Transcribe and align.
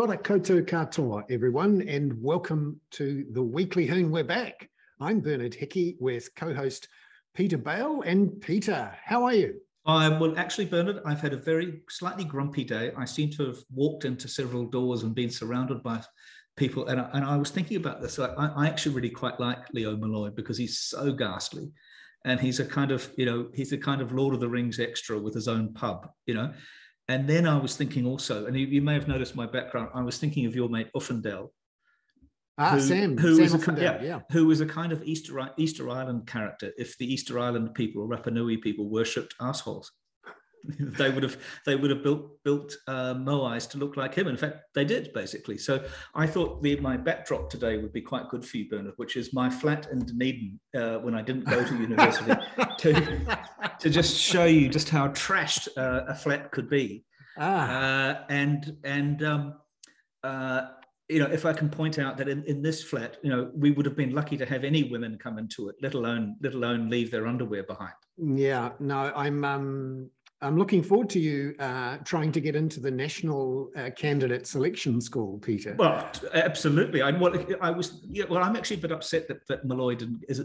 Ora 0.00 0.16
koutou 0.16 0.66
katoa, 0.66 1.24
everyone, 1.28 1.82
and 1.82 2.14
welcome 2.22 2.80
to 2.92 3.26
the 3.32 3.42
Weekly 3.42 3.84
Hoon. 3.84 4.10
We're 4.10 4.24
back. 4.24 4.70
I'm 4.98 5.20
Bernard 5.20 5.52
Hickey 5.52 5.98
with 6.00 6.34
co-host 6.36 6.88
Peter 7.34 7.58
Bale. 7.58 8.00
And 8.06 8.40
Peter, 8.40 8.96
how 9.04 9.24
are 9.24 9.34
you? 9.34 9.60
Uh, 9.84 10.16
well, 10.18 10.32
actually, 10.38 10.64
Bernard, 10.64 11.00
I've 11.04 11.20
had 11.20 11.34
a 11.34 11.36
very 11.36 11.82
slightly 11.90 12.24
grumpy 12.24 12.64
day. 12.64 12.92
I 12.96 13.04
seem 13.04 13.28
to 13.32 13.44
have 13.48 13.58
walked 13.74 14.06
into 14.06 14.26
several 14.26 14.64
doors 14.64 15.02
and 15.02 15.14
been 15.14 15.28
surrounded 15.28 15.82
by 15.82 16.02
people. 16.56 16.86
And 16.86 16.98
I, 16.98 17.10
and 17.12 17.22
I 17.22 17.36
was 17.36 17.50
thinking 17.50 17.76
about 17.76 18.00
this. 18.00 18.18
I, 18.18 18.28
I 18.28 18.68
actually 18.68 18.94
really 18.94 19.10
quite 19.10 19.38
like 19.38 19.58
Leo 19.74 19.98
Molloy 19.98 20.30
because 20.30 20.56
he's 20.56 20.78
so 20.78 21.12
ghastly. 21.12 21.72
And 22.24 22.40
he's 22.40 22.58
a 22.58 22.64
kind 22.64 22.90
of, 22.90 23.12
you 23.18 23.26
know, 23.26 23.50
he's 23.52 23.74
a 23.74 23.78
kind 23.78 24.00
of 24.00 24.12
Lord 24.12 24.32
of 24.32 24.40
the 24.40 24.48
Rings 24.48 24.80
extra 24.80 25.20
with 25.20 25.34
his 25.34 25.46
own 25.46 25.74
pub, 25.74 26.08
you 26.24 26.32
know. 26.32 26.54
And 27.10 27.28
then 27.28 27.44
I 27.44 27.58
was 27.58 27.74
thinking 27.74 28.06
also, 28.06 28.46
and 28.46 28.56
you, 28.56 28.66
you, 28.66 28.80
may 28.80 28.94
have 28.94 29.08
noticed 29.08 29.34
my 29.34 29.44
background, 29.44 29.90
I 29.92 30.02
was 30.02 30.18
thinking 30.18 30.46
of 30.46 30.54
your 30.54 30.68
mate 30.68 30.90
Uffindell. 30.94 31.48
Ah, 32.56 32.70
who, 32.70 32.80
Sam, 32.80 33.18
who 33.18 33.34
Sam 33.34 33.42
was 33.42 33.68
a, 33.68 33.82
yeah, 33.82 34.00
yeah, 34.00 34.20
who 34.30 34.46
was 34.46 34.60
a 34.60 34.66
kind 34.66 34.92
of 34.92 35.02
Easter, 35.02 35.50
Easter 35.56 35.90
Island 35.90 36.28
character. 36.28 36.70
If 36.78 36.96
the 36.98 37.12
Easter 37.12 37.40
Island 37.40 37.74
people 37.74 38.02
or 38.02 38.08
Rapa 38.08 38.32
Nui 38.32 38.58
people 38.58 38.88
worshipped 38.88 39.34
assholes, 39.40 39.90
they 40.78 41.10
would 41.10 41.22
have 41.22 41.36
they 41.66 41.76
would 41.76 41.90
have 41.90 42.02
built 42.02 42.42
built 42.44 42.76
uh, 42.86 43.14
Moais 43.14 43.68
to 43.70 43.78
look 43.78 43.96
like 43.96 44.14
him. 44.14 44.28
In 44.28 44.36
fact, 44.36 44.58
they 44.74 44.84
did 44.84 45.12
basically. 45.12 45.58
So 45.58 45.84
I 46.14 46.26
thought 46.26 46.62
the, 46.62 46.76
my 46.80 46.96
backdrop 46.96 47.50
today 47.50 47.78
would 47.78 47.92
be 47.92 48.02
quite 48.02 48.28
good 48.28 48.44
for 48.44 48.58
you, 48.58 48.68
Bernard, 48.68 48.94
which 48.96 49.16
is 49.16 49.32
my 49.32 49.48
flat 49.48 49.88
in 49.90 50.00
Dunedin 50.00 50.60
uh, 50.76 50.98
when 50.98 51.14
I 51.14 51.22
didn't 51.22 51.44
go 51.44 51.64
to 51.64 51.76
university, 51.76 52.34
to 52.78 53.38
to 53.78 53.90
just 53.90 54.18
show 54.18 54.44
you 54.44 54.68
just 54.68 54.88
how 54.88 55.08
trashed 55.08 55.68
uh, 55.76 56.04
a 56.08 56.14
flat 56.14 56.50
could 56.50 56.68
be. 56.68 57.04
Ah. 57.38 57.70
Uh, 57.70 58.24
and 58.28 58.76
and 58.84 59.22
um, 59.22 59.54
uh, 60.22 60.68
you 61.10 61.18
know, 61.18 61.26
if 61.26 61.44
I 61.44 61.52
can 61.52 61.68
point 61.68 61.98
out 61.98 62.16
that 62.18 62.28
in, 62.28 62.44
in 62.44 62.62
this 62.62 62.84
flat, 62.84 63.16
you 63.22 63.30
know, 63.30 63.50
we 63.54 63.72
would 63.72 63.84
have 63.84 63.96
been 63.96 64.14
lucky 64.14 64.36
to 64.36 64.46
have 64.46 64.62
any 64.62 64.84
women 64.84 65.18
come 65.18 65.38
into 65.38 65.68
it, 65.68 65.76
let 65.82 65.94
alone 65.94 66.36
let 66.40 66.54
alone 66.54 66.88
leave 66.88 67.10
their 67.10 67.26
underwear 67.26 67.64
behind. 67.64 67.92
Yeah, 68.16 68.70
no, 68.78 69.12
I'm 69.16 69.44
um, 69.44 70.10
I'm 70.42 70.56
looking 70.56 70.82
forward 70.82 71.10
to 71.10 71.20
you 71.20 71.54
uh, 71.58 71.98
trying 71.98 72.32
to 72.32 72.40
get 72.40 72.56
into 72.56 72.80
the 72.80 72.90
national 72.90 73.70
uh, 73.76 73.90
candidate 73.94 74.46
selection 74.46 75.00
school, 75.00 75.38
Peter. 75.38 75.74
Well, 75.78 76.10
absolutely. 76.32 77.02
I, 77.02 77.10
well, 77.10 77.34
I 77.60 77.70
was. 77.70 78.00
Yeah, 78.08 78.24
well, 78.28 78.42
I'm 78.42 78.56
actually 78.56 78.78
a 78.78 78.80
bit 78.80 78.92
upset 78.92 79.28
that, 79.28 79.46
that 79.48 79.66
Molloy 79.66 79.96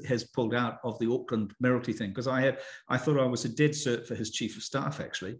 has 0.07 0.23
pulled 0.25 0.53
out 0.53 0.79
of 0.83 0.99
the 0.99 1.11
Auckland 1.11 1.53
Mayoralty 1.61 1.93
thing 1.93 2.09
because 2.09 2.27
I 2.27 2.41
had 2.41 2.59
I 2.89 2.97
thought 2.97 3.19
I 3.19 3.25
was 3.25 3.45
a 3.45 3.49
dead 3.49 3.71
cert 3.71 4.05
for 4.05 4.15
his 4.15 4.31
chief 4.31 4.57
of 4.57 4.63
staff 4.63 4.99
actually. 4.99 5.37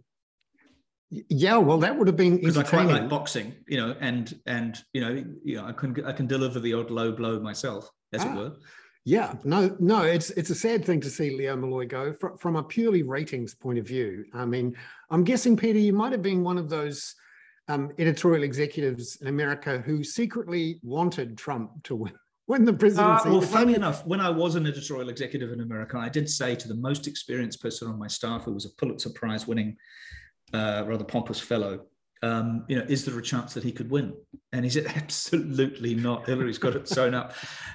Yeah, 1.10 1.58
well, 1.58 1.78
that 1.78 1.96
would 1.96 2.08
have 2.08 2.16
been 2.16 2.36
because 2.36 2.56
I 2.56 2.64
quite 2.64 2.86
like 2.86 3.08
boxing, 3.08 3.54
you 3.68 3.76
know, 3.76 3.94
and 4.00 4.38
and 4.46 4.82
you 4.92 5.00
know, 5.00 5.24
you 5.44 5.56
know, 5.56 5.66
I 5.66 5.72
can 5.72 6.04
I 6.04 6.12
can 6.12 6.26
deliver 6.26 6.60
the 6.60 6.72
odd 6.72 6.90
low 6.90 7.12
blow 7.12 7.38
myself, 7.38 7.88
as 8.12 8.24
ah. 8.24 8.32
it 8.32 8.36
were. 8.36 8.52
Yeah, 9.06 9.34
no, 9.44 9.76
no, 9.78 10.02
it's 10.02 10.30
it's 10.30 10.50
a 10.50 10.54
sad 10.54 10.84
thing 10.84 11.00
to 11.00 11.08
see 11.08 11.30
Leo 11.30 11.54
Molloy 11.54 11.86
go 11.86 12.12
from, 12.12 12.36
from 12.38 12.56
a 12.56 12.62
purely 12.62 13.04
ratings 13.04 13.54
point 13.54 13.78
of 13.78 13.86
view. 13.86 14.24
I 14.34 14.44
mean, 14.44 14.76
I'm 15.10 15.22
guessing 15.22 15.56
Peter, 15.56 15.78
you 15.78 15.92
might 15.92 16.10
have 16.10 16.22
been 16.22 16.42
one 16.42 16.58
of 16.58 16.68
those 16.68 17.14
um, 17.68 17.92
editorial 18.00 18.42
executives 18.42 19.16
in 19.20 19.28
America 19.28 19.78
who 19.78 20.02
secretly 20.02 20.80
wanted 20.82 21.38
Trump 21.38 21.84
to 21.84 21.94
win. 21.94 22.12
Win 22.48 22.64
the 22.64 22.72
presidency. 22.72 23.28
Uh, 23.28 23.32
well, 23.32 23.40
funny 23.40 23.74
enough, 23.74 24.06
when 24.06 24.20
I 24.20 24.30
was 24.30 24.54
an 24.54 24.68
editorial 24.68 25.08
executive 25.08 25.50
in 25.50 25.62
America, 25.62 25.98
I 25.98 26.08
did 26.08 26.30
say 26.30 26.54
to 26.54 26.68
the 26.68 26.76
most 26.76 27.08
experienced 27.08 27.60
person 27.60 27.88
on 27.88 27.98
my 27.98 28.06
staff, 28.06 28.44
who 28.44 28.52
was 28.52 28.66
a 28.66 28.70
Pulitzer 28.70 29.10
Prize 29.10 29.48
winning, 29.48 29.76
uh, 30.52 30.84
rather 30.86 31.02
pompous 31.02 31.40
fellow, 31.40 31.86
um, 32.22 32.64
you 32.68 32.78
know, 32.78 32.84
is 32.88 33.04
there 33.04 33.18
a 33.18 33.22
chance 33.22 33.54
that 33.54 33.64
he 33.64 33.72
could 33.72 33.90
win? 33.90 34.14
And 34.52 34.64
he 34.64 34.70
said, 34.70 34.86
absolutely 34.96 35.94
not. 35.94 36.26
Hillary's 36.26 36.58
got 36.58 36.76
it 36.76 36.88
sewn 36.88 37.14
up. 37.14 37.34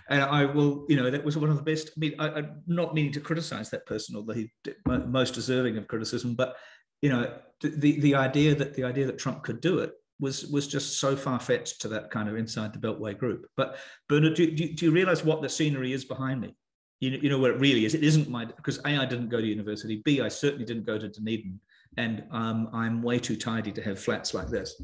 And 0.10 0.22
I 0.24 0.46
will, 0.46 0.86
you 0.90 0.96
know, 0.96 1.12
that 1.12 1.24
was 1.24 1.38
one 1.38 1.50
of 1.50 1.58
the 1.58 1.64
best. 1.64 1.90
I 1.90 2.00
mean, 2.00 2.16
I, 2.20 2.40
am 2.40 2.62
not 2.68 2.94
meaning 2.94 3.12
to 3.14 3.20
criticize 3.20 3.70
that 3.70 3.86
person, 3.86 4.16
although 4.16 4.34
he's 4.34 4.50
most 4.86 5.34
deserving 5.34 5.78
of 5.78 5.88
criticism. 5.88 6.36
But 6.36 6.56
you 7.02 7.10
know, 7.10 7.34
the 7.62 8.00
the 8.00 8.16
idea 8.16 8.56
that 8.56 8.74
the 8.76 8.84
idea 8.84 9.06
that 9.08 9.18
Trump 9.18 9.44
could 9.44 9.62
do 9.62 9.80
it 9.80 9.92
was 10.20 10.46
was 10.48 10.68
just 10.68 11.00
so 11.00 11.16
far 11.16 11.40
fetched 11.40 11.82
to 11.82 11.88
that 11.90 12.12
kind 12.12 12.30
of 12.30 12.36
inside 12.36 12.74
the 12.74 12.80
Beltway 12.80 13.18
group. 13.18 13.48
But 13.58 13.78
Bernard, 14.08 14.36
do, 14.36 14.52
do, 14.52 14.74
do 14.74 14.86
you 14.86 14.92
realize 14.92 15.24
what 15.24 15.42
the 15.42 15.50
scenery 15.50 15.94
is 15.94 16.06
behind 16.06 16.42
me? 16.42 16.56
You, 17.00 17.12
know, 17.12 17.18
you 17.18 17.30
know 17.30 17.40
where 17.40 17.52
it 17.52 17.60
really 17.60 17.86
is. 17.86 17.96
It 17.96 18.04
isn't 18.04 18.30
my 18.30 18.46
because 18.46 18.80
a 18.86 18.90
I 18.90 19.06
didn't 19.06 19.30
go 19.30 19.42
to 19.42 19.48
university. 19.48 20.02
B 20.06 20.22
I 20.22 20.28
certainly 20.28 20.66
didn't 20.66 20.86
go 20.86 21.00
to 21.00 21.10
Dunedin 21.10 21.60
and 21.98 22.24
um, 22.32 22.70
I'm 22.74 23.02
way 23.02 23.20
too 23.20 23.36
tidy 23.36 23.72
to 23.74 23.82
have 23.82 24.00
flats 24.00 24.34
like 24.34 24.50
this. 24.50 24.82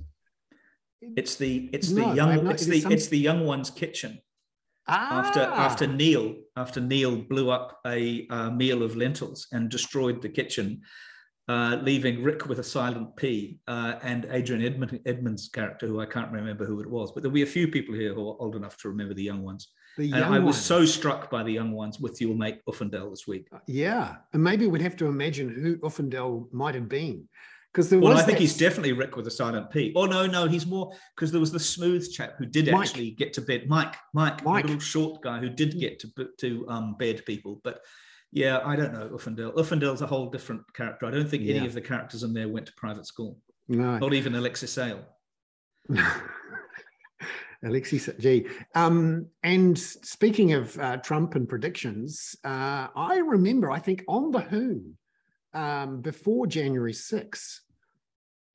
It's 1.01 1.35
the 1.35 1.69
it's 1.73 1.89
the 1.89 2.01
no, 2.01 2.13
young 2.13 2.43
not, 2.43 2.53
it's 2.55 2.65
the 2.65 2.81
some... 2.81 2.91
it's 2.91 3.07
the 3.07 3.19
young 3.19 3.45
one's 3.45 3.69
kitchen. 3.69 4.19
Ah. 4.87 5.19
After 5.19 5.41
after 5.41 5.87
Neil 5.87 6.35
after 6.55 6.79
Neil 6.81 7.17
blew 7.17 7.51
up 7.51 7.79
a 7.85 8.27
uh, 8.29 8.49
meal 8.49 8.83
of 8.83 8.95
lentils 8.95 9.47
and 9.51 9.69
destroyed 9.69 10.21
the 10.21 10.29
kitchen, 10.29 10.81
uh, 11.47 11.77
leaving 11.81 12.23
Rick 12.23 12.47
with 12.47 12.59
a 12.59 12.63
silent 12.63 13.15
P 13.15 13.59
uh, 13.67 13.95
and 14.01 14.27
Adrian 14.31 14.65
Edmund, 14.65 14.99
Edmonds' 15.05 15.49
character, 15.49 15.87
who 15.87 16.01
I 16.01 16.05
can't 16.05 16.31
remember 16.31 16.65
who 16.65 16.81
it 16.81 16.89
was, 16.89 17.11
but 17.11 17.21
there'll 17.21 17.33
be 17.33 17.43
a 17.43 17.45
few 17.45 17.67
people 17.67 17.93
here 17.93 18.13
who 18.13 18.27
are 18.27 18.41
old 18.41 18.55
enough 18.55 18.77
to 18.77 18.89
remember 18.89 19.13
the 19.13 19.23
young 19.23 19.43
ones. 19.43 19.69
The 19.97 20.11
and 20.11 20.23
I 20.23 20.37
was 20.37 20.55
ones. 20.55 20.57
so 20.57 20.85
struck 20.85 21.31
by 21.31 21.41
the 21.43 21.51
young 21.51 21.71
ones 21.71 21.99
with 21.99 22.21
your 22.21 22.35
mate 22.35 22.61
Uffindell 22.69 23.09
this 23.09 23.27
week. 23.27 23.47
Uh, 23.51 23.59
yeah, 23.65 24.17
and 24.31 24.43
maybe 24.43 24.67
we'd 24.67 24.81
have 24.81 24.95
to 24.97 25.07
imagine 25.07 25.49
who 25.49 25.77
Uffindell 25.77 26.51
might 26.53 26.75
have 26.75 26.87
been. 26.87 27.27
Because 27.73 27.89
there 27.89 27.99
well, 27.99 28.13
I 28.13 28.21
think 28.21 28.37
that... 28.37 28.41
he's 28.41 28.55
definitely 28.55 28.93
Rick 28.93 29.15
with 29.17 29.27
a 29.27 29.31
silent 29.31 29.71
P. 29.71 29.93
Oh 29.95 30.05
no, 30.05 30.27
no, 30.27 30.47
he's 30.47 30.67
more 30.67 30.91
because 31.15 31.31
there 31.31 31.39
was 31.39 31.51
the 31.51 31.59
smooth 31.59 32.11
chap 32.11 32.35
who 32.37 32.45
did 32.45 32.71
Mike. 32.71 32.89
actually 32.89 33.11
get 33.11 33.33
to 33.33 33.41
bed. 33.41 33.67
Mike, 33.67 33.95
Mike, 34.13 34.43
Mike, 34.43 34.65
little 34.65 34.79
short 34.79 35.21
guy 35.21 35.39
who 35.39 35.49
did 35.49 35.79
get 35.79 35.99
to 35.99 36.29
to 36.39 36.65
um, 36.69 36.95
bed 36.97 37.25
people. 37.25 37.59
But 37.63 37.81
yeah, 38.31 38.61
I 38.63 38.75
don't 38.75 38.93
know 38.93 39.09
Uffindell. 39.09 39.55
Uffindell's 39.55 40.01
a 40.01 40.07
whole 40.07 40.29
different 40.29 40.61
character. 40.73 41.07
I 41.07 41.11
don't 41.11 41.29
think 41.29 41.43
yeah. 41.43 41.55
any 41.55 41.65
of 41.65 41.73
the 41.73 41.81
characters 41.81 42.21
in 42.21 42.33
there 42.33 42.47
went 42.47 42.67
to 42.67 42.73
private 42.73 43.07
school. 43.07 43.39
No, 43.67 43.97
not 43.97 44.13
even 44.13 44.35
Alexei 44.35 44.67
Sayle. 44.67 45.03
Alexis 47.63 48.09
G. 48.19 48.45
Um, 48.75 49.27
and 49.43 49.77
speaking 49.77 50.53
of 50.53 50.77
uh, 50.79 50.97
Trump 50.97 51.35
and 51.35 51.47
predictions, 51.47 52.35
uh, 52.43 52.87
I 52.95 53.21
remember, 53.25 53.71
I 53.71 53.79
think 53.79 54.03
on 54.07 54.31
the 54.31 54.41
Hoon, 54.41 54.97
um, 55.53 56.01
before 56.01 56.47
January 56.47 56.93
6th, 56.93 57.59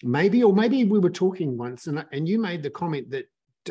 maybe, 0.02 0.42
or 0.42 0.52
maybe 0.52 0.84
we 0.84 0.98
were 0.98 1.10
talking 1.10 1.56
once, 1.56 1.86
and, 1.86 2.04
and 2.12 2.28
you 2.28 2.40
made 2.40 2.62
the 2.62 2.70
comment 2.70 3.10
that 3.10 3.26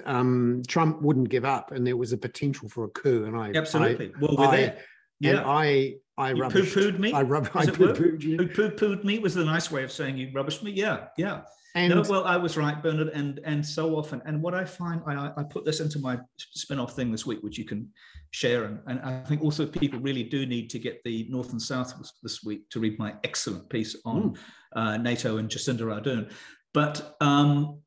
um, 0.05 0.63
Trump 0.67 1.01
wouldn't 1.01 1.29
give 1.29 1.45
up 1.45 1.71
and 1.71 1.85
there 1.85 1.97
was 1.97 2.13
a 2.13 2.17
potential 2.17 2.69
for 2.69 2.85
a 2.85 2.89
coup. 2.89 3.25
And 3.25 3.35
I 3.35 3.51
absolutely, 3.55 4.07
I, 4.07 4.19
well, 4.19 4.35
we're 4.37 4.47
I, 4.47 4.57
there. 4.57 4.77
Yeah. 5.19 5.29
And 5.31 5.39
I, 5.39 5.93
I 6.17 6.33
you 6.33 6.43
poo-pooed 6.43 6.99
me. 6.99 7.13
I, 7.13 7.21
rub, 7.21 7.49
I 7.53 7.65
poo-pooed 7.65 8.21
you. 8.21 8.37
Poo-pooed 8.37 9.03
me 9.03 9.19
was 9.19 9.35
the 9.35 9.45
nice 9.45 9.71
way 9.71 9.83
of 9.83 9.91
saying 9.91 10.17
you 10.17 10.31
rubbished 10.33 10.63
me. 10.63 10.71
Yeah, 10.71 11.07
yeah. 11.17 11.41
And 11.73 11.93
no, 11.93 12.03
well, 12.09 12.25
I 12.25 12.35
was 12.35 12.57
right, 12.57 12.81
Bernard, 12.81 13.09
and 13.09 13.39
and 13.45 13.65
so 13.65 13.95
often, 13.95 14.21
and 14.25 14.41
what 14.41 14.53
I 14.53 14.65
find, 14.65 15.01
I, 15.07 15.31
I 15.37 15.43
put 15.43 15.63
this 15.63 15.79
into 15.79 15.99
my 15.99 16.19
spin-off 16.37 16.95
thing 16.95 17.11
this 17.11 17.25
week, 17.25 17.39
which 17.41 17.57
you 17.57 17.63
can 17.63 17.89
share, 18.31 18.65
and, 18.65 18.79
and 18.87 18.99
I 18.99 19.23
think 19.23 19.41
also 19.41 19.65
people 19.65 19.99
really 19.99 20.23
do 20.23 20.45
need 20.45 20.69
to 20.71 20.79
get 20.79 21.01
the 21.03 21.27
North 21.29 21.51
and 21.51 21.61
South 21.61 21.93
this 22.21 22.43
week 22.43 22.69
to 22.71 22.79
read 22.79 22.99
my 22.99 23.15
excellent 23.23 23.69
piece 23.69 23.95
on 24.05 24.31
mm. 24.31 24.37
uh, 24.75 24.97
NATO 24.97 25.37
and 25.37 25.49
Jacinda 25.49 25.81
Ardern. 25.81 26.31
But 26.73 27.15
um, 27.21 27.79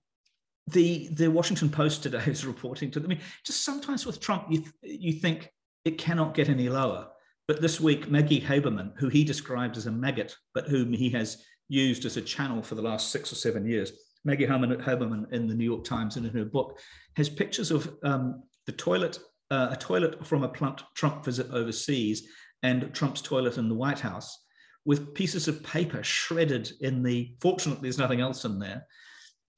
the 0.69 1.09
the 1.13 1.29
Washington 1.29 1.69
Post 1.69 2.03
today 2.03 2.23
is 2.27 2.47
reporting 2.47 2.91
to 2.93 3.01
them. 3.01 3.11
I 3.11 3.15
mean, 3.15 3.25
just 3.45 3.65
sometimes 3.65 4.07
with 4.07 4.21
Trump, 4.21 4.47
you 4.51 4.61
th- 4.61 5.01
you 5.01 5.13
think 5.13 5.51
it 5.85 5.99
cannot 5.99 6.35
get 6.35 6.49
any 6.49 6.69
lower. 6.69 7.09
But 7.47 7.61
this 7.61 7.79
week, 7.79 8.11
Maggie 8.11 8.41
Haberman, 8.41 8.93
who 8.97 9.09
he 9.09 9.23
described 9.23 9.77
as 9.77 9.87
a 9.87 9.93
maggot, 9.93 10.35
but 10.55 10.67
whom 10.67 10.95
he 10.95 11.11
has 11.11 11.45
used 11.69 12.05
as 12.05 12.17
a 12.17 12.23
channel 12.23 12.63
for 12.63 12.75
the 12.75 12.83
last 12.83 13.11
six 13.11 13.33
or 13.33 13.37
seven 13.37 13.67
years. 13.67 13.93
Maggie 14.25 14.47
Haberman 14.47 15.33
in 15.33 15.47
the 15.47 15.55
New 15.55 15.65
York 15.65 15.85
Times 15.85 16.17
and 16.17 16.27
in 16.27 16.33
her 16.33 16.45
book 16.45 16.79
has 17.17 17.29
pictures 17.29 17.71
of 17.71 17.95
um, 18.03 18.43
the 18.67 18.73
toilet, 18.73 19.19
uh, 19.51 19.69
a 19.71 19.77
toilet 19.77 20.27
from 20.27 20.45
a 20.45 20.53
Trump 20.95 21.25
visit 21.25 21.51
overseas 21.51 22.27
and 22.63 22.93
Trump's 22.95 23.21
toilet 23.21 23.59
in 23.59 23.69
the 23.69 23.75
White 23.75 24.01
House 24.01 24.45
with 24.87 25.15
pieces 25.15 25.49
of 25.49 25.63
paper 25.63 26.03
shredded 26.03 26.71
in 26.81 27.03
the, 27.03 27.35
fortunately, 27.41 27.83
there's 27.83 27.99
nothing 27.99 28.21
else 28.21 28.45
in 28.45 28.59
there. 28.59 28.87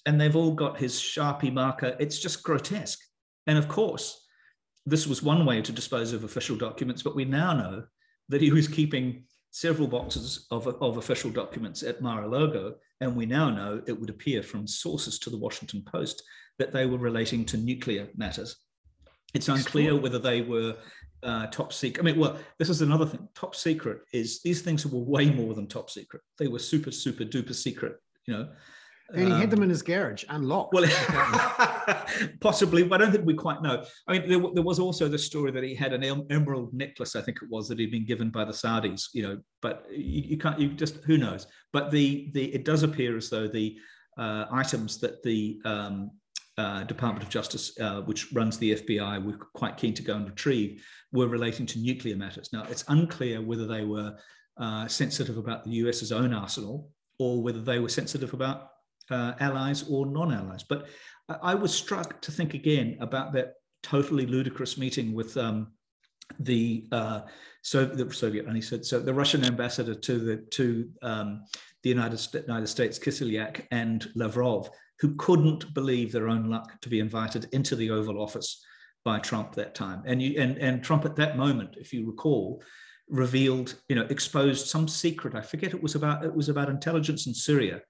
And 0.04 0.20
they've 0.20 0.36
all 0.36 0.52
got 0.52 0.78
his 0.78 0.94
Sharpie 0.94 1.52
marker. 1.52 1.96
It's 1.98 2.18
just 2.18 2.44
grotesque. 2.44 3.00
And 3.46 3.58
of 3.58 3.68
course, 3.68 4.24
this 4.84 5.06
was 5.06 5.22
one 5.22 5.44
way 5.44 5.60
to 5.62 5.72
dispose 5.72 6.12
of 6.12 6.22
official 6.22 6.56
documents, 6.56 7.02
but 7.02 7.16
we 7.16 7.24
now 7.24 7.52
know 7.52 7.84
that 8.28 8.40
he 8.40 8.52
was 8.52 8.68
keeping 8.68 9.24
several 9.56 9.88
boxes 9.88 10.46
of, 10.50 10.66
of 10.66 10.98
official 10.98 11.30
documents 11.30 11.82
at 11.82 12.02
Mar-a-Lago, 12.02 12.74
and 13.00 13.16
we 13.16 13.24
now 13.24 13.48
know 13.48 13.80
it 13.86 13.98
would 13.98 14.10
appear 14.10 14.42
from 14.42 14.66
sources 14.66 15.18
to 15.18 15.30
the 15.30 15.38
Washington 15.38 15.82
Post 15.90 16.22
that 16.58 16.72
they 16.72 16.84
were 16.84 16.98
relating 16.98 17.42
to 17.46 17.56
nuclear 17.56 18.06
matters. 18.14 18.56
It's 19.32 19.48
unclear 19.48 19.96
whether 19.96 20.18
they 20.18 20.42
were 20.42 20.76
uh, 21.22 21.46
top 21.46 21.72
secret. 21.72 22.02
I 22.02 22.04
mean, 22.04 22.20
well, 22.20 22.38
this 22.58 22.68
is 22.68 22.82
another 22.82 23.06
thing. 23.06 23.26
Top 23.34 23.56
secret 23.56 24.02
is 24.12 24.42
these 24.42 24.60
things 24.60 24.86
were 24.86 25.00
way 25.00 25.30
more 25.30 25.54
than 25.54 25.66
top 25.68 25.88
secret. 25.88 26.20
They 26.38 26.48
were 26.48 26.58
super, 26.58 26.90
super 26.90 27.24
duper 27.24 27.54
secret, 27.54 27.96
you 28.26 28.34
know. 28.34 28.50
And 29.10 29.28
he 29.28 29.32
um, 29.32 29.40
had 29.40 29.50
them 29.50 29.62
in 29.62 29.70
his 29.70 29.82
garage, 29.82 30.24
unlocked. 30.28 30.74
Well, 30.74 30.84
possibly, 32.40 32.82
but 32.82 33.00
I 33.00 33.04
don't 33.04 33.12
think 33.12 33.24
we 33.24 33.34
quite 33.34 33.62
know. 33.62 33.84
I 34.08 34.12
mean, 34.12 34.28
there, 34.28 34.40
there, 34.52 34.64
was 34.64 34.80
also 34.80 35.06
the 35.06 35.18
story 35.18 35.52
that 35.52 35.62
he 35.62 35.74
had 35.74 35.92
an 35.92 36.26
emerald 36.30 36.74
necklace, 36.74 37.14
I 37.14 37.20
think 37.20 37.38
it 37.40 37.48
was, 37.48 37.68
that 37.68 37.78
he'd 37.78 37.92
been 37.92 38.04
given 38.04 38.30
by 38.30 38.44
the 38.44 38.52
Saudis. 38.52 39.08
You 39.12 39.22
know, 39.22 39.38
but 39.62 39.86
you, 39.90 40.22
you 40.22 40.38
can't. 40.38 40.58
You 40.58 40.70
just 40.70 40.96
who 41.04 41.18
knows. 41.18 41.46
But 41.72 41.92
the 41.92 42.30
the 42.34 42.52
it 42.52 42.64
does 42.64 42.82
appear 42.82 43.16
as 43.16 43.30
though 43.30 43.46
the 43.46 43.78
uh, 44.18 44.46
items 44.50 44.98
that 44.98 45.22
the 45.22 45.60
um, 45.64 46.10
uh, 46.58 46.82
Department 46.84 47.22
of 47.22 47.28
Justice, 47.28 47.78
uh, 47.78 48.00
which 48.02 48.32
runs 48.32 48.58
the 48.58 48.74
FBI, 48.74 49.24
were 49.24 49.36
quite 49.54 49.76
keen 49.76 49.94
to 49.94 50.02
go 50.02 50.16
and 50.16 50.26
retrieve, 50.26 50.84
were 51.12 51.28
relating 51.28 51.66
to 51.66 51.78
nuclear 51.78 52.16
matters. 52.16 52.48
Now, 52.52 52.64
it's 52.68 52.84
unclear 52.88 53.40
whether 53.40 53.66
they 53.66 53.84
were 53.84 54.16
uh, 54.58 54.88
sensitive 54.88 55.36
about 55.36 55.64
the 55.64 55.70
US's 55.70 56.12
own 56.12 56.32
arsenal 56.32 56.90
or 57.18 57.42
whether 57.42 57.60
they 57.60 57.78
were 57.78 57.88
sensitive 57.88 58.32
about 58.34 58.70
uh, 59.10 59.34
allies 59.40 59.84
or 59.88 60.06
non-allies. 60.06 60.64
But 60.68 60.88
I 61.28 61.54
was 61.54 61.74
struck 61.74 62.20
to 62.22 62.32
think 62.32 62.54
again 62.54 62.96
about 63.00 63.32
that 63.32 63.54
totally 63.82 64.26
ludicrous 64.26 64.78
meeting 64.78 65.12
with 65.14 65.36
um, 65.36 65.68
the 66.40 66.86
uh, 66.92 67.20
so 67.62 67.84
the 67.84 68.12
Soviet, 68.12 68.46
and 68.46 68.54
he 68.54 68.62
said 68.62 68.84
so 68.84 69.00
the 69.00 69.14
Russian 69.14 69.44
ambassador 69.44 69.94
to 69.94 70.18
the 70.18 70.36
to 70.36 70.88
um, 71.02 71.44
the 71.82 71.90
United, 71.90 72.20
United 72.34 72.66
States, 72.68 72.98
Kislyak 72.98 73.66
and 73.70 74.08
Lavrov, 74.14 74.70
who 75.00 75.14
couldn't 75.16 75.72
believe 75.74 76.12
their 76.12 76.28
own 76.28 76.48
luck 76.48 76.80
to 76.80 76.88
be 76.88 77.00
invited 77.00 77.48
into 77.52 77.76
the 77.76 77.90
Oval 77.90 78.20
Office 78.20 78.64
by 79.04 79.18
Trump 79.18 79.54
that 79.54 79.74
time. 79.74 80.02
And 80.06 80.22
you 80.22 80.40
and 80.40 80.58
and 80.58 80.82
Trump 80.82 81.04
at 81.04 81.16
that 81.16 81.36
moment, 81.36 81.76
if 81.76 81.92
you 81.92 82.06
recall, 82.06 82.62
revealed, 83.08 83.74
you 83.88 83.96
know, 83.96 84.06
exposed 84.10 84.66
some 84.66 84.88
secret. 84.88 85.34
I 85.34 85.40
forget 85.40 85.74
it 85.74 85.82
was 85.82 85.94
about 85.96 86.24
it 86.24 86.34
was 86.34 86.48
about 86.48 86.68
intelligence 86.68 87.26
in 87.26 87.34
Syria 87.34 87.82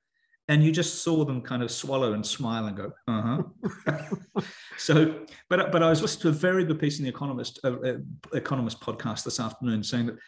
and 0.48 0.62
you 0.62 0.70
just 0.70 1.02
saw 1.02 1.24
them 1.24 1.40
kind 1.40 1.62
of 1.62 1.70
swallow 1.70 2.12
and 2.12 2.24
smile 2.24 2.66
and 2.66 2.76
go, 2.76 2.92
uh 3.08 3.42
huh. 3.86 4.40
so, 4.78 5.24
but 5.50 5.72
but 5.72 5.82
I 5.82 5.90
was 5.90 6.02
listening 6.02 6.22
to 6.22 6.28
a 6.28 6.40
very 6.40 6.64
good 6.64 6.78
piece 6.78 6.98
in 6.98 7.04
the 7.04 7.10
Economist 7.10 7.58
uh, 7.64 7.76
uh, 7.80 7.96
Economist 8.32 8.80
podcast 8.80 9.24
this 9.24 9.40
afternoon 9.40 9.82
saying 9.82 10.06
that 10.06 10.18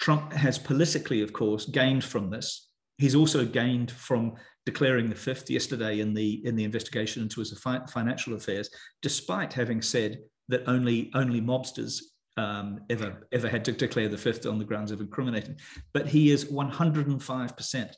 Trump 0.00 0.32
has 0.32 0.58
politically, 0.58 1.22
of 1.22 1.32
course, 1.32 1.66
gained 1.66 2.02
from 2.02 2.30
this. 2.30 2.68
He's 2.98 3.14
also 3.14 3.44
gained 3.44 3.90
from 3.90 4.34
declaring 4.66 5.08
the 5.08 5.16
fifth 5.16 5.48
yesterday 5.48 6.00
in 6.00 6.14
the 6.14 6.44
in 6.44 6.56
the 6.56 6.64
investigation 6.64 7.22
into 7.22 7.40
his 7.40 7.56
fi- 7.58 7.86
financial 7.86 8.34
affairs, 8.34 8.70
despite 9.02 9.52
having 9.52 9.82
said 9.82 10.18
that 10.48 10.64
only 10.66 11.12
only 11.14 11.40
mobsters 11.40 12.00
um, 12.36 12.80
ever 12.90 13.28
ever 13.30 13.48
had 13.48 13.64
to 13.66 13.72
declare 13.72 14.08
the 14.08 14.18
fifth 14.18 14.46
on 14.46 14.58
the 14.58 14.64
grounds 14.64 14.90
of 14.90 15.00
incriminating. 15.00 15.58
But 15.94 16.08
he 16.08 16.30
is 16.30 16.50
105 16.50 17.56
percent 17.56 17.96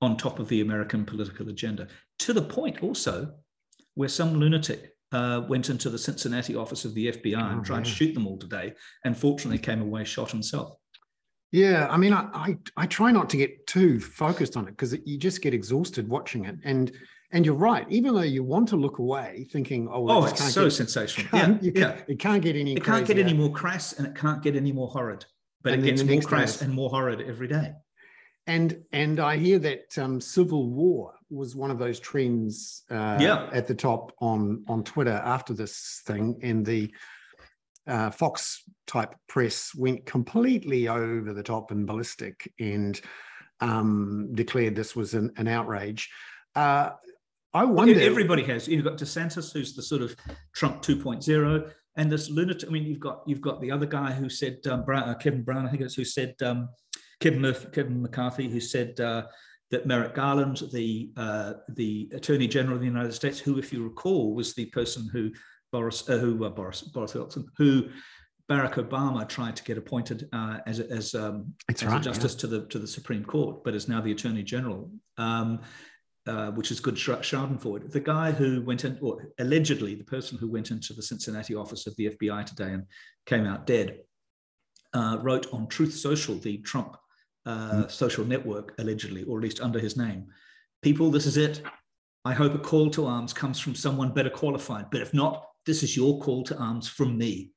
on 0.00 0.16
top 0.16 0.38
of 0.38 0.48
the 0.48 0.60
American 0.60 1.04
political 1.04 1.48
agenda, 1.48 1.88
to 2.18 2.32
the 2.32 2.42
point 2.42 2.82
also 2.82 3.32
where 3.94 4.08
some 4.08 4.34
lunatic 4.34 4.92
uh, 5.12 5.42
went 5.48 5.70
into 5.70 5.88
the 5.88 5.98
Cincinnati 5.98 6.54
office 6.54 6.84
of 6.84 6.94
the 6.94 7.08
FBI 7.12 7.40
oh, 7.40 7.52
and 7.52 7.64
tried 7.64 7.78
yeah. 7.78 7.84
to 7.84 7.90
shoot 7.90 8.14
them 8.14 8.26
all 8.26 8.38
today, 8.38 8.74
and 9.04 9.16
fortunately 9.16 9.58
came 9.58 9.80
away 9.80 10.04
shot 10.04 10.30
himself. 10.30 10.76
Yeah, 11.52 11.86
I 11.90 11.96
mean, 11.96 12.12
I, 12.12 12.28
I, 12.34 12.56
I 12.76 12.86
try 12.86 13.12
not 13.12 13.30
to 13.30 13.36
get 13.36 13.66
too 13.66 14.00
focused 14.00 14.56
on 14.56 14.66
it 14.66 14.72
because 14.72 14.96
you 15.04 15.16
just 15.16 15.42
get 15.42 15.54
exhausted 15.54 16.08
watching 16.08 16.44
it, 16.44 16.56
and 16.64 16.92
and 17.32 17.46
you're 17.46 17.54
right. 17.54 17.86
Even 17.88 18.14
though 18.14 18.22
you 18.22 18.42
want 18.42 18.68
to 18.68 18.76
look 18.76 18.98
away, 18.98 19.46
thinking, 19.50 19.88
"Oh, 19.90 20.02
well, 20.02 20.18
oh, 20.18 20.26
it's 20.26 20.52
so 20.52 20.64
get, 20.64 20.70
sensational." 20.70 21.28
Yeah, 21.62 21.70
yeah, 21.74 21.96
it 22.08 22.18
can't 22.18 22.42
get 22.42 22.56
any. 22.56 22.74
It 22.74 22.84
can't 22.84 23.06
get 23.06 23.18
any 23.18 23.32
more 23.32 23.50
crass, 23.52 23.92
and 23.94 24.06
it 24.06 24.14
can't 24.14 24.42
get 24.42 24.56
any 24.56 24.72
more 24.72 24.88
horrid. 24.88 25.24
But 25.62 25.74
and 25.74 25.82
it 25.82 25.86
gets 25.86 26.04
more 26.04 26.20
crass 26.20 26.62
and 26.62 26.72
more 26.72 26.90
horrid 26.90 27.20
every 27.22 27.48
day. 27.48 27.72
And 28.46 28.84
and 28.92 29.18
I 29.18 29.36
hear 29.36 29.58
that 29.60 29.98
um, 29.98 30.20
civil 30.20 30.70
war 30.70 31.12
was 31.30 31.56
one 31.56 31.72
of 31.72 31.78
those 31.78 31.98
trends 31.98 32.84
uh, 32.90 33.18
yeah. 33.20 33.48
at 33.52 33.66
the 33.66 33.74
top 33.74 34.12
on 34.20 34.64
on 34.68 34.84
Twitter 34.84 35.20
after 35.24 35.52
this 35.52 36.02
thing, 36.06 36.38
and 36.42 36.64
the 36.64 36.92
uh, 37.86 38.10
Fox 38.10 38.62
type 38.86 39.14
press 39.28 39.74
went 39.74 40.06
completely 40.06 40.88
over 40.88 41.32
the 41.32 41.42
top 41.42 41.70
and 41.70 41.86
ballistic 41.86 42.52
and 42.58 43.00
um, 43.60 44.28
declared 44.32 44.74
this 44.74 44.94
was 44.94 45.14
an, 45.14 45.32
an 45.36 45.48
outrage. 45.48 46.08
Uh, 46.54 46.90
I 47.54 47.64
wonder. 47.64 47.94
Well, 47.94 48.02
everybody 48.02 48.42
has. 48.44 48.68
You've 48.68 48.84
got 48.84 48.98
DeSantis, 48.98 49.52
who's 49.52 49.74
the 49.74 49.82
sort 49.82 50.02
of 50.02 50.14
Trump 50.54 50.82
2.0, 50.82 51.72
and 51.96 52.12
this 52.12 52.28
lunatic. 52.28 52.68
I 52.68 52.72
mean, 52.72 52.84
you've 52.84 53.00
got 53.00 53.22
you've 53.26 53.40
got 53.40 53.60
the 53.60 53.70
other 53.70 53.86
guy 53.86 54.12
who 54.12 54.28
said 54.28 54.58
um, 54.68 54.84
Brown, 54.84 55.08
uh, 55.08 55.14
Kevin 55.14 55.42
Brown, 55.42 55.66
I 55.66 55.70
think 55.70 55.82
it's 55.82 55.94
who 55.94 56.04
said 56.04 56.34
um, 56.42 56.68
Kevin, 57.20 57.40
Murphy, 57.40 57.68
Kevin 57.72 58.02
McCarthy, 58.02 58.48
who 58.48 58.60
said 58.60 58.98
uh, 59.00 59.26
that 59.70 59.86
Merrick 59.86 60.14
Garland, 60.14 60.62
the 60.72 61.12
uh, 61.16 61.54
the 61.70 62.10
Attorney 62.12 62.46
General 62.46 62.74
of 62.74 62.80
the 62.80 62.86
United 62.86 63.12
States, 63.12 63.38
who, 63.38 63.58
if 63.58 63.72
you 63.72 63.82
recall, 63.82 64.34
was 64.34 64.54
the 64.54 64.66
person 64.66 65.08
who 65.12 65.30
Boris, 65.72 66.08
uh, 66.08 66.18
who 66.18 66.44
uh, 66.44 66.50
Boris 66.50 66.82
Boris 66.82 67.14
Wilson, 67.14 67.46
who 67.56 67.88
Barack 68.50 68.74
Obama 68.74 69.28
tried 69.28 69.56
to 69.56 69.64
get 69.64 69.78
appointed 69.78 70.28
uh, 70.32 70.58
as 70.66 70.80
as, 70.80 71.14
um, 71.14 71.54
as 71.68 71.82
right, 71.84 72.00
a 72.00 72.04
justice 72.04 72.34
yeah. 72.34 72.40
to 72.40 72.46
the 72.46 72.66
to 72.66 72.78
the 72.78 72.86
Supreme 72.86 73.24
Court, 73.24 73.64
but 73.64 73.74
is 73.74 73.88
now 73.88 74.00
the 74.00 74.12
Attorney 74.12 74.42
General. 74.42 74.90
Um, 75.18 75.60
uh, 76.26 76.50
which 76.50 76.72
is 76.72 76.80
good 76.80 76.96
Schadenfreude. 76.96 77.92
The 77.92 78.00
guy 78.00 78.32
who 78.32 78.60
went 78.62 78.84
in, 78.84 78.98
or 79.00 79.28
allegedly 79.38 79.94
the 79.94 80.02
person 80.02 80.36
who 80.36 80.50
went 80.50 80.72
into 80.72 80.92
the 80.92 81.00
Cincinnati 81.00 81.54
office 81.54 81.86
of 81.86 81.94
the 81.94 82.10
FBI 82.10 82.44
today 82.44 82.72
and 82.72 82.84
came 83.26 83.46
out 83.46 83.64
dead, 83.64 84.00
uh, 84.92 85.18
wrote 85.22 85.46
on 85.52 85.68
Truth 85.68 85.94
Social, 85.94 86.34
the 86.34 86.58
Trump 86.58 86.96
uh, 87.46 87.86
social 87.86 88.24
network, 88.24 88.74
allegedly, 88.78 89.22
or 89.24 89.38
at 89.38 89.44
least 89.44 89.60
under 89.60 89.78
his 89.78 89.96
name. 89.96 90.26
People, 90.82 91.10
this 91.10 91.26
is 91.26 91.36
it. 91.36 91.62
I 92.24 92.34
hope 92.34 92.54
a 92.54 92.58
call 92.58 92.90
to 92.90 93.06
arms 93.06 93.32
comes 93.32 93.60
from 93.60 93.74
someone 93.74 94.12
better 94.12 94.30
qualified. 94.30 94.86
But 94.90 95.00
if 95.00 95.14
not, 95.14 95.46
this 95.64 95.82
is 95.82 95.96
your 95.96 96.20
call 96.20 96.42
to 96.44 96.56
arms 96.58 96.88
from 96.88 97.16
me. 97.16 97.52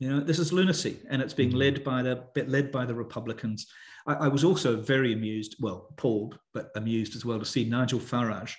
You 0.00 0.10
know, 0.10 0.20
this 0.20 0.40
is 0.40 0.52
lunacy, 0.52 0.98
and 1.08 1.22
it's 1.22 1.34
being 1.34 1.52
led 1.52 1.84
by 1.84 2.02
the 2.02 2.24
led 2.48 2.72
by 2.72 2.84
the 2.84 2.94
Republicans. 2.94 3.68
I, 4.04 4.14
I 4.14 4.28
was 4.28 4.42
also 4.42 4.76
very 4.76 5.12
amused, 5.12 5.56
well, 5.60 5.86
appalled, 5.90 6.40
but 6.52 6.70
amused 6.74 7.14
as 7.14 7.24
well 7.24 7.38
to 7.38 7.44
see 7.44 7.64
Nigel 7.64 8.00
Farage, 8.00 8.54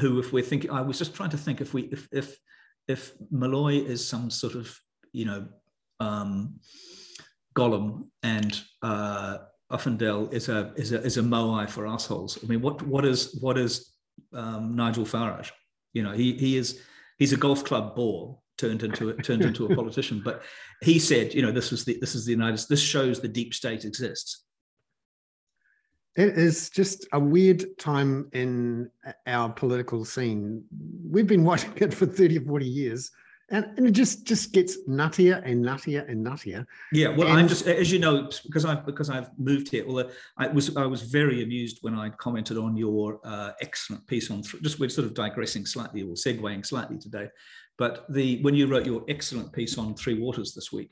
who, 0.00 0.18
if 0.18 0.32
we're 0.32 0.42
thinking, 0.42 0.72
I 0.72 0.80
was 0.80 0.98
just 0.98 1.14
trying 1.14 1.30
to 1.30 1.38
think 1.38 1.60
if 1.60 1.74
we 1.74 1.82
if 1.82 2.08
if 2.10 2.36
if 2.88 3.12
Molloy 3.30 3.84
is 3.84 4.06
some 4.06 4.30
sort 4.30 4.56
of 4.56 4.76
you 5.12 5.26
know 5.26 5.46
um, 6.00 6.58
Gollum 7.58 8.06
and 8.22 8.60
uh, 8.82 9.38
is 9.70 10.48
a 10.48 10.72
is 10.76 10.92
a 10.92 11.02
is 11.02 11.16
a 11.18 11.22
moai 11.22 11.68
for 11.68 11.86
assholes. 11.86 12.38
I 12.42 12.46
mean, 12.46 12.60
what 12.60 12.80
what 12.82 13.04
is 13.04 13.36
what 13.40 13.58
is 13.58 13.92
um, 14.32 14.76
Nigel 14.76 15.04
Farage? 15.04 15.50
You 15.92 16.04
know, 16.04 16.12
he 16.12 16.34
he 16.34 16.56
is 16.56 16.80
he's 17.18 17.32
a 17.32 17.36
golf 17.36 17.64
club 17.64 17.96
ball 17.96 18.42
turned 18.58 18.82
into 18.82 19.10
a, 19.10 19.14
turned 19.14 19.42
into 19.42 19.66
a 19.66 19.74
politician. 19.74 20.22
But 20.24 20.42
he 20.82 20.98
said, 20.98 21.34
you 21.34 21.42
know, 21.42 21.52
this 21.52 21.70
was 21.70 21.84
the 21.84 21.98
this 22.00 22.14
is 22.14 22.24
the 22.24 22.32
United. 22.32 22.60
This 22.68 22.80
shows 22.80 23.20
the 23.20 23.28
deep 23.28 23.52
state 23.52 23.84
exists. 23.84 24.44
It 26.16 26.36
is 26.36 26.70
just 26.70 27.06
a 27.12 27.20
weird 27.20 27.64
time 27.78 28.28
in 28.32 28.90
our 29.26 29.52
political 29.52 30.04
scene. 30.04 30.64
We've 31.08 31.28
been 31.28 31.44
watching 31.44 31.72
it 31.76 31.94
for 31.94 32.06
30 32.06 32.38
or 32.38 32.40
40 32.42 32.66
years 32.66 33.10
and, 33.50 33.64
and 33.76 33.86
it 33.86 33.92
just 33.92 34.26
just 34.26 34.52
gets 34.52 34.76
nuttier 34.88 35.42
and 35.44 35.64
nuttier 35.64 36.08
and 36.08 36.24
nuttier. 36.24 36.66
Yeah, 36.92 37.08
well, 37.08 37.28
and, 37.28 37.38
I'm 37.38 37.48
just 37.48 37.66
as 37.66 37.90
you 37.90 37.98
know 37.98 38.28
because 38.44 38.64
I've 38.64 38.84
because 38.84 39.08
I've 39.08 39.30
moved 39.38 39.70
here. 39.70 39.84
Although 39.86 40.10
I 40.36 40.48
was 40.48 40.76
I 40.76 40.84
was 40.84 41.02
very 41.02 41.42
amused 41.42 41.78
when 41.80 41.94
I 41.94 42.10
commented 42.10 42.58
on 42.58 42.76
your 42.76 43.20
uh, 43.24 43.52
excellent 43.60 44.06
piece 44.06 44.30
on 44.30 44.42
just 44.42 44.78
we're 44.78 44.88
sort 44.88 45.06
of 45.06 45.14
digressing 45.14 45.64
slightly 45.64 46.02
or 46.02 46.14
segueing 46.14 46.64
slightly 46.64 46.98
today, 46.98 47.28
but 47.78 48.04
the 48.10 48.42
when 48.42 48.54
you 48.54 48.66
wrote 48.66 48.84
your 48.84 49.04
excellent 49.08 49.52
piece 49.52 49.78
on 49.78 49.94
Three 49.94 50.18
Waters 50.18 50.52
this 50.52 50.70
week, 50.70 50.90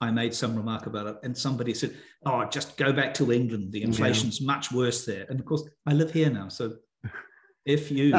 I 0.00 0.10
made 0.10 0.32
some 0.32 0.56
remark 0.56 0.86
about 0.86 1.06
it, 1.08 1.16
and 1.24 1.36
somebody 1.36 1.74
said, 1.74 1.94
"Oh, 2.24 2.44
just 2.46 2.78
go 2.78 2.90
back 2.90 3.12
to 3.14 3.32
England. 3.32 3.72
The 3.72 3.82
inflation's 3.82 4.40
yeah. 4.40 4.46
much 4.46 4.72
worse 4.72 5.04
there." 5.04 5.26
And 5.28 5.38
of 5.38 5.44
course, 5.44 5.64
I 5.84 5.92
live 5.92 6.12
here 6.12 6.30
now, 6.30 6.48
so 6.48 6.76
if 7.68 7.90
you 7.90 8.14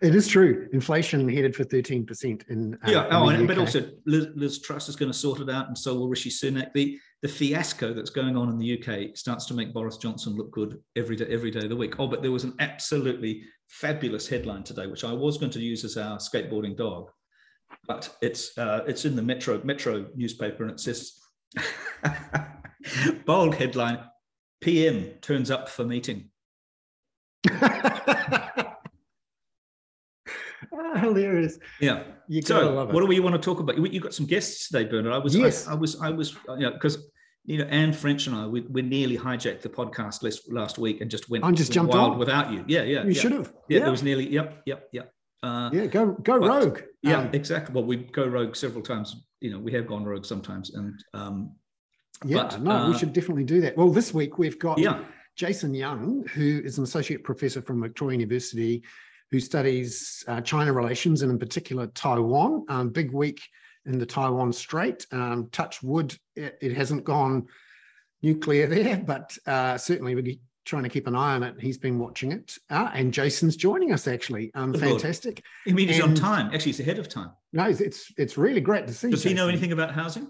it 0.00 0.14
is 0.14 0.26
true. 0.26 0.68
Inflation 0.72 1.28
headed 1.28 1.54
for 1.54 1.64
13% 1.64 2.48
in 2.48 2.74
uh, 2.74 2.90
yeah 2.90 3.06
oh, 3.10 3.28
and, 3.28 3.46
but 3.46 3.58
also 3.58 3.88
liz, 4.06 4.28
liz, 4.34 4.60
truss 4.60 4.88
is 4.88 4.96
going 4.96 5.10
to 5.10 5.16
sort 5.16 5.40
it 5.40 5.48
out 5.48 5.68
and 5.68 5.78
so 5.78 5.94
will 5.94 6.08
rishi 6.08 6.30
sunak. 6.30 6.72
The 6.74 6.98
the 7.22 7.28
fiasco 7.28 7.94
that's 7.94 8.10
going 8.10 8.36
on 8.36 8.50
in 8.50 8.58
the 8.58 8.78
uk 8.78 9.16
starts 9.16 9.46
to 9.46 9.54
make 9.54 9.72
boris 9.72 9.96
johnson 9.96 10.34
look 10.34 10.50
good 10.50 10.78
every 10.94 11.16
day 11.16 11.26
every 11.30 11.50
day 11.50 11.60
of 11.60 11.70
the 11.70 11.76
week. 11.76 11.94
Oh 11.98 12.06
but 12.06 12.20
there 12.20 12.32
was 12.32 12.44
an 12.44 12.54
absolutely 12.58 13.44
fabulous 13.68 14.28
headline 14.28 14.62
today 14.62 14.86
which 14.86 15.04
i 15.04 15.12
was 15.12 15.38
going 15.38 15.52
to 15.52 15.60
use 15.60 15.84
as 15.84 15.96
our 15.96 16.18
skateboarding 16.18 16.76
dog 16.76 17.10
but 17.86 18.14
it's 18.20 18.56
uh, 18.58 18.84
it's 18.86 19.06
in 19.06 19.16
the 19.16 19.22
metro 19.22 19.60
metro 19.64 20.06
newspaper 20.14 20.64
and 20.64 20.72
it 20.72 20.80
says 20.80 21.18
bold 23.24 23.54
headline 23.54 24.00
pm 24.60 25.06
turns 25.22 25.50
up 25.50 25.68
for 25.68 25.84
meeting 25.84 26.28
hilarious. 30.96 31.58
Yeah. 31.80 32.04
You 32.28 32.42
so, 32.42 32.86
what 32.86 33.00
do 33.00 33.06
we 33.06 33.20
want 33.20 33.34
to 33.34 33.40
talk 33.40 33.60
about? 33.60 33.76
You 33.76 34.00
got 34.00 34.14
some 34.14 34.26
guests 34.26 34.68
today, 34.68 34.84
Bernard. 34.84 35.12
I 35.12 35.18
was, 35.18 35.36
yes. 35.36 35.68
I, 35.68 35.72
I 35.72 35.74
was, 35.74 36.00
I 36.00 36.10
was, 36.10 36.34
you 36.48 36.60
know, 36.60 36.72
because 36.72 37.10
you 37.44 37.58
know, 37.58 37.64
Anne 37.64 37.92
French 37.92 38.26
and 38.26 38.34
I, 38.34 38.46
we, 38.46 38.62
we 38.62 38.80
nearly 38.82 39.18
hijacked 39.18 39.60
the 39.60 39.68
podcast 39.68 40.22
last, 40.22 40.50
last 40.50 40.78
week 40.78 41.00
and 41.02 41.10
just 41.10 41.28
went 41.28 41.44
I'm 41.44 41.54
just 41.54 41.72
jumped 41.72 41.92
wild 41.92 42.12
on. 42.12 42.18
without 42.18 42.50
you. 42.52 42.64
Yeah, 42.66 42.82
yeah. 42.82 43.02
You 43.02 43.10
yeah. 43.10 43.20
should 43.20 43.32
have. 43.32 43.52
Yeah, 43.68 43.80
there 43.80 43.90
was 43.90 44.02
nearly. 44.02 44.28
Yep, 44.28 44.62
yep, 44.64 44.88
yep. 44.92 45.12
Uh, 45.42 45.68
yeah, 45.74 45.84
go 45.84 46.12
go 46.12 46.40
but, 46.40 46.48
rogue. 46.48 46.80
Yeah, 47.02 47.18
um, 47.18 47.30
exactly. 47.34 47.74
Well, 47.74 47.84
we 47.84 47.96
go 47.96 48.26
rogue 48.26 48.56
several 48.56 48.82
times. 48.82 49.26
You 49.40 49.50
know, 49.50 49.58
we 49.58 49.72
have 49.72 49.86
gone 49.86 50.04
rogue 50.04 50.24
sometimes, 50.24 50.74
and 50.74 50.98
um, 51.12 51.54
yeah, 52.24 52.44
but, 52.44 52.62
no, 52.62 52.70
uh, 52.70 52.88
we 52.90 52.96
should 52.96 53.12
definitely 53.12 53.44
do 53.44 53.60
that. 53.60 53.76
Well, 53.76 53.90
this 53.90 54.14
week 54.14 54.38
we've 54.38 54.58
got 54.58 54.78
yeah. 54.78 55.04
Jason 55.36 55.74
Young, 55.74 56.26
who 56.34 56.60
is 56.64 56.78
an 56.78 56.84
associate 56.84 57.24
professor 57.24 57.60
from 57.60 57.82
Victoria 57.82 58.18
University, 58.18 58.82
who 59.30 59.40
studies 59.40 60.24
uh, 60.28 60.40
China 60.40 60.72
relations 60.72 61.22
and 61.22 61.30
in 61.30 61.38
particular 61.38 61.86
Taiwan. 61.88 62.64
Um, 62.68 62.90
big 62.90 63.12
week 63.12 63.40
in 63.86 63.98
the 63.98 64.06
Taiwan 64.06 64.52
Strait. 64.52 65.06
Um, 65.12 65.48
touch 65.50 65.82
wood, 65.82 66.16
it, 66.36 66.56
it, 66.60 66.76
hasn't 66.76 67.04
gone 67.04 67.46
nuclear 68.22 68.66
there, 68.66 68.96
but 68.96 69.36
uh, 69.46 69.76
certainly 69.76 70.14
we're 70.14 70.36
trying 70.64 70.84
to 70.84 70.88
keep 70.88 71.06
an 71.06 71.14
eye 71.14 71.34
on 71.34 71.42
it. 71.42 71.56
He's 71.60 71.78
been 71.78 71.98
watching 71.98 72.32
it. 72.32 72.56
Uh, 72.70 72.90
and 72.94 73.12
Jason's 73.12 73.56
joining 73.56 73.92
us 73.92 74.06
actually. 74.06 74.50
Um, 74.54 74.72
fantastic. 74.72 75.42
I 75.66 75.72
mean 75.72 75.88
he's 75.88 75.98
and, 75.98 76.10
on 76.10 76.14
time? 76.14 76.46
Actually, 76.46 76.72
he's 76.72 76.80
ahead 76.80 76.98
of 76.98 77.08
time. 77.08 77.30
No, 77.52 77.64
it's 77.66 78.12
it's 78.16 78.38
really 78.38 78.60
great 78.60 78.86
to 78.86 78.94
see. 78.94 79.10
Does 79.10 79.22
Jason. 79.22 79.36
he 79.36 79.42
know 79.42 79.48
anything 79.48 79.72
about 79.72 79.94
housing? 79.94 80.28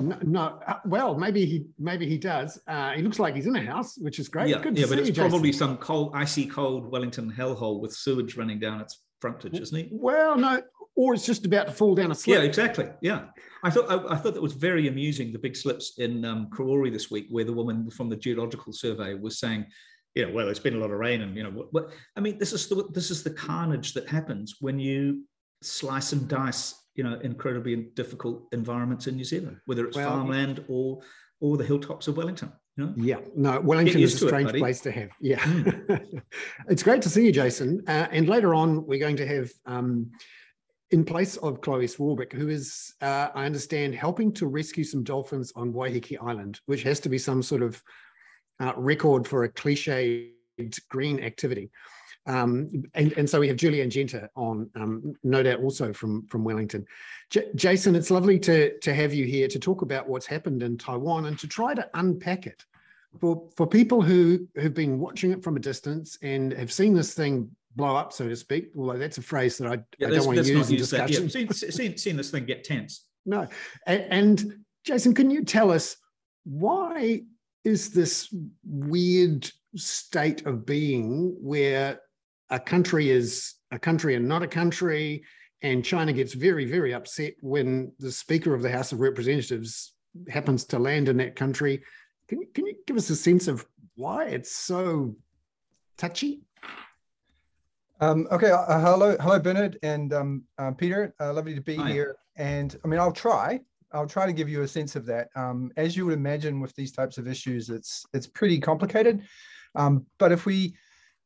No, 0.00 0.18
no 0.22 0.40
uh, 0.66 0.74
well, 0.84 1.16
maybe 1.16 1.44
he 1.44 1.66
maybe 1.78 2.08
he 2.08 2.18
does. 2.18 2.60
Uh, 2.66 2.92
he 2.92 3.02
looks 3.02 3.18
like 3.18 3.34
he's 3.34 3.46
in 3.46 3.56
a 3.56 3.64
house, 3.64 3.96
which 3.98 4.18
is 4.18 4.28
great. 4.28 4.48
Yeah, 4.48 4.60
Good 4.60 4.76
yeah, 4.76 4.86
but 4.88 4.98
it's 4.98 5.08
you, 5.08 5.14
probably 5.14 5.50
Jason. 5.50 5.68
some 5.68 5.76
cold, 5.78 6.12
icy 6.14 6.46
cold 6.46 6.90
Wellington 6.90 7.32
hellhole 7.32 7.80
with 7.80 7.92
sewage 7.92 8.36
running 8.36 8.58
down 8.58 8.80
its 8.80 9.02
frontage, 9.20 9.58
isn't 9.58 9.76
he? 9.76 9.88
Well, 9.92 10.36
no, 10.36 10.62
or 10.96 11.14
it's 11.14 11.26
just 11.26 11.46
about 11.46 11.66
to 11.68 11.72
fall 11.72 11.94
down 11.94 12.10
a 12.10 12.14
slip. 12.14 12.38
Yeah, 12.38 12.44
exactly. 12.44 12.88
Yeah, 13.00 13.26
I 13.62 13.70
thought 13.70 13.90
I, 13.90 14.14
I 14.14 14.16
thought 14.16 14.34
that 14.34 14.42
was 14.42 14.54
very 14.54 14.88
amusing. 14.88 15.32
The 15.32 15.38
big 15.38 15.56
slips 15.56 15.98
in 15.98 16.24
um, 16.24 16.48
Karori 16.50 16.92
this 16.92 17.10
week, 17.10 17.26
where 17.30 17.44
the 17.44 17.52
woman 17.52 17.90
from 17.90 18.08
the 18.08 18.16
Geological 18.16 18.72
Survey 18.72 19.14
was 19.14 19.38
saying, 19.38 19.66
you 20.14 20.26
know, 20.26 20.32
well, 20.32 20.48
it's 20.48 20.58
been 20.58 20.74
a 20.74 20.78
lot 20.78 20.90
of 20.90 20.98
rain, 20.98 21.22
and 21.22 21.36
you 21.36 21.42
know, 21.42 21.50
what, 21.50 21.72
what 21.72 21.90
I 22.16 22.20
mean, 22.20 22.38
this 22.38 22.52
is 22.52 22.68
the 22.68 22.88
this 22.92 23.10
is 23.10 23.22
the 23.22 23.30
carnage 23.30 23.94
that 23.94 24.08
happens 24.08 24.56
when 24.60 24.78
you 24.78 25.24
slice 25.62 26.12
and 26.12 26.26
dice, 26.28 26.74
you 27.00 27.08
know, 27.08 27.18
incredibly 27.20 27.74
difficult 27.76 28.46
environments 28.52 29.06
in 29.06 29.16
New 29.16 29.24
Zealand, 29.24 29.56
whether 29.64 29.86
it's 29.86 29.96
well, 29.96 30.10
farmland 30.10 30.62
or 30.68 31.00
or 31.40 31.56
the 31.56 31.64
hilltops 31.64 32.08
of 32.08 32.18
Wellington. 32.18 32.52
You 32.76 32.84
know? 32.84 32.92
Yeah, 32.94 33.20
no, 33.34 33.58
Wellington 33.58 34.02
is 34.02 34.22
a 34.22 34.26
strange 34.26 34.50
it, 34.50 34.58
place 34.58 34.82
to 34.82 34.92
have. 34.92 35.08
Yeah, 35.18 35.38
mm. 35.38 36.20
it's 36.68 36.82
great 36.82 37.00
to 37.00 37.08
see 37.08 37.24
you, 37.24 37.32
Jason. 37.32 37.82
Uh, 37.88 38.06
and 38.10 38.28
later 38.28 38.54
on, 38.54 38.86
we're 38.86 38.98
going 38.98 39.16
to 39.16 39.26
have. 39.26 39.50
Um, 39.64 40.10
in 40.90 41.04
place 41.04 41.36
of 41.36 41.60
Chloe 41.60 41.86
Swarbrick, 41.86 42.32
who 42.32 42.48
is, 42.48 42.94
uh, 43.00 43.28
I 43.32 43.46
understand, 43.46 43.94
helping 43.94 44.32
to 44.32 44.48
rescue 44.48 44.82
some 44.82 45.04
dolphins 45.04 45.52
on 45.54 45.72
Waiheke 45.72 46.20
Island, 46.20 46.58
which 46.66 46.82
has 46.82 46.98
to 47.00 47.08
be 47.08 47.16
some 47.16 47.44
sort 47.44 47.62
of 47.62 47.80
uh, 48.58 48.72
record 48.76 49.28
for 49.28 49.44
a 49.44 49.48
cliched 49.48 50.32
green 50.90 51.20
activity. 51.20 51.70
Um, 52.26 52.84
and, 52.94 53.12
and 53.16 53.28
so 53.28 53.40
we 53.40 53.48
have 53.48 53.56
Julie 53.56 53.82
Anne 53.82 53.90
Genter 53.90 54.28
on, 54.36 54.68
um, 54.76 55.14
no 55.24 55.42
doubt 55.42 55.60
also 55.60 55.92
from, 55.92 56.26
from 56.26 56.44
Wellington. 56.44 56.86
J- 57.30 57.48
Jason, 57.54 57.96
it's 57.96 58.10
lovely 58.10 58.38
to, 58.40 58.78
to 58.78 58.94
have 58.94 59.14
you 59.14 59.24
here 59.24 59.48
to 59.48 59.58
talk 59.58 59.82
about 59.82 60.08
what's 60.08 60.26
happened 60.26 60.62
in 60.62 60.76
Taiwan 60.76 61.26
and 61.26 61.38
to 61.38 61.48
try 61.48 61.74
to 61.74 61.88
unpack 61.94 62.46
it. 62.46 62.64
For, 63.20 63.48
for 63.56 63.66
people 63.66 64.02
who, 64.02 64.46
who've 64.54 64.74
been 64.74 65.00
watching 65.00 65.32
it 65.32 65.42
from 65.42 65.56
a 65.56 65.60
distance 65.60 66.16
and 66.22 66.52
have 66.52 66.72
seen 66.72 66.94
this 66.94 67.14
thing 67.14 67.50
blow 67.74 67.96
up, 67.96 68.12
so 68.12 68.28
to 68.28 68.36
speak, 68.36 68.70
although 68.76 68.98
that's 68.98 69.18
a 69.18 69.22
phrase 69.22 69.58
that 69.58 69.66
I, 69.66 69.78
yeah, 69.98 70.08
I 70.08 70.10
don't 70.10 70.26
want 70.26 70.38
to 70.38 70.44
use 70.44 70.70
in 70.70 70.76
discussion. 70.76 71.24
Yeah, 71.24 71.28
seen, 71.28 71.50
seen, 71.52 71.96
seen 71.96 72.16
this 72.16 72.30
thing 72.30 72.44
get 72.44 72.62
tense. 72.62 73.06
No. 73.26 73.48
And, 73.86 74.06
and 74.10 74.54
Jason, 74.84 75.14
can 75.14 75.30
you 75.30 75.44
tell 75.44 75.72
us 75.72 75.96
why 76.44 77.22
is 77.64 77.90
this 77.90 78.32
weird 78.64 79.50
state 79.74 80.46
of 80.46 80.64
being 80.64 81.36
where 81.40 82.00
a 82.50 82.58
country 82.58 83.10
is 83.10 83.54
a 83.70 83.78
country 83.78 84.16
and 84.16 84.28
not 84.28 84.42
a 84.42 84.48
country, 84.48 85.22
and 85.62 85.84
China 85.84 86.12
gets 86.12 86.34
very, 86.34 86.64
very 86.64 86.92
upset 86.92 87.34
when 87.40 87.92
the 87.98 88.10
Speaker 88.10 88.54
of 88.54 88.62
the 88.62 88.70
House 88.70 88.92
of 88.92 89.00
Representatives 89.00 89.92
happens 90.28 90.64
to 90.66 90.78
land 90.78 91.08
in 91.08 91.16
that 91.18 91.36
country. 91.36 91.82
Can 92.28 92.40
you, 92.40 92.46
can 92.52 92.66
you 92.66 92.74
give 92.86 92.96
us 92.96 93.10
a 93.10 93.16
sense 93.16 93.46
of 93.48 93.66
why 93.94 94.24
it's 94.26 94.52
so 94.52 95.14
touchy? 95.96 96.42
Um, 98.00 98.26
okay, 98.32 98.50
uh, 98.50 98.80
hello, 98.80 99.16
hello, 99.20 99.38
Bernard 99.38 99.78
and 99.82 100.12
um, 100.12 100.44
uh, 100.58 100.70
Peter. 100.72 101.14
Uh, 101.20 101.32
lovely 101.32 101.54
to 101.54 101.60
be 101.60 101.76
Hi. 101.76 101.92
here. 101.92 102.16
And 102.36 102.74
I 102.82 102.88
mean, 102.88 102.98
I'll 102.98 103.12
try. 103.12 103.60
I'll 103.92 104.06
try 104.06 104.24
to 104.24 104.32
give 104.32 104.48
you 104.48 104.62
a 104.62 104.68
sense 104.68 104.96
of 104.96 105.04
that. 105.06 105.28
Um, 105.36 105.70
as 105.76 105.96
you 105.96 106.06
would 106.06 106.14
imagine 106.14 106.60
with 106.60 106.74
these 106.76 106.92
types 106.92 107.18
of 107.18 107.28
issues, 107.28 107.68
it's 107.68 108.06
it's 108.14 108.26
pretty 108.26 108.58
complicated. 108.58 109.22
Um, 109.74 110.06
but 110.18 110.32
if 110.32 110.46
we 110.46 110.74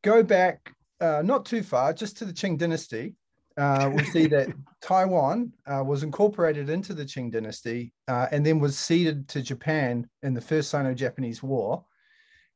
go 0.02 0.22
back 0.22 0.74
uh, 1.00 1.22
not 1.24 1.44
too 1.44 1.62
far, 1.62 1.92
just 1.92 2.16
to 2.18 2.24
the 2.24 2.32
Qing 2.32 2.58
dynasty, 2.58 3.14
uh, 3.56 3.90
we 3.94 4.04
see 4.04 4.26
that 4.26 4.48
Taiwan 4.80 5.52
uh, 5.66 5.82
was 5.84 6.02
incorporated 6.02 6.68
into 6.68 6.94
the 6.94 7.04
Qing 7.04 7.30
dynasty 7.30 7.92
uh, 8.08 8.26
and 8.32 8.44
then 8.44 8.58
was 8.58 8.78
ceded 8.78 9.28
to 9.28 9.42
Japan 9.42 10.08
in 10.22 10.34
the 10.34 10.40
First 10.40 10.70
Sino-Japanese 10.70 11.42
War. 11.42 11.84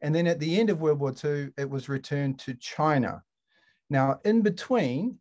And 0.00 0.14
then 0.14 0.26
at 0.26 0.38
the 0.38 0.58
end 0.58 0.70
of 0.70 0.80
World 0.80 1.00
War 1.00 1.14
II, 1.24 1.50
it 1.56 1.68
was 1.68 1.88
returned 1.88 2.38
to 2.40 2.54
China. 2.54 3.22
Now, 3.90 4.20
in 4.24 4.42
between, 4.42 5.18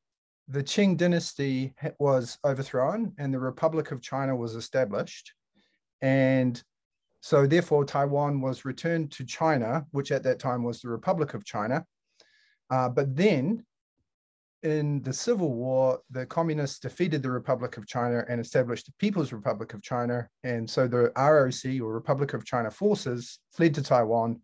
the 0.48 0.64
Qing 0.64 0.98
dynasty 0.98 1.74
was 2.00 2.38
overthrown 2.46 3.14
and 3.18 3.34
the 3.34 3.40
Republic 3.40 3.92
of 3.92 4.02
China 4.02 4.36
was 4.36 4.56
established. 4.56 5.34
And 6.02 6.62
so, 7.22 7.48
therefore, 7.48 7.84
Taiwan 7.84 8.40
was 8.40 8.64
returned 8.64 9.12
to 9.14 9.26
China, 9.26 9.86
which 9.92 10.12
at 10.12 10.24
that 10.24 10.40
time 10.40 10.64
was 10.64 10.80
the 10.80 10.90
Republic 10.90 11.34
of 11.34 11.44
China. 11.44 11.86
Uh, 12.70 12.90
but 12.90 13.16
then, 13.16 13.64
in 14.64 15.02
the 15.04 15.14
Civil 15.14 15.54
War, 15.54 16.00
the 16.10 16.26
communists 16.26 16.80
defeated 16.80 17.22
the 17.22 17.32
Republic 17.32 17.78
of 17.78 17.88
China 17.88 18.26
and 18.28 18.42
established 18.42 18.88
the 18.88 18.94
People's 19.00 19.32
Republic 19.32 19.74
of 19.74 19.82
China. 19.82 20.28
And 20.44 20.70
so 20.70 20.88
the 20.88 21.12
ROC 21.16 21.82
or 21.82 21.94
Republic 21.94 22.34
of 22.34 22.44
China 22.44 22.72
forces 22.72 23.40
fled 23.52 23.76
to 23.76 23.84
Taiwan 23.84 24.42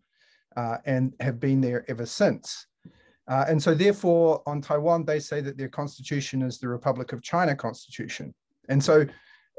uh, 0.56 0.78
and 0.86 1.12
have 1.20 1.40
been 1.40 1.60
there 1.60 1.84
ever 1.88 2.06
since. 2.06 2.66
Uh, 3.26 3.44
and 3.48 3.62
so, 3.62 3.74
therefore, 3.74 4.42
on 4.46 4.60
Taiwan, 4.60 5.04
they 5.04 5.18
say 5.18 5.40
that 5.40 5.56
their 5.56 5.68
constitution 5.68 6.42
is 6.42 6.58
the 6.58 6.68
Republic 6.68 7.12
of 7.12 7.22
China 7.22 7.56
constitution. 7.56 8.34
And 8.68 8.82
so, 8.82 9.06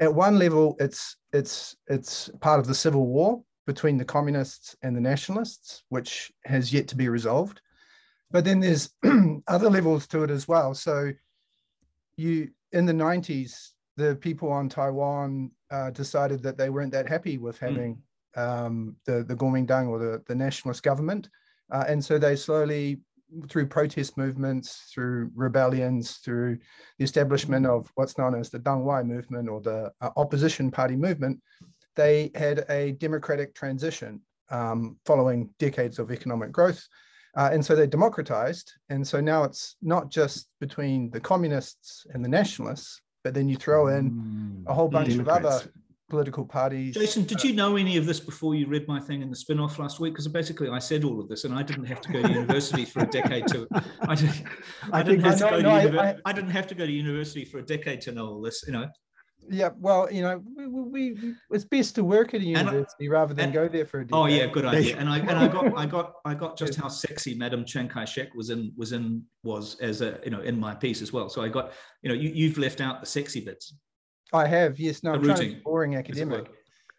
at 0.00 0.14
one 0.14 0.38
level, 0.38 0.76
it's 0.78 1.16
it's 1.32 1.76
it's 1.88 2.30
part 2.40 2.60
of 2.60 2.66
the 2.66 2.74
civil 2.74 3.06
war 3.06 3.42
between 3.66 3.96
the 3.96 4.04
communists 4.04 4.76
and 4.82 4.94
the 4.94 5.00
nationalists, 5.00 5.82
which 5.88 6.30
has 6.44 6.72
yet 6.72 6.86
to 6.88 6.96
be 6.96 7.08
resolved. 7.08 7.60
But 8.30 8.44
then 8.44 8.60
there's 8.60 8.90
other 9.48 9.70
levels 9.70 10.06
to 10.08 10.24
it 10.24 10.30
as 10.30 10.48
well. 10.48 10.74
So, 10.74 11.12
you 12.16 12.50
in 12.72 12.86
the 12.86 12.92
90s, 12.92 13.70
the 13.96 14.16
people 14.16 14.50
on 14.50 14.68
Taiwan 14.68 15.50
uh, 15.70 15.90
decided 15.90 16.42
that 16.42 16.58
they 16.58 16.70
weren't 16.70 16.92
that 16.92 17.08
happy 17.08 17.38
with 17.38 17.58
hmm. 17.58 17.66
having 17.66 18.02
mm. 18.36 18.42
um, 18.42 18.96
the 19.04 19.22
the 19.24 19.34
Kuomintang 19.34 19.88
or 19.88 19.98
the, 19.98 20.22
the 20.26 20.34
nationalist 20.34 20.82
government, 20.82 21.28
uh, 21.70 21.84
and 21.88 22.04
so 22.04 22.18
they 22.18 22.36
slowly 22.36 23.00
through 23.48 23.66
protest 23.66 24.16
movements, 24.16 24.88
through 24.92 25.30
rebellions, 25.34 26.18
through 26.18 26.58
the 26.98 27.04
establishment 27.04 27.66
of 27.66 27.90
what's 27.96 28.18
known 28.18 28.34
as 28.34 28.50
the 28.50 28.58
Dangwai 28.58 29.04
movement 29.04 29.48
or 29.48 29.60
the 29.60 29.92
uh, 30.00 30.10
opposition 30.16 30.70
party 30.70 30.96
movement, 30.96 31.40
they 31.94 32.30
had 32.34 32.64
a 32.68 32.92
democratic 32.92 33.54
transition 33.54 34.20
um, 34.50 34.96
following 35.04 35.50
decades 35.58 35.98
of 35.98 36.10
economic 36.10 36.52
growth. 36.52 36.86
Uh, 37.36 37.50
and 37.52 37.64
so 37.64 37.76
they 37.76 37.86
democratized. 37.86 38.72
And 38.88 39.06
so 39.06 39.20
now 39.20 39.44
it's 39.44 39.76
not 39.82 40.10
just 40.10 40.48
between 40.58 41.10
the 41.10 41.20
communists 41.20 42.06
and 42.12 42.24
the 42.24 42.28
nationalists, 42.28 43.02
but 43.22 43.34
then 43.34 43.48
you 43.48 43.56
throw 43.56 43.88
in 43.88 44.64
a 44.66 44.72
whole 44.72 44.88
bunch 44.88 45.10
Democrats. 45.10 45.38
of 45.38 45.44
other 45.46 45.72
political 46.08 46.44
parties. 46.44 46.94
Jason, 46.94 47.24
did 47.24 47.42
you 47.42 47.52
know 47.52 47.76
any 47.76 47.96
of 47.96 48.06
this 48.06 48.20
before 48.20 48.54
you 48.54 48.66
read 48.66 48.86
my 48.86 49.00
thing 49.00 49.22
in 49.22 49.28
the 49.28 49.36
spin-off 49.36 49.78
last 49.78 50.00
week? 50.00 50.14
Because 50.14 50.28
basically 50.28 50.68
I 50.68 50.78
said 50.78 51.04
all 51.04 51.20
of 51.20 51.28
this 51.28 51.44
and 51.44 51.54
I 51.54 51.62
didn't 51.62 51.86
have 51.86 52.00
to 52.02 52.12
go 52.12 52.22
to 52.22 52.28
university 52.28 52.84
for 52.84 53.00
a 53.00 53.06
decade 53.06 53.46
to 53.48 53.66
I 54.02 54.14
didn't, 54.14 54.44
I, 54.92 55.00
I 55.00 55.02
didn't 55.02 55.24
have 55.24 55.38
to 55.38 55.50
go 55.50 55.62
to 55.62 56.00
I, 56.00 56.16
I, 56.24 56.32
didn't 56.32 56.50
have 56.50 56.66
to 56.68 56.74
go 56.74 56.86
to 56.86 56.92
university 56.92 57.44
for 57.44 57.58
a 57.58 57.62
decade 57.62 58.00
to 58.02 58.12
know 58.12 58.28
all 58.28 58.40
this, 58.40 58.64
you 58.66 58.72
know. 58.72 58.88
Yeah, 59.48 59.70
well, 59.78 60.10
you 60.10 60.22
know, 60.22 60.42
we, 60.56 60.66
we, 60.66 61.12
we 61.12 61.34
it's 61.50 61.64
best 61.64 61.94
to 61.96 62.04
work 62.04 62.34
at 62.34 62.40
a 62.40 62.44
university 62.44 63.08
rather 63.08 63.34
than 63.34 63.46
and, 63.46 63.54
go 63.54 63.68
there 63.68 63.86
for 63.86 64.00
a 64.00 64.06
day. 64.06 64.10
Oh 64.12 64.26
yeah, 64.26 64.46
good 64.46 64.64
idea. 64.64 64.96
And 64.96 65.08
I 65.08 65.18
and 65.18 65.30
I 65.30 65.48
got 65.48 65.78
I 65.78 65.86
got 65.86 66.14
I 66.24 66.34
got 66.34 66.56
just 66.62 66.74
how 66.74 66.88
sexy 66.88 67.34
Madam 67.34 67.64
Chiang 67.64 67.88
Kai-shek 67.88 68.34
was 68.34 68.50
in 68.50 68.72
was 68.76 68.92
in 68.92 69.22
was 69.42 69.76
as 69.80 70.00
a 70.00 70.20
you 70.24 70.30
know 70.30 70.40
in 70.40 70.58
my 70.58 70.74
piece 70.74 71.02
as 71.02 71.12
well. 71.12 71.28
So 71.28 71.42
I 71.42 71.48
got 71.48 71.72
you 72.02 72.08
know 72.08 72.14
you 72.14 72.30
you've 72.30 72.58
left 72.58 72.80
out 72.80 73.00
the 73.00 73.06
sexy 73.06 73.40
bits. 73.40 73.74
I 74.32 74.46
have, 74.46 74.78
yes. 74.80 75.02
No, 75.02 75.12
I'm 75.12 75.22
trying 75.22 75.60
boring 75.64 75.96
academic. 75.96 76.50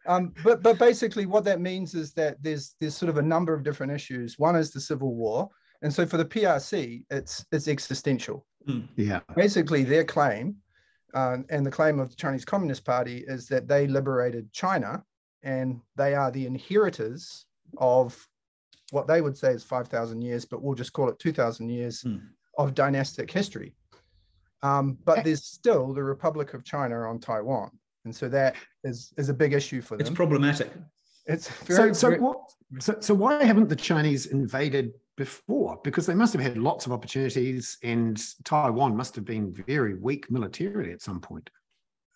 Um, 0.07 0.33
but 0.43 0.63
but 0.63 0.79
basically, 0.79 1.25
what 1.25 1.43
that 1.43 1.59
means 1.59 1.93
is 1.93 2.13
that 2.13 2.41
there's 2.41 2.75
there's 2.79 2.95
sort 2.95 3.09
of 3.09 3.17
a 3.17 3.21
number 3.21 3.53
of 3.53 3.63
different 3.63 3.91
issues. 3.91 4.39
One 4.39 4.55
is 4.55 4.71
the 4.71 4.79
civil 4.79 5.13
war, 5.13 5.49
and 5.81 5.93
so 5.93 6.05
for 6.05 6.17
the 6.17 6.25
PRC, 6.25 7.03
it's 7.09 7.45
it's 7.51 7.67
existential. 7.67 8.45
Mm. 8.67 8.87
Yeah. 8.95 9.19
Basically, 9.35 9.83
their 9.83 10.03
claim, 10.03 10.55
uh, 11.13 11.37
and 11.49 11.65
the 11.65 11.71
claim 11.71 11.99
of 11.99 12.09
the 12.09 12.15
Chinese 12.15 12.45
Communist 12.45 12.85
Party, 12.85 13.23
is 13.27 13.47
that 13.47 13.67
they 13.67 13.87
liberated 13.87 14.51
China 14.51 15.03
and 15.43 15.79
they 15.95 16.13
are 16.15 16.31
the 16.31 16.45
inheritors 16.45 17.45
of 17.77 18.27
what 18.91 19.07
they 19.07 19.21
would 19.21 19.37
say 19.37 19.51
is 19.51 19.63
5,000 19.63 20.21
years, 20.21 20.45
but 20.45 20.61
we'll 20.61 20.75
just 20.75 20.93
call 20.93 21.09
it 21.09 21.19
2,000 21.19 21.69
years 21.69 22.03
mm. 22.03 22.21
of 22.57 22.73
dynastic 22.73 23.29
history. 23.29 23.75
Um, 24.63 24.97
but 25.05 25.23
there's 25.23 25.45
still 25.45 25.93
the 25.93 26.03
Republic 26.03 26.53
of 26.53 26.63
China 26.63 27.01
on 27.01 27.19
Taiwan. 27.19 27.71
And 28.05 28.15
so 28.15 28.29
that 28.29 28.55
is, 28.83 29.13
is 29.17 29.29
a 29.29 29.33
big 29.33 29.53
issue 29.53 29.81
for 29.81 29.97
them. 29.97 30.07
It's 30.07 30.15
problematic. 30.15 30.71
It's 31.25 31.49
very, 31.49 31.93
so, 31.93 31.93
so, 31.93 32.09
very, 32.09 32.21
what, 32.21 32.37
so, 32.79 32.95
so 33.01 33.13
why 33.13 33.43
haven't 33.43 33.67
the 33.67 33.75
Chinese 33.75 34.27
invaded 34.27 34.93
before? 35.17 35.79
Because 35.83 36.05
they 36.05 36.13
must 36.13 36.31
have 36.33 36.41
had 36.41 36.57
lots 36.57 36.85
of 36.85 36.93
opportunities 36.93 37.77
and 37.83 38.21
Taiwan 38.45 38.95
must 38.95 39.15
have 39.15 39.25
been 39.25 39.51
very 39.51 39.95
weak 39.95 40.31
militarily 40.31 40.91
at 40.91 41.01
some 41.01 41.19
point. 41.19 41.49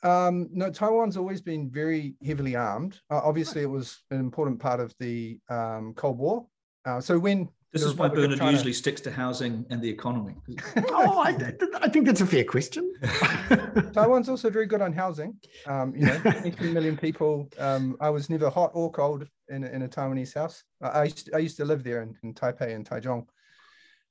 Um, 0.04 0.50
no, 0.52 0.72
Taiwan's 0.72 1.18
always 1.18 1.42
been 1.42 1.70
very 1.70 2.16
heavily 2.26 2.56
armed. 2.56 3.00
Uh, 3.10 3.22
obviously, 3.24 3.62
it 3.62 3.70
was 3.70 4.02
an 4.10 4.20
important 4.20 4.60
part 4.60 4.80
of 4.80 4.94
the 5.00 5.40
um, 5.50 5.94
Cold 5.96 6.18
War. 6.18 6.48
Uh, 6.86 7.00
so 7.00 7.20
when 7.20 7.50
this 7.74 7.84
is 7.84 7.94
why 7.96 8.10
Bernard 8.10 8.38
China... 8.38 8.52
usually 8.52 8.74
sticks 8.74 9.00
to 9.02 9.12
housing 9.12 9.66
and 9.70 9.82
the 9.82 9.90
economy. 9.90 10.36
oh, 10.90 11.20
I, 11.20 11.54
I, 11.76 11.88
think 11.88 12.06
that's 12.06 12.20
a 12.20 12.26
fair 12.26 12.44
question. 12.44 12.94
Taiwan's 13.94 14.28
also 14.28 14.50
very 14.50 14.66
good 14.66 14.82
on 14.82 14.92
housing. 14.92 15.38
Um, 15.68 15.96
you 15.96 16.06
know, 16.06 16.20
23 16.20 16.74
million 16.74 16.98
people. 16.98 17.48
Um, 17.60 17.96
I 18.02 18.10
was 18.10 18.30
never 18.30 18.50
hot 18.50 18.72
or 18.74 18.92
cold 18.92 19.26
in, 19.52 19.64
in 19.64 19.82
a 19.84 19.88
Taiwanese 19.88 20.34
house. 20.34 20.64
I 20.82 21.04
used 21.04 21.26
to, 21.26 21.36
I 21.36 21.40
used 21.40 21.58
to 21.58 21.66
live 21.66 21.84
there 21.84 22.02
in, 22.02 22.16
in 22.24 22.34
Taipei 22.34 22.74
and 22.76 22.88
Taichung. 22.90 23.28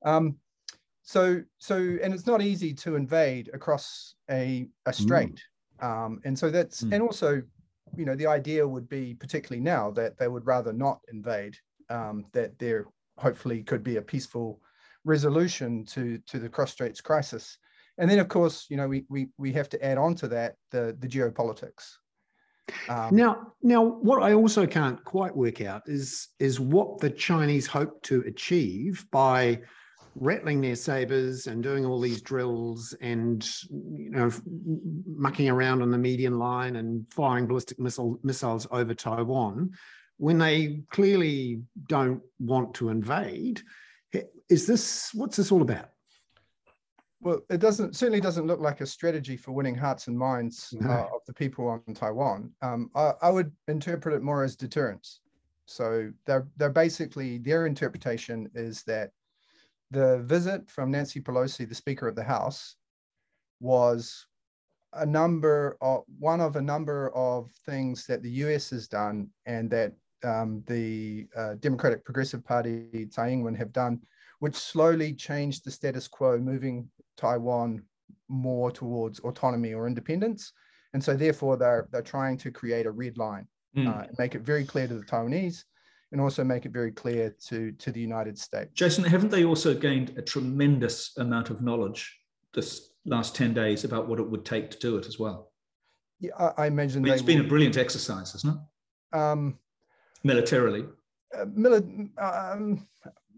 Um, 0.04 0.36
so 1.02 1.42
so 1.58 1.76
and 1.76 2.14
it's 2.14 2.26
not 2.26 2.42
easy 2.42 2.72
to 2.74 2.94
invade 2.94 3.50
across 3.52 4.14
a 4.30 4.68
a 4.86 4.92
strait. 4.92 5.34
Mm. 5.34 5.46
Um, 5.82 6.20
and 6.26 6.38
so 6.38 6.50
that's, 6.50 6.82
mm. 6.82 6.92
and 6.92 7.02
also, 7.02 7.42
you 7.96 8.04
know, 8.04 8.14
the 8.14 8.26
idea 8.26 8.68
would 8.68 8.86
be, 8.86 9.14
particularly 9.14 9.62
now, 9.62 9.90
that 9.92 10.18
they 10.18 10.28
would 10.28 10.46
rather 10.46 10.74
not 10.74 11.00
invade, 11.10 11.56
um, 11.88 12.26
that 12.32 12.58
there 12.58 12.84
hopefully 13.16 13.62
could 13.62 13.82
be 13.82 13.96
a 13.96 14.02
peaceful 14.02 14.60
resolution 15.04 15.84
to, 15.86 16.18
to 16.26 16.38
the 16.38 16.50
cross 16.50 16.72
straits 16.72 17.00
crisis. 17.00 17.56
And 17.96 18.10
then, 18.10 18.18
of 18.18 18.28
course, 18.28 18.66
you 18.68 18.76
know, 18.76 18.88
we, 18.88 19.06
we, 19.08 19.28
we 19.38 19.52
have 19.52 19.70
to 19.70 19.82
add 19.82 19.96
on 19.96 20.14
to 20.16 20.28
that 20.28 20.56
the, 20.70 20.94
the 21.00 21.08
geopolitics. 21.08 21.96
Um, 22.88 23.14
now, 23.14 23.52
now, 23.62 23.84
what 23.84 24.22
I 24.22 24.34
also 24.34 24.66
can't 24.66 25.02
quite 25.04 25.34
work 25.34 25.60
out 25.60 25.82
is 25.86 26.28
is 26.38 26.60
what 26.60 26.98
the 26.98 27.10
Chinese 27.10 27.66
hope 27.66 28.02
to 28.04 28.22
achieve 28.26 29.06
by 29.10 29.60
rattling 30.16 30.60
their 30.60 30.76
sabers 30.76 31.46
and 31.46 31.62
doing 31.62 31.84
all 31.86 32.00
these 32.00 32.20
drills 32.20 32.94
and 33.00 33.48
you 33.70 34.10
know 34.10 34.30
mucking 35.06 35.48
around 35.48 35.82
on 35.82 35.90
the 35.90 35.98
median 35.98 36.38
line 36.38 36.76
and 36.76 37.06
firing 37.12 37.46
ballistic 37.46 37.78
missile, 37.78 38.18
missiles 38.22 38.66
over 38.70 38.92
Taiwan 38.92 39.70
when 40.16 40.36
they 40.36 40.82
clearly 40.90 41.62
don't 41.88 42.20
want 42.38 42.74
to 42.74 42.90
invade 42.90 43.62
is 44.50 44.66
this 44.66 45.10
what's 45.14 45.36
this 45.36 45.52
all 45.52 45.62
about 45.62 45.90
well 47.20 47.40
it 47.50 47.60
doesn't 47.60 47.96
certainly 47.96 48.20
doesn't 48.20 48.46
look 48.46 48.60
like 48.60 48.80
a 48.80 48.86
strategy 48.86 49.36
for 49.36 49.52
winning 49.52 49.74
hearts 49.74 50.06
and 50.06 50.18
minds 50.18 50.74
no. 50.80 50.90
uh, 50.90 51.06
of 51.14 51.20
the 51.26 51.34
people 51.34 51.68
on 51.68 51.82
taiwan 51.94 52.50
um, 52.62 52.90
I, 52.94 53.12
I 53.22 53.30
would 53.30 53.52
interpret 53.68 54.14
it 54.14 54.22
more 54.22 54.44
as 54.44 54.56
deterrence 54.56 55.20
so 55.66 56.10
they're 56.26 56.48
they're 56.56 56.70
basically 56.70 57.38
their 57.38 57.66
interpretation 57.66 58.50
is 58.54 58.82
that 58.84 59.10
the 59.90 60.18
visit 60.18 60.68
from 60.70 60.90
Nancy 60.90 61.20
Pelosi, 61.20 61.68
the 61.68 61.74
Speaker 61.74 62.06
of 62.08 62.14
the 62.14 62.22
House, 62.22 62.76
was 63.60 64.26
a 64.94 65.06
number 65.06 65.76
of 65.80 66.02
one 66.18 66.40
of 66.40 66.56
a 66.56 66.62
number 66.62 67.10
of 67.14 67.50
things 67.66 68.06
that 68.06 68.22
the 68.22 68.30
US 68.44 68.70
has 68.70 68.88
done 68.88 69.28
and 69.46 69.70
that 69.70 69.92
um, 70.24 70.62
the 70.66 71.26
uh, 71.36 71.54
Democratic 71.60 72.04
Progressive 72.04 72.44
Party, 72.44 73.06
Tsai 73.08 73.30
Ing-wen, 73.30 73.54
have 73.54 73.72
done, 73.72 74.00
which 74.40 74.54
slowly 74.54 75.14
changed 75.14 75.64
the 75.64 75.70
status 75.70 76.08
quo, 76.08 76.38
moving 76.38 76.88
Taiwan 77.20 77.82
more 78.28 78.70
towards 78.70 79.20
autonomy 79.20 79.74
or 79.74 79.86
independence. 79.86 80.52
And 80.94 81.02
so 81.02 81.14
therefore 81.14 81.56
they're, 81.56 81.88
they're 81.92 82.02
trying 82.02 82.36
to 82.38 82.50
create 82.50 82.86
a 82.86 82.90
red 82.90 83.18
line, 83.18 83.46
mm. 83.76 83.86
uh, 83.86 84.06
make 84.18 84.34
it 84.34 84.42
very 84.42 84.64
clear 84.64 84.88
to 84.88 84.94
the 84.94 85.04
Taiwanese 85.04 85.64
and 86.12 86.20
also 86.20 86.42
make 86.42 86.66
it 86.66 86.72
very 86.72 86.90
clear 86.90 87.34
to, 87.46 87.70
to 87.72 87.92
the 87.92 88.00
United 88.00 88.38
States. 88.38 88.72
Jason, 88.74 89.04
haven't 89.04 89.30
they 89.30 89.44
also 89.44 89.74
gained 89.74 90.14
a 90.16 90.22
tremendous 90.22 91.16
amount 91.18 91.50
of 91.50 91.62
knowledge 91.62 92.18
this 92.52 92.90
last 93.04 93.36
10 93.36 93.54
days 93.54 93.84
about 93.84 94.08
what 94.08 94.18
it 94.18 94.28
would 94.28 94.44
take 94.44 94.70
to 94.70 94.78
do 94.78 94.96
it 94.96 95.06
as 95.06 95.18
well? 95.18 95.52
Yeah, 96.18 96.32
I, 96.38 96.64
I 96.64 96.66
imagine 96.66 97.02
I 97.02 97.04
mean, 97.04 97.12
it's 97.12 97.22
been 97.22 97.40
a 97.40 97.44
brilliant 97.44 97.76
exercise, 97.76 98.32
hasn't 98.32 98.56
it? 98.56 99.18
Um, 99.18 99.58
Militarily. 100.24 100.84
Uh, 101.34 101.44
mili- 101.44 102.10
um, 102.18 102.86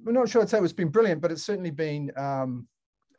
I'm 0.06 0.14
not 0.14 0.28
sure 0.28 0.42
I'd 0.42 0.48
say 0.48 0.58
it's 0.58 0.72
been 0.72 0.88
brilliant, 0.88 1.20
but 1.20 1.30
it's 1.30 1.44
certainly 1.44 1.70
been 1.70 2.10
um, 2.16 2.66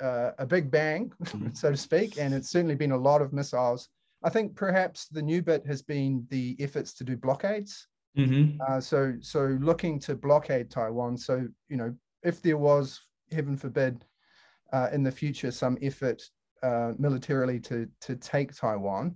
uh, 0.01 0.31
a 0.37 0.45
big 0.45 0.71
bang, 0.71 1.11
mm-hmm. 1.23 1.49
so 1.53 1.71
to 1.71 1.77
speak, 1.77 2.17
and 2.17 2.33
it's 2.33 2.49
certainly 2.49 2.75
been 2.75 2.91
a 2.91 2.97
lot 2.97 3.21
of 3.21 3.33
missiles. 3.33 3.89
I 4.23 4.29
think 4.29 4.55
perhaps 4.55 5.07
the 5.07 5.21
new 5.21 5.41
bit 5.41 5.65
has 5.65 5.81
been 5.81 6.25
the 6.29 6.55
efforts 6.59 6.93
to 6.95 7.03
do 7.03 7.17
blockades. 7.17 7.87
Mm-hmm. 8.17 8.61
Uh, 8.67 8.79
so, 8.79 9.15
so 9.21 9.57
looking 9.61 9.99
to 10.01 10.15
blockade 10.15 10.69
Taiwan. 10.69 11.17
So, 11.17 11.47
you 11.67 11.77
know, 11.77 11.93
if 12.21 12.41
there 12.41 12.57
was, 12.57 13.01
heaven 13.31 13.57
forbid, 13.57 14.05
uh, 14.71 14.89
in 14.91 15.03
the 15.03 15.11
future 15.11 15.51
some 15.51 15.77
effort 15.81 16.21
uh, 16.63 16.93
militarily 16.97 17.59
to 17.59 17.87
to 18.01 18.15
take 18.15 18.55
Taiwan, 18.55 19.15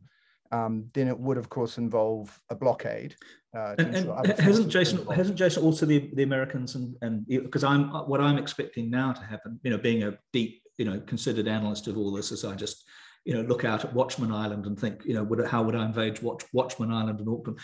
um, 0.52 0.86
then 0.94 1.08
it 1.08 1.18
would, 1.18 1.38
of 1.38 1.50
course, 1.50 1.78
involve 1.78 2.40
a 2.50 2.56
blockade. 2.56 3.16
Uh, 3.56 3.76
and, 3.80 3.96
and 3.96 4.40
hasn't 4.40 4.70
Jason 4.70 5.06
hasn't 5.08 5.38
Jason 5.38 5.64
also 5.64 5.86
the, 5.86 6.12
the 6.14 6.24
Americans 6.24 6.76
and 6.76 6.96
and 7.02 7.26
because 7.28 7.64
I'm 7.64 7.90
what 8.08 8.22
I'm 8.22 8.38
expecting 8.38 8.90
now 8.90 9.14
to 9.14 9.24
happen, 9.24 9.60
you 9.64 9.72
know, 9.72 9.78
being 9.78 10.04
a 10.04 10.18
deep, 10.32 10.62
you 10.78 10.86
know, 10.86 11.00
considered 11.02 11.48
analyst 11.48 11.88
of 11.88 11.98
all 11.98 12.12
this, 12.12 12.32
as 12.32 12.46
I 12.46 12.56
just 12.56 12.84
you 13.26 13.34
know 13.34 13.42
look 13.42 13.66
out 13.66 13.84
at 13.84 13.94
Watchman 13.94 14.32
Island 14.32 14.66
and 14.66 14.80
think, 14.80 15.04
you 15.06 15.14
know, 15.14 15.24
would, 15.24 15.46
how 15.46 15.64
would 15.64 15.76
I 15.76 15.86
invade 15.86 16.22
Watch, 16.22 16.44
Watchman 16.54 16.92
Island 16.92 17.20
and 17.20 17.30
Auckland? 17.30 17.60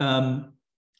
Um, 0.00 0.54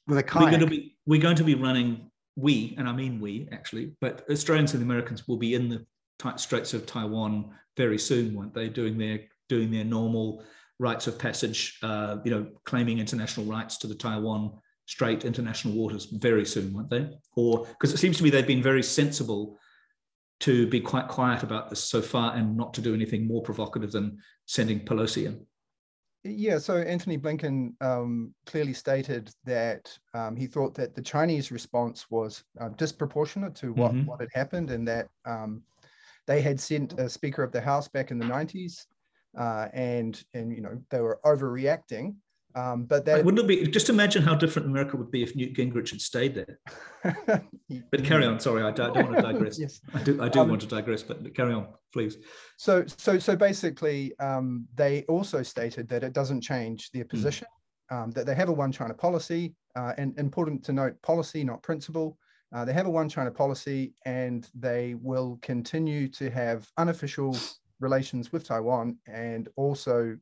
with 0.07 0.19
a 0.19 0.23
kayak. 0.23 0.45
We're 0.45 0.51
going 0.51 0.61
to 0.61 0.67
be 0.67 0.97
we're 1.07 1.23
going 1.23 1.37
to 1.37 1.45
be 1.45 1.55
running 1.55 2.11
we, 2.37 2.75
and 2.79 2.89
I 2.89 2.93
mean 2.93 3.21
we 3.21 3.49
actually, 3.53 3.93
but 4.01 4.25
Australians 4.31 4.75
and 4.75 4.83
Americans 4.83 5.27
will 5.29 5.37
be 5.37 5.55
in 5.55 5.69
the 5.69 5.87
Straits 6.37 6.73
of 6.73 6.87
Taiwan 6.87 7.51
very 7.77 7.99
soon, 7.99 8.35
won't 8.35 8.55
they? 8.55 8.69
Doing 8.69 8.97
their 8.97 9.21
doing 9.49 9.71
their 9.71 9.85
normal 9.85 10.43
rites 10.79 11.07
of 11.07 11.19
passage, 11.19 11.79
uh, 11.83 12.17
you 12.25 12.31
know, 12.31 12.47
claiming 12.65 12.99
international 12.99 13.47
rights 13.47 13.77
to 13.79 13.87
the 13.87 13.95
Taiwan 13.95 14.53
Strait 14.87 15.25
international 15.25 15.75
waters 15.75 16.07
very 16.07 16.45
soon, 16.45 16.73
won't 16.73 16.91
they? 16.91 17.11
Or 17.37 17.67
because 17.67 17.93
it 17.93 17.99
seems 17.99 18.19
to 18.19 18.23
me 18.25 18.31
they've 18.31 18.47
been 18.47 18.63
very 18.63 18.83
sensible 18.83 19.59
to 20.41 20.67
be 20.67 20.81
quite 20.81 21.09
quiet 21.09 21.43
about 21.43 21.71
this 21.71 21.83
so 21.83 22.03
far 22.03 22.35
and 22.35 22.57
not 22.57 22.75
to 22.75 22.81
do 22.81 22.95
anything 22.95 23.27
more 23.27 23.43
provocative 23.43 23.93
than 23.93 24.19
sending 24.47 24.81
Pelosi 24.81 25.27
in. 25.27 25.47
Yeah, 26.27 26.59
so 26.59 26.79
Antony 26.79 27.19
Blinken 27.19 27.75
um, 27.83 28.35
clearly 28.47 28.73
stated 28.73 29.31
that 29.45 29.97
um, 30.15 30.37
he 30.37 30.47
thought 30.47 30.75
that 30.75 30.95
the 30.95 31.03
Chinese 31.03 31.53
response 31.53 32.07
was 32.11 32.43
uh, 32.59 32.71
disproportionate 32.71 33.55
to 33.57 33.75
what, 33.75 33.93
mm-hmm. 33.93 34.07
what 34.07 34.21
had 34.21 34.31
happened, 34.33 34.71
and 34.71 34.89
that 34.89 35.09
um, 35.27 35.63
they 36.27 36.41
had 36.41 36.59
sent 36.59 36.99
a 36.99 37.11
Speaker 37.11 37.43
of 37.43 37.53
the 37.53 37.61
House 37.61 37.89
back 37.89 38.11
in 38.11 38.19
the 38.19 38.25
90s, 38.25 38.87
uh, 39.39 39.69
and 39.75 40.25
and 40.33 40.51
you 40.51 40.63
know 40.63 40.81
they 40.89 41.01
were 41.01 41.21
overreacting, 41.27 42.15
um, 42.55 42.85
but 42.85 43.05
that 43.07 43.25
wouldn't 43.25 43.51
it 43.51 43.65
be 43.65 43.71
just 43.71 43.89
imagine 43.89 44.23
how 44.23 44.35
different 44.35 44.69
America 44.69 44.97
would 44.97 45.11
be 45.11 45.23
if 45.23 45.35
Newt 45.35 45.55
Gingrich 45.55 45.91
had 45.91 46.01
stayed 46.01 46.35
there. 46.35 46.59
but 47.91 48.05
carry 48.05 48.25
on. 48.25 48.39
Sorry, 48.39 48.63
I 48.63 48.71
don't, 48.71 48.95
don't 48.95 49.11
want 49.11 49.17
to 49.17 49.23
digress. 49.23 49.59
yes. 49.61 49.81
I 49.93 50.03
do. 50.03 50.23
I 50.23 50.29
do 50.29 50.41
um, 50.41 50.49
want 50.49 50.61
to 50.61 50.69
digress, 50.69 51.03
but 51.03 51.35
carry 51.35 51.53
on, 51.53 51.67
please. 51.93 52.17
So, 52.57 52.85
so, 52.87 53.19
so 53.19 53.35
basically, 53.35 54.17
um, 54.21 54.67
they 54.75 55.03
also 55.09 55.43
stated 55.43 55.89
that 55.89 56.05
it 56.05 56.13
doesn't 56.13 56.43
change 56.43 56.91
their 56.93 57.03
hmm. 57.03 57.09
position. 57.09 57.49
Mm. 57.93 58.15
that 58.15 58.27
they 58.27 58.35
have 58.35 58.49
a 58.49 58.53
one 58.53 58.73
China 58.73 58.95
policy, 58.95 59.55
uh, 59.77 59.93
and 59.99 60.19
important 60.19 60.65
to 60.65 60.73
note, 60.73 61.01
policy, 61.03 61.45
not 61.45 61.63
principle. 61.63 62.19
Uh, 62.55 62.65
they 62.65 62.73
have 62.73 62.87
a 62.87 62.91
one 62.91 63.09
China 63.09 63.31
policy, 63.31 63.93
and 64.07 64.49
they 64.55 64.95
will 64.95 65.39
continue 65.43 66.09
to 66.09 66.31
have 66.31 66.69
unofficial 66.79 67.37
relations 67.81 68.33
with 68.33 68.47
Taiwan, 68.47 68.97
and 69.09 69.49
also 69.57 70.17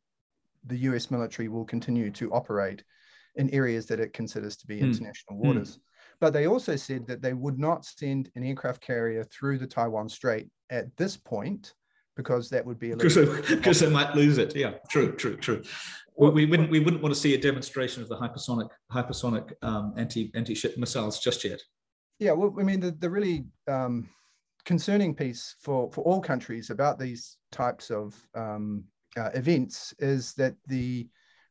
the 0.67 0.79
US 0.79 1.11
military 1.11 1.49
will 1.49 1.65
continue 1.65 2.11
to 2.13 2.33
operate 2.33 2.83
in 3.37 3.51
areas 3.51 3.87
that 3.87 4.01
it 4.01 4.13
considers 4.13 4.57
to 4.59 4.67
be 4.67 4.77
mm. 4.77 4.83
international 4.83 5.39
waters. 5.39 5.77
Mm. 5.77 5.81
But 6.21 6.33
they 6.33 6.47
also 6.47 6.77
said 6.77 7.07
that 7.07 7.23
they 7.23 7.33
would 7.33 7.59
not 7.59 7.85
send 7.85 8.31
an 8.37 8.45
aircraft 8.45 8.81
carrier 8.81 9.25
through 9.25 9.59
the 9.59 9.67
Taiwan 9.67 10.09
Strait 10.09 10.49
at 10.71 10.95
this 10.97 11.17
point 11.17 11.75
because 12.17 12.51
that 12.51 12.65
would 12.65 12.79
be 12.79 12.93
a 12.93 12.97
because 12.97 13.81
they 13.81 13.91
might 13.91 14.15
lose 14.15 14.39
it. 14.39 14.55
Yeah, 14.55 14.75
true, 14.89 15.13
true, 15.17 15.37
true. 15.37 15.63
We, 16.17 16.31
we, 16.31 16.47
wouldn't 16.47 16.71
we 16.71 16.81
wouldn't 16.81 17.03
want 17.03 17.15
to 17.15 17.21
see 17.21 17.35
a 17.35 17.39
demonstration 17.39 18.03
of 18.03 18.09
the 18.09 18.17
hypersonic 18.17 18.69
hypersonic 18.93 19.53
um, 19.63 19.95
anti 19.97 20.31
anti 20.35 20.55
ship 20.55 20.77
missiles 20.77 21.19
just 21.21 21.43
yet. 21.45 21.61
Yeah, 22.19 22.33
well, 22.33 22.55
I 22.59 22.63
mean 22.63 22.81
the 22.81 22.93
the 22.93 23.11
really 23.11 23.47
um, 23.67 24.09
concerning 24.65 25.15
piece 25.15 25.57
for 25.61 25.91
for 25.91 26.03
all 26.05 26.21
countries 26.21 26.71
about 26.71 26.99
these 26.99 27.37
types 27.51 27.91
of 27.91 28.15
um, 28.35 28.85
uh, 29.17 29.31
events 29.35 29.95
is 29.99 30.35
that 30.35 30.55
the 30.67 31.09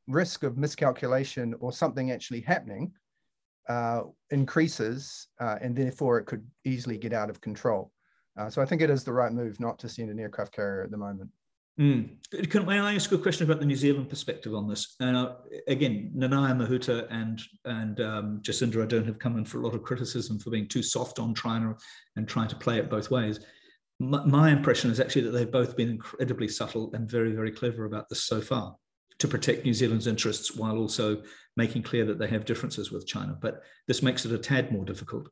risk 0.08 0.44
of 0.44 0.58
miscalculation 0.58 1.54
or 1.60 1.72
something 1.72 2.12
actually 2.12 2.42
happening 2.42 2.92
uh, 3.70 4.02
increases, 4.32 5.28
uh, 5.40 5.58
and 5.62 5.76
therefore 5.76 6.18
it 6.18 6.26
could 6.26 6.46
easily 6.66 6.98
get 6.98 7.14
out 7.14 7.30
of 7.30 7.42
control. 7.42 7.92
Uh, 8.38 8.50
so 8.50 8.62
I 8.62 8.66
think 8.66 8.82
it 8.82 8.90
is 8.90 9.04
the 9.04 9.14
right 9.14 9.32
move 9.32 9.60
not 9.60 9.78
to 9.80 9.90
send 9.90 10.10
an 10.10 10.20
aircraft 10.20 10.54
carrier 10.54 10.84
at 10.84 10.92
the 10.92 10.98
moment. 10.98 11.30
Mm. 11.80 12.10
Can 12.50 12.68
I 12.68 12.96
ask 12.96 13.12
a 13.12 13.18
question 13.18 13.46
about 13.46 13.60
the 13.60 13.66
New 13.66 13.76
Zealand 13.76 14.10
perspective 14.10 14.54
on 14.54 14.68
this? 14.68 14.96
Uh, 15.00 15.36
again, 15.68 16.12
Nanaia 16.16 16.56
Mahuta 16.56 17.08
and 17.10 17.42
and 17.66 18.00
um, 18.02 18.40
Jacinda 18.44 18.76
Ardern 18.76 19.06
have 19.06 19.20
come 19.20 19.38
in 19.38 19.46
for 19.46 19.60
a 19.60 19.64
lot 19.64 19.74
of 19.74 19.82
criticism 19.82 20.38
for 20.38 20.50
being 20.50 20.68
too 20.68 20.84
soft 20.84 21.18
on 21.18 21.34
China 21.34 21.76
and 22.18 22.28
trying 22.28 22.50
to 22.50 22.56
play 22.56 22.78
it 22.78 22.90
both 22.90 23.10
ways. 23.10 23.40
My, 24.02 24.50
impression 24.50 24.90
is 24.90 25.00
actually 25.00 25.22
that 25.24 25.32
they've 25.32 25.52
both 25.52 25.78
been 25.78 25.90
incredibly 25.90 26.48
subtle 26.48 26.92
and 26.94 27.08
very, 27.08 27.34
very 27.34 27.52
clever 27.52 27.86
about 27.86 28.10
this 28.10 28.24
so 28.24 28.42
far 28.42 28.76
to 29.20 29.28
protect 29.28 29.64
New 29.64 29.76
Zealand's 29.76 30.08
interests 30.08 30.56
while 30.56 30.78
also 30.78 31.22
making 31.56 31.84
clear 31.84 32.04
that 32.06 32.18
they 32.18 32.28
have 32.28 32.44
differences 32.44 32.92
with 32.92 33.06
China. 33.06 33.38
But 33.40 33.62
this 33.88 34.02
makes 34.02 34.26
it 34.26 34.32
a 34.32 34.40
tad 34.40 34.72
more 34.72 34.86
difficult. 34.86 35.30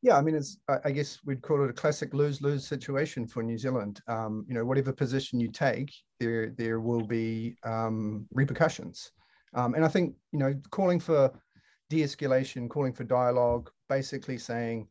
Yeah, 0.00 0.16
I 0.16 0.22
mean, 0.22 0.34
it's 0.34 0.58
I 0.84 0.90
guess 0.90 1.18
we'd 1.26 1.42
call 1.42 1.62
it 1.64 1.70
a 1.70 1.74
classic 1.74 2.14
lose-lose 2.14 2.66
situation 2.66 3.26
for 3.26 3.42
New 3.42 3.58
Zealand. 3.58 4.00
Um, 4.06 4.44
you 4.48 4.54
know, 4.54 4.64
whatever 4.64 4.92
position 4.92 5.40
you 5.40 5.50
take, 5.50 5.92
there 6.20 6.50
there 6.56 6.80
will 6.80 7.06
be 7.06 7.56
um, 7.64 8.26
repercussions, 8.30 9.10
um, 9.54 9.74
and 9.74 9.82
I 9.82 9.88
think 9.88 10.14
you 10.32 10.38
know, 10.38 10.54
calling 10.70 11.00
for 11.00 11.32
de-escalation, 11.88 12.68
calling 12.68 12.92
for 12.92 13.04
dialogue, 13.04 13.70
basically 13.88 14.36
saying 14.36 14.88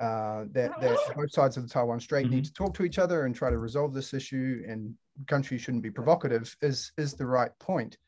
uh, 0.00 0.44
that 0.52 0.80
that 0.80 0.98
both 1.16 1.32
sides 1.32 1.56
of 1.56 1.62
the 1.62 1.68
Taiwan 1.68 2.00
Strait 2.00 2.26
mm-hmm. 2.26 2.36
need 2.36 2.44
to 2.44 2.52
talk 2.52 2.74
to 2.74 2.84
each 2.84 2.98
other 2.98 3.26
and 3.26 3.34
try 3.34 3.50
to 3.50 3.58
resolve 3.58 3.94
this 3.94 4.14
issue, 4.14 4.62
and 4.66 4.94
countries 5.26 5.60
shouldn't 5.60 5.82
be 5.82 5.90
provocative, 5.90 6.56
is 6.60 6.92
is 6.98 7.14
the 7.14 7.26
right 7.26 7.56
point. 7.58 7.98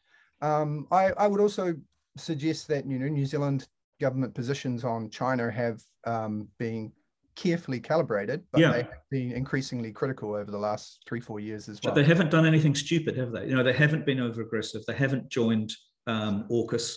Um, 0.42 0.86
I 0.90 1.12
I 1.12 1.26
would 1.26 1.40
also 1.40 1.74
suggest 2.16 2.68
that 2.68 2.86
you 2.86 2.98
know 2.98 3.08
New 3.08 3.26
Zealand 3.26 3.68
government 4.00 4.34
positions 4.34 4.84
on 4.84 5.08
China 5.10 5.50
have 5.50 5.80
um, 6.04 6.48
been 6.58 6.92
carefully 7.36 7.80
calibrated, 7.80 8.42
but 8.52 8.60
yeah. 8.60 8.70
they 8.70 8.78
have 8.78 9.02
been 9.10 9.32
increasingly 9.32 9.92
critical 9.92 10.34
over 10.34 10.50
the 10.50 10.58
last 10.58 11.02
three, 11.08 11.20
four 11.20 11.40
years 11.40 11.68
as 11.68 11.80
well. 11.82 11.94
But 11.94 12.00
they 12.00 12.06
haven't 12.06 12.30
done 12.30 12.46
anything 12.46 12.74
stupid, 12.74 13.16
have 13.16 13.32
they? 13.32 13.46
You 13.46 13.56
know, 13.56 13.62
they 13.62 13.72
haven't 13.72 14.06
been 14.06 14.20
over 14.20 14.42
aggressive. 14.42 14.82
They 14.86 14.94
haven't 14.94 15.30
joined 15.30 15.72
um, 16.06 16.46
AUKUS. 16.50 16.96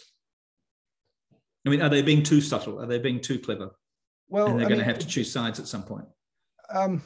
I 1.65 1.69
mean, 1.69 1.82
are 1.82 1.89
they 1.89 2.02
being 2.02 2.23
too 2.23 2.41
subtle? 2.41 2.82
Are 2.82 2.86
they 2.86 3.00
being 3.00 3.19
too 3.19 3.39
clever? 3.39 3.71
Well, 4.29 4.47
and 4.47 4.59
they're 4.59 4.65
I 4.65 4.69
going 4.69 4.79
mean, 4.79 4.87
to 4.87 4.93
have 4.93 4.99
to 4.99 5.07
choose 5.07 5.31
sides 5.31 5.59
at 5.59 5.67
some 5.67 5.83
point. 5.83 6.05
Um, 6.73 7.01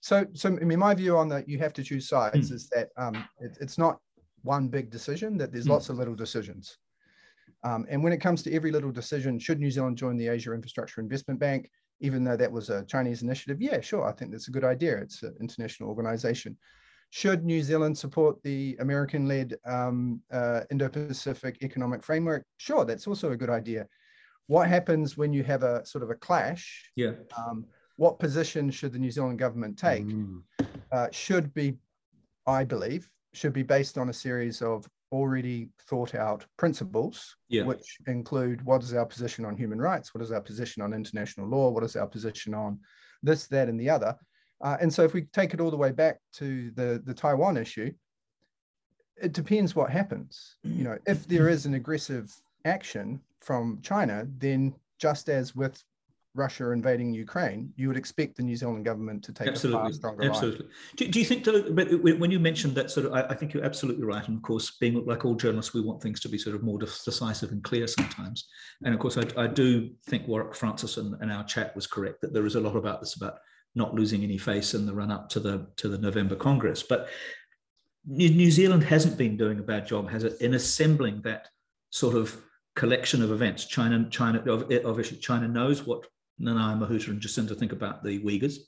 so, 0.00 0.26
so 0.34 0.50
I 0.50 0.64
mean, 0.64 0.78
my 0.78 0.94
view 0.94 1.16
on 1.16 1.28
that, 1.30 1.48
you 1.48 1.58
have 1.58 1.72
to 1.74 1.82
choose 1.82 2.08
sides, 2.08 2.50
mm. 2.50 2.54
is 2.54 2.68
that 2.68 2.88
um, 2.96 3.24
it, 3.40 3.56
it's 3.60 3.78
not 3.78 3.98
one 4.42 4.68
big 4.68 4.90
decision; 4.90 5.36
that 5.38 5.52
there's 5.52 5.66
mm. 5.66 5.70
lots 5.70 5.88
of 5.88 5.96
little 5.96 6.14
decisions. 6.14 6.78
Um, 7.64 7.86
and 7.88 8.02
when 8.02 8.12
it 8.12 8.18
comes 8.18 8.42
to 8.44 8.52
every 8.52 8.70
little 8.70 8.92
decision, 8.92 9.38
should 9.38 9.58
New 9.58 9.70
Zealand 9.70 9.96
join 9.96 10.16
the 10.16 10.28
Asia 10.28 10.52
Infrastructure 10.52 11.00
Investment 11.00 11.40
Bank, 11.40 11.70
even 12.00 12.22
though 12.22 12.36
that 12.36 12.52
was 12.52 12.70
a 12.70 12.84
Chinese 12.84 13.22
initiative? 13.22 13.60
Yeah, 13.60 13.80
sure. 13.80 14.04
I 14.04 14.12
think 14.12 14.30
that's 14.30 14.48
a 14.48 14.52
good 14.52 14.64
idea. 14.64 14.96
It's 14.98 15.22
an 15.22 15.34
international 15.40 15.88
organization. 15.88 16.56
Should 17.10 17.44
New 17.44 17.62
Zealand 17.62 17.96
support 17.96 18.42
the 18.42 18.76
American 18.80 19.26
led 19.26 19.56
um, 19.64 20.20
uh, 20.30 20.62
Indo 20.70 20.88
Pacific 20.88 21.58
Economic 21.62 22.02
Framework? 22.04 22.44
Sure, 22.58 22.84
that's 22.84 23.06
also 23.06 23.32
a 23.32 23.36
good 23.36 23.50
idea. 23.50 23.86
What 24.48 24.68
happens 24.68 25.16
when 25.16 25.32
you 25.32 25.42
have 25.44 25.62
a 25.62 25.84
sort 25.84 26.04
of 26.04 26.10
a 26.10 26.14
clash? 26.14 26.90
Yeah. 26.94 27.12
Um, 27.36 27.66
what 27.96 28.18
position 28.18 28.70
should 28.70 28.92
the 28.92 28.98
New 28.98 29.10
Zealand 29.10 29.38
government 29.38 29.78
take? 29.78 30.04
Mm. 30.04 30.42
Uh, 30.92 31.08
should 31.10 31.52
be, 31.54 31.76
I 32.46 32.64
believe, 32.64 33.08
should 33.32 33.52
be 33.52 33.62
based 33.62 33.98
on 33.98 34.08
a 34.08 34.12
series 34.12 34.62
of 34.62 34.88
already 35.12 35.70
thought 35.88 36.14
out 36.14 36.44
principles, 36.56 37.36
yeah. 37.48 37.64
which 37.64 37.96
include 38.06 38.64
what 38.64 38.82
is 38.82 38.94
our 38.94 39.06
position 39.06 39.44
on 39.44 39.56
human 39.56 39.80
rights, 39.80 40.14
what 40.14 40.22
is 40.22 40.32
our 40.32 40.40
position 40.40 40.82
on 40.82 40.92
international 40.92 41.48
law, 41.48 41.70
what 41.70 41.84
is 41.84 41.96
our 41.96 42.06
position 42.06 42.54
on 42.54 42.78
this, 43.22 43.46
that, 43.46 43.68
and 43.68 43.80
the 43.80 43.90
other. 43.90 44.14
Uh, 44.62 44.76
and 44.80 44.92
so, 44.92 45.04
if 45.04 45.12
we 45.12 45.22
take 45.22 45.54
it 45.54 45.60
all 45.60 45.70
the 45.70 45.76
way 45.76 45.92
back 45.92 46.18
to 46.32 46.70
the 46.72 47.02
the 47.04 47.12
Taiwan 47.12 47.56
issue, 47.56 47.92
it 49.20 49.32
depends 49.32 49.76
what 49.76 49.90
happens. 49.90 50.56
You 50.62 50.84
know, 50.84 50.98
if 51.06 51.26
there 51.26 51.48
is 51.48 51.66
an 51.66 51.74
aggressive 51.74 52.34
action 52.64 53.20
from 53.46 53.78
China, 53.80 54.26
then 54.38 54.74
just 54.98 55.28
as 55.28 55.54
with 55.54 55.80
Russia 56.34 56.72
invading 56.72 57.14
Ukraine, 57.14 57.72
you 57.76 57.86
would 57.86 57.96
expect 57.96 58.36
the 58.36 58.42
New 58.42 58.56
Zealand 58.56 58.84
government 58.84 59.22
to 59.22 59.32
take 59.32 59.46
absolutely. 59.46 59.80
a 59.80 59.84
far 59.84 59.92
stronger 59.92 60.24
absolutely. 60.24 60.66
Do, 60.96 61.08
do, 61.08 61.20
you 61.20 61.24
think, 61.24 61.44
but 61.44 62.02
when 62.02 62.30
you 62.32 62.40
mentioned 62.40 62.74
that 62.74 62.90
sort 62.90 63.06
of, 63.06 63.12
I, 63.14 63.22
I, 63.22 63.34
think 63.34 63.54
you're 63.54 63.64
absolutely 63.64 64.04
right. 64.04 64.26
And 64.26 64.36
of 64.36 64.42
course, 64.42 64.76
being 64.80 65.06
like 65.06 65.24
all 65.24 65.36
journalists, 65.36 65.72
we 65.72 65.80
want 65.80 66.02
things 66.02 66.18
to 66.20 66.28
be 66.28 66.38
sort 66.38 66.56
of 66.56 66.64
more 66.64 66.78
decisive 66.78 67.52
and 67.52 67.62
clear 67.62 67.86
sometimes. 67.86 68.48
And 68.84 68.92
of 68.92 69.00
course, 69.00 69.16
I, 69.16 69.24
I 69.36 69.46
do 69.46 69.90
think 70.06 70.26
Warwick 70.26 70.54
Francis 70.56 70.96
and, 70.96 71.14
and 71.22 71.32
our 71.32 71.44
chat 71.44 71.74
was 71.76 71.86
correct 71.86 72.20
that 72.22 72.34
there 72.34 72.46
is 72.46 72.56
a 72.56 72.60
lot 72.60 72.76
about 72.76 73.00
this 73.00 73.14
about 73.14 73.38
not 73.76 73.94
losing 73.94 74.24
any 74.24 74.38
face 74.38 74.74
in 74.74 74.86
the 74.86 74.94
run 74.94 75.12
up 75.12 75.28
to 75.30 75.40
the 75.40 75.68
to 75.76 75.88
the 75.88 75.98
November 75.98 76.34
Congress. 76.34 76.82
But 76.82 77.08
New 78.04 78.50
Zealand 78.50 78.84
hasn't 78.84 79.16
been 79.16 79.36
doing 79.36 79.58
a 79.60 79.62
bad 79.62 79.86
job, 79.86 80.10
has 80.10 80.24
it, 80.24 80.40
in 80.40 80.54
assembling 80.54 81.22
that 81.22 81.48
sort 81.90 82.14
of 82.14 82.40
collection 82.76 83.22
of 83.22 83.32
events. 83.32 83.64
China, 83.64 84.06
China, 84.10 84.38
obviously, 84.84 85.16
China 85.16 85.48
knows 85.48 85.84
what 85.84 86.06
Nanaia 86.40 86.78
Mahuta 86.78 87.08
and 87.08 87.20
Jacinda 87.20 87.58
think 87.58 87.72
about 87.72 88.04
the 88.04 88.20
Uyghurs. 88.22 88.58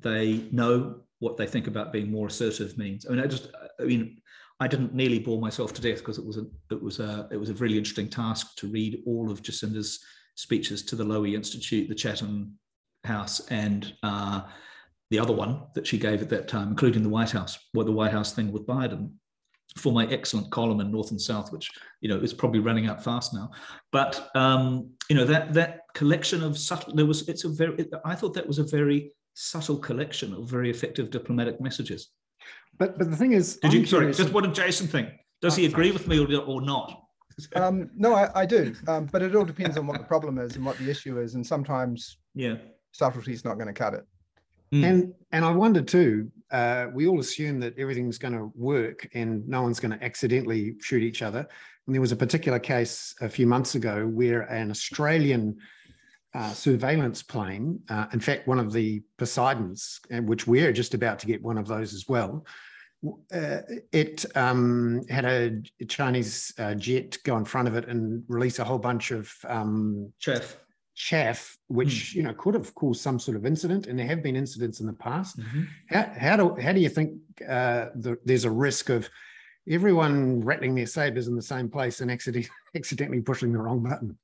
They 0.00 0.44
know 0.52 1.00
what 1.18 1.36
they 1.36 1.46
think 1.46 1.66
about 1.66 1.92
being 1.92 2.10
more 2.10 2.28
assertive 2.28 2.78
means. 2.78 3.06
I 3.06 3.10
mean, 3.10 3.20
I 3.20 3.26
just, 3.26 3.48
I 3.80 3.84
mean, 3.84 4.20
I 4.60 4.68
didn't 4.68 4.94
nearly 4.94 5.18
bore 5.18 5.40
myself 5.40 5.72
to 5.74 5.82
death 5.82 5.98
because 5.98 6.18
it 6.18 6.26
was 6.26 6.36
a, 6.36 6.46
it 6.70 6.80
was 6.80 7.00
a, 7.00 7.28
it 7.32 7.36
was 7.36 7.50
a 7.50 7.54
really 7.54 7.78
interesting 7.78 8.08
task 8.08 8.56
to 8.56 8.68
read 8.68 9.02
all 9.06 9.30
of 9.30 9.42
Jacinda's 9.42 9.98
speeches 10.34 10.82
to 10.84 10.96
the 10.96 11.04
Lowy 11.04 11.34
Institute, 11.34 11.88
the 11.88 11.94
Chatham 11.94 12.58
House, 13.04 13.40
and 13.48 13.94
uh, 14.02 14.42
the 15.10 15.18
other 15.18 15.32
one 15.32 15.62
that 15.74 15.86
she 15.86 15.98
gave 15.98 16.20
at 16.20 16.28
that 16.28 16.48
time, 16.48 16.68
including 16.68 17.02
the 17.02 17.08
White 17.08 17.30
House, 17.30 17.58
what 17.72 17.86
the 17.86 17.92
White 17.92 18.12
House 18.12 18.34
thing 18.34 18.52
with 18.52 18.66
Biden 18.66 19.12
for 19.76 19.92
my 19.92 20.06
excellent 20.06 20.50
column 20.50 20.80
in 20.80 20.90
North 20.90 21.10
and 21.10 21.20
South, 21.20 21.52
which 21.52 21.70
you 22.00 22.08
know 22.08 22.18
is 22.18 22.32
probably 22.32 22.60
running 22.60 22.86
out 22.86 23.02
fast 23.02 23.34
now. 23.34 23.50
But 23.92 24.30
um, 24.34 24.90
you 25.08 25.16
know 25.16 25.24
that 25.24 25.52
that 25.54 25.80
collection 25.94 26.42
of 26.42 26.58
subtle. 26.58 26.94
There 26.94 27.06
was 27.06 27.28
it's 27.28 27.44
a 27.44 27.48
very. 27.48 27.74
It, 27.78 27.90
I 28.04 28.14
thought 28.14 28.34
that 28.34 28.46
was 28.46 28.58
a 28.58 28.64
very 28.64 29.12
subtle 29.34 29.78
collection 29.78 30.34
of 30.34 30.48
very 30.48 30.70
effective 30.70 31.10
diplomatic 31.10 31.60
messages. 31.60 32.10
But 32.78 32.98
but 32.98 33.10
the 33.10 33.16
thing 33.16 33.32
is, 33.32 33.56
did 33.56 33.70
I'm 33.70 33.76
you 33.76 33.86
sorry? 33.86 34.12
Just 34.12 34.32
what 34.32 34.44
did 34.44 34.54
Jason 34.54 34.86
think? 34.86 35.10
Does 35.40 35.54
he 35.54 35.66
agree 35.66 35.92
with 35.92 36.08
me 36.08 36.18
or, 36.18 36.42
or 36.42 36.60
not? 36.60 37.02
Um, 37.54 37.88
no, 37.94 38.14
I, 38.14 38.40
I 38.40 38.46
do, 38.46 38.74
um, 38.88 39.06
but 39.12 39.22
it 39.22 39.36
all 39.36 39.44
depends 39.44 39.76
on 39.76 39.86
what 39.86 39.96
the 39.96 40.04
problem 40.04 40.38
is 40.38 40.56
and 40.56 40.66
what 40.66 40.76
the 40.78 40.90
issue 40.90 41.20
is, 41.20 41.36
and 41.36 41.46
sometimes 41.46 42.18
yeah, 42.34 42.56
subtlety 42.90 43.32
is 43.32 43.44
not 43.44 43.54
going 43.54 43.68
to 43.68 43.72
cut 43.72 43.94
it. 43.94 44.04
Mm. 44.72 44.84
And 44.84 45.14
and 45.32 45.44
I 45.44 45.50
wonder 45.50 45.82
too. 45.82 46.30
Uh, 46.50 46.86
we 46.94 47.06
all 47.06 47.20
assume 47.20 47.60
that 47.60 47.78
everything's 47.78 48.16
going 48.16 48.32
to 48.32 48.50
work 48.54 49.06
and 49.12 49.46
no 49.46 49.62
one's 49.62 49.80
going 49.80 49.96
to 49.96 50.02
accidentally 50.02 50.76
shoot 50.80 51.02
each 51.02 51.20
other. 51.20 51.46
And 51.86 51.94
there 51.94 52.00
was 52.00 52.12
a 52.12 52.16
particular 52.16 52.58
case 52.58 53.14
a 53.20 53.28
few 53.28 53.46
months 53.46 53.74
ago 53.74 54.06
where 54.06 54.42
an 54.42 54.70
Australian 54.70 55.58
uh, 56.34 56.52
surveillance 56.52 57.22
plane, 57.22 57.80
uh, 57.90 58.06
in 58.12 58.20
fact, 58.20 58.48
one 58.48 58.58
of 58.58 58.72
the 58.72 59.02
Poseidons, 59.18 60.00
which 60.10 60.46
we're 60.46 60.72
just 60.72 60.94
about 60.94 61.18
to 61.18 61.26
get 61.26 61.42
one 61.42 61.58
of 61.58 61.66
those 61.66 61.92
as 61.92 62.06
well. 62.08 62.46
Uh, 63.32 63.60
it 63.92 64.24
um, 64.34 65.02
had 65.08 65.24
a 65.24 65.62
Chinese 65.86 66.52
uh, 66.58 66.74
jet 66.74 67.16
go 67.24 67.36
in 67.36 67.44
front 67.44 67.68
of 67.68 67.76
it 67.76 67.88
and 67.88 68.24
release 68.28 68.58
a 68.58 68.64
whole 68.64 68.78
bunch 68.78 69.10
of 69.10 69.32
um, 69.46 70.12
chaff 70.18 70.58
chaff, 70.98 71.56
which 71.68 71.88
mm. 71.88 72.14
you 72.16 72.22
know 72.24 72.34
could 72.34 72.54
have 72.54 72.74
caused 72.74 73.00
some 73.00 73.18
sort 73.18 73.36
of 73.36 73.46
incident, 73.46 73.86
and 73.86 73.98
there 73.98 74.06
have 74.06 74.22
been 74.22 74.36
incidents 74.36 74.80
in 74.80 74.86
the 74.86 74.92
past. 74.92 75.38
Mm-hmm. 75.38 75.62
How, 75.88 76.12
how 76.18 76.36
do 76.36 76.60
how 76.60 76.72
do 76.72 76.80
you 76.80 76.88
think 76.88 77.12
uh, 77.48 77.86
the, 77.94 78.18
there's 78.24 78.44
a 78.44 78.50
risk 78.50 78.90
of 78.90 79.08
everyone 79.68 80.40
rattling 80.40 80.74
their 80.74 80.86
sabers 80.86 81.28
in 81.28 81.36
the 81.36 81.42
same 81.42 81.70
place 81.70 82.00
and 82.00 82.10
accidentally 82.10 82.50
accidentally 82.76 83.20
pushing 83.20 83.52
the 83.52 83.60
wrong 83.60 83.82
button? 83.82 84.18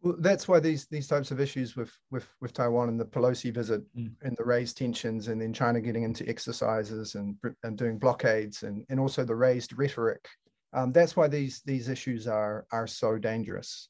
Well, 0.00 0.16
that's 0.18 0.48
why 0.48 0.60
these 0.60 0.86
these 0.86 1.06
types 1.06 1.30
of 1.30 1.40
issues 1.40 1.76
with 1.76 1.92
with 2.10 2.26
with 2.40 2.54
Taiwan 2.54 2.88
and 2.88 2.98
the 2.98 3.04
Pelosi 3.04 3.52
visit 3.52 3.82
mm. 3.94 4.10
and 4.22 4.36
the 4.36 4.44
raised 4.44 4.78
tensions, 4.78 5.28
and 5.28 5.40
then 5.40 5.52
China 5.52 5.80
getting 5.80 6.04
into 6.04 6.26
exercises 6.26 7.16
and 7.16 7.36
and 7.62 7.76
doing 7.76 7.98
blockades, 7.98 8.62
and 8.62 8.86
and 8.88 8.98
also 8.98 9.24
the 9.24 9.36
raised 9.36 9.76
rhetoric. 9.76 10.26
Um, 10.72 10.90
that's 10.90 11.16
why 11.16 11.28
these 11.28 11.60
these 11.66 11.90
issues 11.90 12.26
are 12.26 12.64
are 12.72 12.86
so 12.86 13.18
dangerous. 13.18 13.88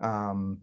Um, 0.00 0.60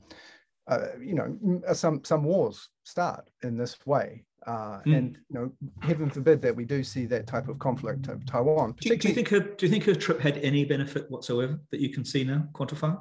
uh, 0.72 0.88
you 1.02 1.14
know, 1.14 1.62
uh, 1.68 1.74
some 1.74 2.04
some 2.06 2.24
wars 2.24 2.70
start 2.84 3.30
in 3.44 3.58
this 3.58 3.78
way, 3.86 4.24
uh, 4.48 4.80
mm. 4.86 4.98
and 4.98 5.18
you 5.30 5.38
know, 5.38 5.52
heaven 5.82 6.10
forbid 6.10 6.42
that 6.42 6.56
we 6.56 6.64
do 6.64 6.82
see 6.82 7.06
that 7.06 7.28
type 7.28 7.50
of 7.50 7.60
conflict 7.60 8.08
of 8.08 8.26
Taiwan. 8.26 8.74
Do, 8.80 8.96
do, 8.96 9.08
you 9.10 9.14
think 9.14 9.28
her 9.28 9.42
Do 9.42 9.66
you 9.66 9.70
think 9.70 9.84
her 9.84 9.94
trip 9.94 10.22
had 10.22 10.38
any 10.38 10.64
benefit 10.64 11.12
whatsoever 11.12 11.60
that 11.72 11.82
you 11.82 11.90
can 11.90 12.06
see 12.06 12.24
now, 12.24 12.48
quantify? 12.54 12.98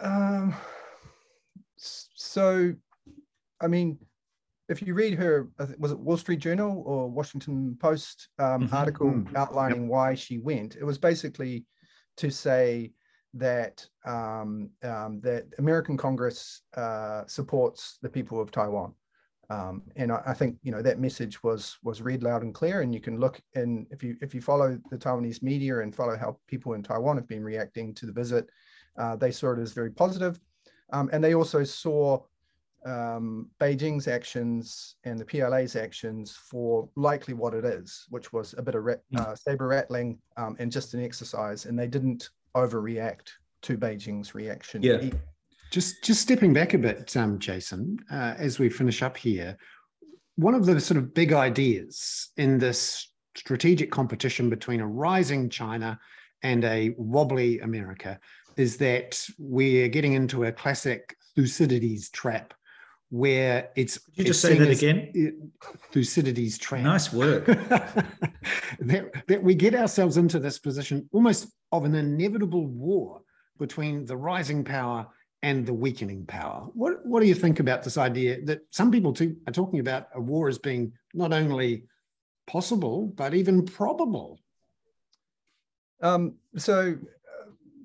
Um, 0.00 0.54
so, 1.76 2.72
I 3.60 3.66
mean, 3.66 3.98
if 4.68 4.80
you 4.80 4.94
read 4.94 5.14
her, 5.14 5.48
was 5.78 5.90
it 5.90 5.98
Wall 5.98 6.16
Street 6.16 6.38
Journal 6.38 6.84
or 6.86 7.10
Washington 7.10 7.76
Post 7.80 8.28
um, 8.38 8.62
mm-hmm. 8.62 8.74
article 8.76 9.10
mm. 9.10 9.36
outlining 9.36 9.82
yep. 9.82 9.90
why 9.90 10.14
she 10.14 10.38
went? 10.38 10.76
It 10.76 10.84
was 10.84 10.98
basically 10.98 11.64
to 12.18 12.30
say 12.30 12.92
that 13.34 13.86
um, 14.04 14.70
um, 14.82 15.20
that 15.22 15.46
American 15.58 15.96
Congress 15.96 16.62
uh, 16.76 17.22
supports 17.26 17.98
the 18.02 18.08
people 18.08 18.40
of 18.40 18.50
Taiwan. 18.50 18.94
Um, 19.50 19.82
and 19.96 20.12
I, 20.12 20.22
I, 20.26 20.34
think 20.34 20.56
you 20.62 20.72
know 20.72 20.80
that 20.82 20.98
message 20.98 21.42
was 21.42 21.76
was 21.82 22.00
read 22.00 22.22
loud 22.22 22.42
and 22.42 22.54
clear. 22.54 22.80
And 22.82 22.94
you 22.94 23.00
can 23.00 23.18
look 23.18 23.40
and 23.54 23.86
if 23.90 24.02
you 24.02 24.16
if 24.20 24.34
you 24.34 24.40
follow 24.40 24.78
the 24.90 24.98
Taiwanese 24.98 25.42
media 25.42 25.80
and 25.80 25.94
follow 25.94 26.16
how 26.16 26.38
people 26.46 26.74
in 26.74 26.82
Taiwan 26.82 27.16
have 27.16 27.28
been 27.28 27.44
reacting 27.44 27.94
to 27.94 28.06
the 28.06 28.12
visit, 28.12 28.48
uh, 28.96 29.16
they 29.16 29.30
saw 29.30 29.52
it 29.52 29.58
as 29.58 29.72
very 29.72 29.90
positive. 29.90 30.40
Um, 30.92 31.10
and 31.12 31.22
they 31.24 31.34
also 31.34 31.64
saw 31.64 32.22
um, 32.84 33.48
Beijing's 33.60 34.08
actions 34.08 34.96
and 35.04 35.18
the 35.18 35.24
PLA's 35.24 35.76
actions 35.76 36.32
for 36.36 36.88
likely 36.96 37.34
what 37.34 37.54
it 37.54 37.64
is, 37.64 38.06
which 38.10 38.32
was 38.32 38.54
a 38.58 38.62
bit 38.62 38.74
of 38.74 38.84
rat, 38.84 39.02
hmm. 39.10 39.18
uh, 39.18 39.34
saber 39.34 39.68
rattling 39.68 40.18
um, 40.36 40.56
and 40.58 40.72
just 40.72 40.94
an 40.94 41.04
exercise. 41.04 41.66
And 41.66 41.78
they 41.78 41.86
didn't 41.86 42.30
overreact 42.56 43.30
to 43.62 43.78
Beijing's 43.78 44.34
reaction. 44.34 44.82
Yeah. 44.82 45.10
Just 45.70 46.04
just 46.04 46.20
stepping 46.20 46.52
back 46.52 46.74
a 46.74 46.78
bit, 46.78 47.16
um, 47.16 47.38
Jason, 47.38 47.98
uh, 48.10 48.34
as 48.36 48.58
we 48.58 48.68
finish 48.68 49.02
up 49.02 49.16
here, 49.16 49.56
one 50.36 50.54
of 50.54 50.66
the 50.66 50.78
sort 50.80 50.98
of 50.98 51.14
big 51.14 51.32
ideas 51.32 52.30
in 52.36 52.58
this 52.58 53.12
strategic 53.36 53.90
competition 53.90 54.50
between 54.50 54.80
a 54.80 54.86
rising 54.86 55.48
China 55.48 55.98
and 56.42 56.64
a 56.64 56.94
wobbly 56.98 57.60
America 57.60 58.18
is 58.56 58.76
that 58.76 59.24
we're 59.38 59.88
getting 59.88 60.12
into 60.12 60.44
a 60.44 60.52
classic 60.52 61.16
Thucydides 61.34 62.10
trap 62.10 62.52
where 63.12 63.68
it's. 63.76 63.98
Could 63.98 64.16
you 64.16 64.24
just 64.24 64.40
say 64.40 64.56
that 64.56 64.70
again? 64.70 65.52
Thucydides 65.92 66.56
trap. 66.56 66.82
Nice 66.82 67.12
work. 67.12 67.44
that, 68.80 69.10
that 69.28 69.42
we 69.42 69.54
get 69.54 69.74
ourselves 69.74 70.16
into 70.16 70.38
this 70.38 70.58
position 70.58 71.06
almost 71.12 71.52
of 71.72 71.84
an 71.84 71.94
inevitable 71.94 72.66
war 72.66 73.20
between 73.58 74.06
the 74.06 74.16
rising 74.16 74.64
power 74.64 75.06
and 75.42 75.66
the 75.66 75.74
weakening 75.74 76.24
power. 76.24 76.70
What, 76.72 77.04
what 77.04 77.20
do 77.20 77.26
you 77.26 77.34
think 77.34 77.60
about 77.60 77.82
this 77.82 77.98
idea 77.98 78.42
that 78.46 78.60
some 78.70 78.90
people 78.90 79.12
too 79.12 79.36
are 79.46 79.52
talking 79.52 79.80
about 79.80 80.08
a 80.14 80.20
war 80.20 80.48
as 80.48 80.58
being 80.58 80.92
not 81.12 81.34
only 81.34 81.84
possible, 82.46 83.12
but 83.14 83.34
even 83.34 83.66
probable? 83.66 84.40
Um, 86.00 86.36
so 86.56 86.96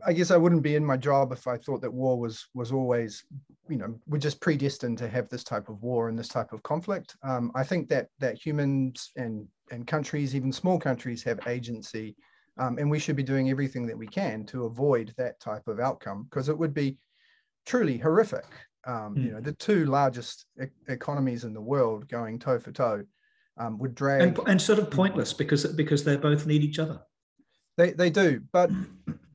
I 0.08 0.14
guess 0.14 0.32
I 0.32 0.38
wouldn't 0.38 0.64
be 0.64 0.76
in 0.76 0.86
my 0.86 0.96
job 0.96 1.34
if 1.34 1.48
I 1.48 1.58
thought 1.58 1.82
that 1.82 1.94
war 1.94 2.18
was 2.18 2.48
was 2.54 2.72
always, 2.72 3.26
you 3.68 3.76
know, 3.76 4.00
we're 4.08 4.20
just 4.20 4.40
predestined 4.40 4.98
to 5.00 5.10
have 5.10 5.28
this 5.28 5.44
type 5.44 5.68
of 5.68 5.84
war 5.84 6.08
and 6.08 6.18
this 6.18 6.30
type 6.30 6.54
of 6.54 6.64
conflict. 6.64 7.18
Um, 7.24 7.52
I 7.56 7.64
think 7.66 7.90
that 7.90 8.08
that 8.20 8.38
humans 8.38 9.12
and 9.18 9.46
and 9.70 9.86
countries, 9.86 10.34
even 10.34 10.54
small 10.54 10.80
countries, 10.80 11.24
have 11.24 11.46
agency, 11.46 12.16
um, 12.58 12.78
and 12.78 12.90
we 12.90 13.00
should 13.00 13.18
be 13.18 13.24
doing 13.24 13.50
everything 13.50 13.86
that 13.88 13.98
we 13.98 14.08
can 14.08 14.46
to 14.46 14.64
avoid 14.64 15.14
that 15.18 15.42
type 15.42 15.68
of 15.68 15.82
outcome 15.82 16.24
because 16.30 16.48
it 16.48 16.58
would 16.58 16.74
be 16.74 16.98
truly 17.66 17.98
horrific. 17.98 18.46
Um, 18.86 19.14
mm. 19.14 19.26
You 19.26 19.32
know, 19.34 19.42
the 19.42 19.52
two 19.52 19.88
largest 19.88 20.46
e- 20.62 20.68
economies 20.88 21.44
in 21.44 21.54
the 21.54 21.62
world 21.62 22.08
going 22.08 22.40
toe 22.40 22.60
for 22.60 22.72
toe 22.72 23.04
um, 23.58 23.78
would 23.80 23.94
drag 23.94 24.22
and, 24.22 24.40
and 24.48 24.62
sort 24.62 24.80
of 24.80 24.90
pointless 24.90 25.34
because 25.34 25.66
because 25.66 26.06
they 26.06 26.16
both 26.16 26.46
need 26.46 26.64
each 26.64 26.80
other. 26.80 27.02
They 27.76 27.92
they 27.92 28.10
do, 28.10 28.42
but 28.54 28.72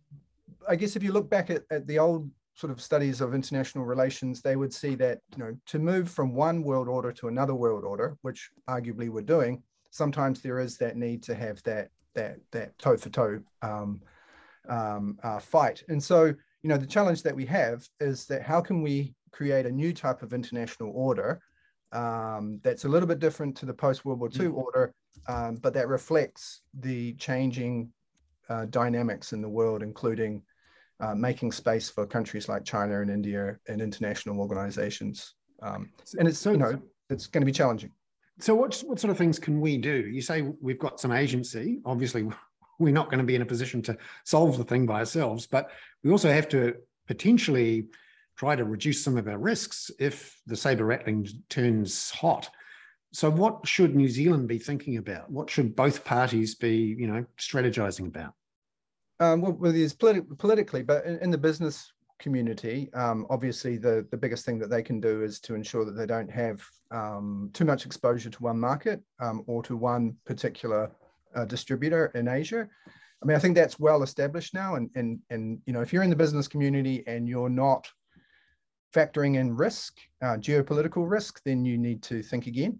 I 0.69 0.77
guess 0.77 0.97
if 0.97 1.03
you 1.03 1.13
look 1.13 1.29
back 1.29 1.51
at, 1.51 1.63
at 1.71 1.87
the 1.87 1.99
old 1.99 2.31
sort 2.55 2.71
of 2.71 2.81
studies 2.81 3.21
of 3.21 3.35
international 3.35 3.85
relations, 3.85 4.41
they 4.41 4.57
would 4.57 4.73
see 4.73 4.95
that 4.97 5.21
you 5.37 5.43
know 5.43 5.57
to 5.67 5.79
move 5.79 6.11
from 6.11 6.35
one 6.35 6.63
world 6.63 6.89
order 6.89 7.13
to 7.13 7.29
another 7.29 7.55
world 7.55 7.85
order, 7.85 8.17
which 8.23 8.51
arguably 8.69 9.09
we're 9.09 9.23
doing, 9.23 9.63
sometimes 9.91 10.41
there 10.41 10.59
is 10.59 10.77
that 10.79 10.97
need 10.97 11.23
to 11.25 11.35
have 11.35 11.63
that 11.63 11.89
that 12.15 12.37
that 12.51 12.79
toe 12.79 12.97
for 12.97 13.11
toe 13.11 13.41
um, 13.63 14.01
um, 14.69 15.19
uh, 15.23 15.39
fight. 15.39 15.83
And 15.89 16.03
so 16.03 16.25
you 16.25 16.69
know 16.69 16.77
the 16.77 16.87
challenge 16.87 17.23
that 17.23 17.35
we 17.35 17.47
have 17.47 17.89
is 18.01 18.27
that 18.27 18.43
how 18.43 18.61
can 18.61 18.83
we 18.83 19.15
create 19.33 19.67
a 19.67 19.73
new 19.73 19.93
type 19.93 20.23
of 20.23 20.35
international 20.35 20.93
order 20.95 21.41
um, 21.93 22.61
that's 22.63 22.85
a 22.85 22.89
little 22.89 23.07
bit 23.07 23.19
different 23.19 23.57
to 23.59 23.67
the 23.67 23.75
post 23.75 24.05
World 24.05 24.21
War 24.21 24.31
II 24.33 24.47
mm. 24.47 24.55
order, 24.55 24.95
um, 25.29 25.57
but 25.57 25.75
that 25.75 25.89
reflects 25.89 26.63
the 26.81 27.13
changing 27.15 27.91
uh, 28.49 28.67
dynamics 28.67 29.33
in 29.33 29.43
the 29.43 29.49
world, 29.49 29.83
including 29.83 30.43
uh, 31.03 31.15
making 31.17 31.51
space 31.51 31.91
for 31.91 32.07
countries 32.07 32.49
like 32.49 32.65
China 32.65 33.03
and 33.03 33.11
India 33.11 33.59
and 33.69 33.83
international 33.83 34.41
organizations. 34.41 35.35
Um, 35.61 35.91
and 36.19 36.29
it's, 36.29 36.39
so, 36.39 36.53
you 36.53 36.59
know, 36.59 36.81
it's 37.11 37.27
going 37.27 37.43
to 37.43 37.47
be 37.47 37.53
challenging. 37.53 37.91
So 38.39 38.55
what, 38.55 38.81
what 38.87 39.01
sort 39.01 39.11
of 39.11 39.19
things 39.19 39.39
can 39.39 39.61
we 39.61 39.77
do? 39.77 40.09
You 40.09 40.23
say 40.23 40.43
we've 40.61 40.79
got 40.79 41.01
some 41.01 41.13
agency. 41.13 41.81
Obviously, 41.85 42.29
we're 42.79 42.95
not 42.95 43.07
going 43.07 43.19
to 43.19 43.25
be 43.25 43.35
in 43.35 43.43
a 43.43 43.47
position 43.47 43.83
to 43.83 43.99
solve 44.25 44.57
the 44.57 44.65
thing 44.65 44.87
by 44.87 45.01
ourselves, 45.01 45.47
but 45.47 45.71
we 46.05 46.11
also 46.11 46.33
have 46.33 46.49
to 46.51 46.77
potentially 47.09 47.87
try 48.37 48.57
to 48.57 48.65
reduce 48.65 49.05
some 49.05 49.19
of 49.19 49.29
our 49.29 49.39
risks 49.39 49.91
if 49.99 50.41
the 50.47 50.57
saber 50.57 50.87
rattling 50.87 51.29
turns 51.49 52.11
hot. 52.11 52.49
So 53.13 53.29
what 53.29 53.67
should 53.67 53.95
New 53.95 54.09
Zealand 54.09 54.49
be 54.49 54.59
thinking 54.59 54.97
about? 54.97 55.31
What 55.31 55.51
should 55.51 55.77
both 55.77 56.05
parties 56.05 56.55
be, 56.55 56.77
you 56.99 57.07
know, 57.09 57.27
strategizing 57.39 58.07
about? 58.07 58.35
Um, 59.23 59.41
well, 59.41 59.73
there's 59.73 59.95
politi- 59.95 60.37
politically, 60.39 60.83
but 60.83 61.05
in, 61.07 61.17
in, 61.21 61.31
the 61.31 61.39
business 61.39 61.93
community, 62.19 62.93
um, 62.93 63.25
obviously 63.31 63.77
the, 63.77 64.05
the 64.11 64.17
biggest 64.17 64.45
thing 64.45 64.59
that 64.59 64.69
they 64.69 64.83
can 64.83 65.01
do 65.01 65.23
is 65.23 65.39
to 65.41 65.55
ensure 65.55 65.85
that 65.85 65.93
they 65.93 66.07
don't 66.07 66.31
have 66.31 66.61
um, 66.91 67.49
too 67.53 67.65
much 67.65 67.87
exposure 67.87 68.31
to 68.31 68.43
one 68.43 68.59
market 68.59 69.01
um, 69.21 69.45
or 69.47 69.63
to 69.63 69.77
one 69.77 70.17
particular 70.25 70.91
uh, 71.37 71.45
distributor 71.45 72.07
in 72.17 72.27
Asia. 72.27 72.69
I 73.23 73.25
mean, 73.25 73.37
I 73.37 73.39
think 73.39 73.55
that's 73.55 73.79
well 73.79 74.03
established 74.03 74.55
now. 74.55 74.75
And, 74.75 74.91
and, 74.97 75.21
and, 75.31 75.61
you 75.67 75.73
know, 75.73 75.83
if 75.83 75.93
you're 75.93 76.03
in 76.03 76.11
the 76.11 76.17
business 76.17 76.49
community 76.49 77.05
and 77.07 77.29
you're 77.29 77.49
not 77.49 77.89
factoring 78.93 79.37
in 79.37 79.55
risk, 79.55 79.99
uh, 80.21 80.37
geopolitical 80.37 81.09
risk, 81.09 81.41
then 81.45 81.65
you 81.65 81.79
need 81.79 82.03
to 82.03 82.25
think 82.25 82.49
again. 82.49 82.77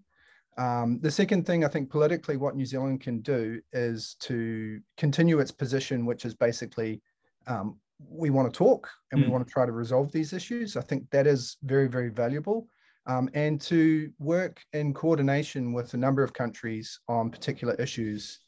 Um, 0.57 0.99
the 1.01 1.11
second 1.11 1.45
thing 1.45 1.65
I 1.65 1.67
think 1.67 1.89
politically, 1.89 2.37
what 2.37 2.55
New 2.55 2.65
Zealand 2.65 3.01
can 3.01 3.21
do 3.21 3.59
is 3.71 4.15
to 4.21 4.79
continue 4.97 5.39
its 5.39 5.51
position, 5.51 6.05
which 6.05 6.25
is 6.25 6.35
basically 6.35 7.01
um, 7.47 7.79
we 8.09 8.29
want 8.29 8.51
to 8.51 8.57
talk 8.57 8.89
and 9.11 9.21
mm. 9.21 9.25
we 9.25 9.31
want 9.31 9.45
to 9.45 9.51
try 9.51 9.65
to 9.65 9.71
resolve 9.71 10.11
these 10.11 10.33
issues. 10.33 10.77
I 10.77 10.81
think 10.81 11.09
that 11.11 11.27
is 11.27 11.57
very, 11.63 11.87
very 11.87 12.09
valuable. 12.09 12.67
Um, 13.05 13.29
and 13.33 13.59
to 13.61 14.11
work 14.19 14.61
in 14.71 14.93
coordination 14.93 15.73
with 15.73 15.93
a 15.93 15.97
number 15.97 16.23
of 16.23 16.33
countries 16.33 16.99
on 17.09 17.29
particular 17.29 17.73
issues. 17.75 18.39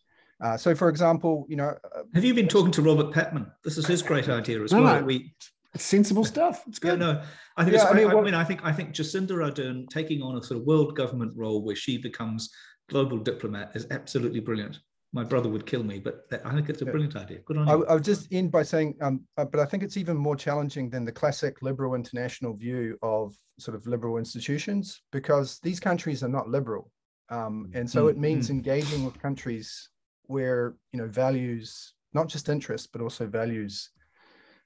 Uh, 0.42 0.56
so, 0.56 0.74
for 0.74 0.88
example, 0.88 1.46
you 1.50 1.58
know, 1.58 1.76
uh, 1.96 2.04
have 2.14 2.24
you 2.24 2.34
been 2.34 2.48
talking 2.48 2.72
to 2.72 2.82
Robert 2.82 3.14
Patman? 3.14 3.52
This 3.66 3.78
is 3.78 3.86
his 3.86 4.02
great 4.02 4.30
idea 4.30 4.62
as 4.64 4.72
no, 4.72 4.82
well. 4.82 5.00
No. 5.00 5.06
We 5.06 5.34
it's 5.76 5.84
sensible 5.84 6.24
stuff. 6.24 6.64
It's 6.68 6.80
good. 6.80 7.00
Yeah, 7.00 7.14
no, 7.14 7.22
I 7.58 7.64
think. 7.64 7.76
Yeah, 7.76 7.84
I, 7.84 7.94
mean, 7.94 8.08
I, 8.08 8.14
I, 8.14 8.22
mean, 8.22 8.34
I 8.34 8.44
think 8.44 8.62
I 8.64 8.72
think 8.72 8.92
Jacinda 8.92 9.32
Ardern 9.32 9.88
taking 9.90 10.22
on 10.22 10.38
a 10.38 10.44
sort 10.44 10.62
of 10.62 10.66
world 10.66 10.96
government 10.96 11.34
role 11.36 11.64
where 11.64 11.76
she 11.76 11.98
becomes 11.98 12.50
global 12.90 13.18
diplomat 13.18 13.76
is 13.76 13.86
absolutely 13.92 14.40
brilliant. 14.40 14.80
My 15.12 15.24
brother 15.24 15.50
would 15.50 15.66
kill 15.66 15.84
me, 15.84 16.00
but 16.00 16.28
I 16.44 16.54
think 16.54 16.70
it's 16.70 16.82
a 16.82 16.86
brilliant 16.86 17.16
idea. 17.16 17.40
Good 17.46 17.58
on 17.58 17.68
you. 17.68 17.86
I, 17.86 17.94
would 17.94 18.04
just 18.04 18.28
end 18.34 18.52
by 18.52 18.64
saying, 18.64 18.96
um, 19.02 19.22
uh, 19.38 19.46
but 19.46 19.62
I 19.62 19.66
think 19.66 19.84
it's 19.84 19.96
even 19.96 20.18
more 20.18 20.36
challenging 20.36 20.90
than 20.90 21.06
the 21.06 21.12
classic 21.12 21.62
liberal 21.62 21.96
international 21.96 22.54
view 22.54 22.98
of 23.02 23.34
sort 23.58 23.76
of 23.76 23.88
liberal 23.88 24.18
institutions 24.18 25.02
because 25.12 25.60
these 25.62 25.80
countries 25.80 26.24
are 26.24 26.30
not 26.30 26.50
liberal, 26.50 26.92
um, 27.30 27.70
and 27.74 27.90
so 27.90 28.06
mm 28.06 28.12
it 28.12 28.18
means 28.18 28.48
mm 28.48 28.52
engaging 28.52 29.06
with 29.06 29.22
countries 29.22 29.90
where 30.28 30.76
you 30.94 31.00
know 31.00 31.08
values, 31.08 31.94
not 32.14 32.28
just 32.28 32.48
interests, 32.50 32.88
but 32.92 33.02
also 33.02 33.28
values 33.28 33.92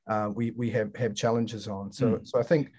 uh, 0.09 0.29
we 0.33 0.51
we 0.51 0.69
have 0.71 0.93
have 0.95 1.15
challenges 1.15 1.67
on. 1.67 1.91
So 1.91 2.05
mm. 2.07 2.27
so 2.27 2.39
I 2.39 2.43
think 2.43 2.71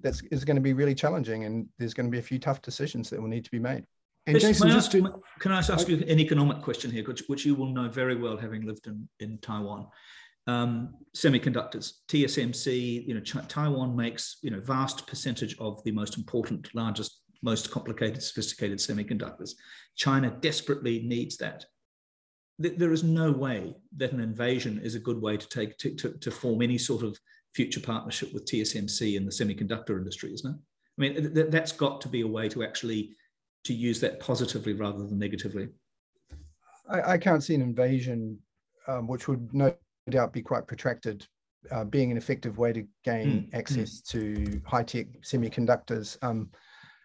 that's 0.00 0.20
is 0.30 0.44
going 0.44 0.56
to 0.56 0.62
be 0.62 0.72
really 0.72 0.94
challenging, 0.94 1.44
and 1.44 1.66
there's 1.78 1.94
going 1.94 2.06
to 2.06 2.10
be 2.10 2.18
a 2.18 2.22
few 2.22 2.38
tough 2.38 2.60
decisions 2.60 3.08
that 3.10 3.20
will 3.20 3.28
need 3.28 3.44
to 3.44 3.50
be 3.50 3.60
made. 3.60 3.84
And 4.26 4.38
Jason, 4.38 4.70
just 4.70 4.92
to, 4.92 5.22
can 5.40 5.50
I 5.52 5.58
ask 5.58 5.88
you 5.88 5.96
an 5.96 6.20
economic 6.20 6.62
question 6.62 6.92
here, 6.92 7.04
which, 7.04 7.24
which 7.26 7.44
you 7.44 7.56
will 7.56 7.72
know 7.72 7.88
very 7.88 8.14
well, 8.14 8.36
having 8.36 8.62
lived 8.62 8.86
in 8.86 9.08
in 9.20 9.38
Taiwan? 9.38 9.86
Um, 10.48 10.94
semiconductors, 11.16 11.92
TSMC. 12.08 13.06
You 13.06 13.14
know, 13.14 13.20
Ch- 13.20 13.48
Taiwan 13.48 13.94
makes 13.96 14.38
you 14.42 14.50
know 14.50 14.60
vast 14.60 15.06
percentage 15.06 15.56
of 15.58 15.82
the 15.84 15.92
most 15.92 16.16
important, 16.16 16.68
largest, 16.74 17.20
most 17.42 17.70
complicated, 17.70 18.22
sophisticated 18.22 18.78
semiconductors. 18.78 19.52
China 19.96 20.36
desperately 20.40 21.02
needs 21.04 21.36
that 21.36 21.64
there 22.70 22.92
is 22.92 23.02
no 23.02 23.30
way 23.32 23.74
that 23.96 24.12
an 24.12 24.20
invasion 24.20 24.80
is 24.82 24.94
a 24.94 25.00
good 25.00 25.20
way 25.20 25.36
to 25.36 25.48
take 25.48 25.76
to, 25.78 25.94
to, 25.96 26.10
to, 26.18 26.30
form 26.30 26.62
any 26.62 26.78
sort 26.78 27.02
of 27.02 27.18
future 27.54 27.80
partnership 27.80 28.32
with 28.32 28.46
TSMC 28.46 29.16
in 29.16 29.24
the 29.24 29.30
semiconductor 29.30 29.98
industry, 29.98 30.32
isn't 30.32 30.54
it? 30.54 30.56
I 30.56 31.00
mean, 31.00 31.34
th- 31.34 31.50
that's 31.50 31.72
got 31.72 32.00
to 32.02 32.08
be 32.08 32.22
a 32.22 32.26
way 32.26 32.48
to 32.50 32.62
actually 32.62 33.16
to 33.64 33.74
use 33.74 34.00
that 34.00 34.20
positively 34.20 34.72
rather 34.72 35.06
than 35.06 35.18
negatively. 35.18 35.68
I, 36.88 37.12
I 37.12 37.18
can't 37.18 37.42
see 37.42 37.54
an 37.54 37.62
invasion, 37.62 38.38
um, 38.86 39.06
which 39.06 39.28
would 39.28 39.52
no 39.54 39.74
doubt 40.10 40.32
be 40.32 40.42
quite 40.42 40.66
protracted, 40.66 41.26
uh, 41.70 41.84
being 41.84 42.10
an 42.10 42.16
effective 42.16 42.58
way 42.58 42.72
to 42.72 42.86
gain 43.04 43.26
mm, 43.26 43.54
access 43.54 44.00
mm. 44.00 44.08
to 44.08 44.62
high 44.66 44.82
tech 44.82 45.06
semiconductors. 45.22 46.18
Um, 46.22 46.50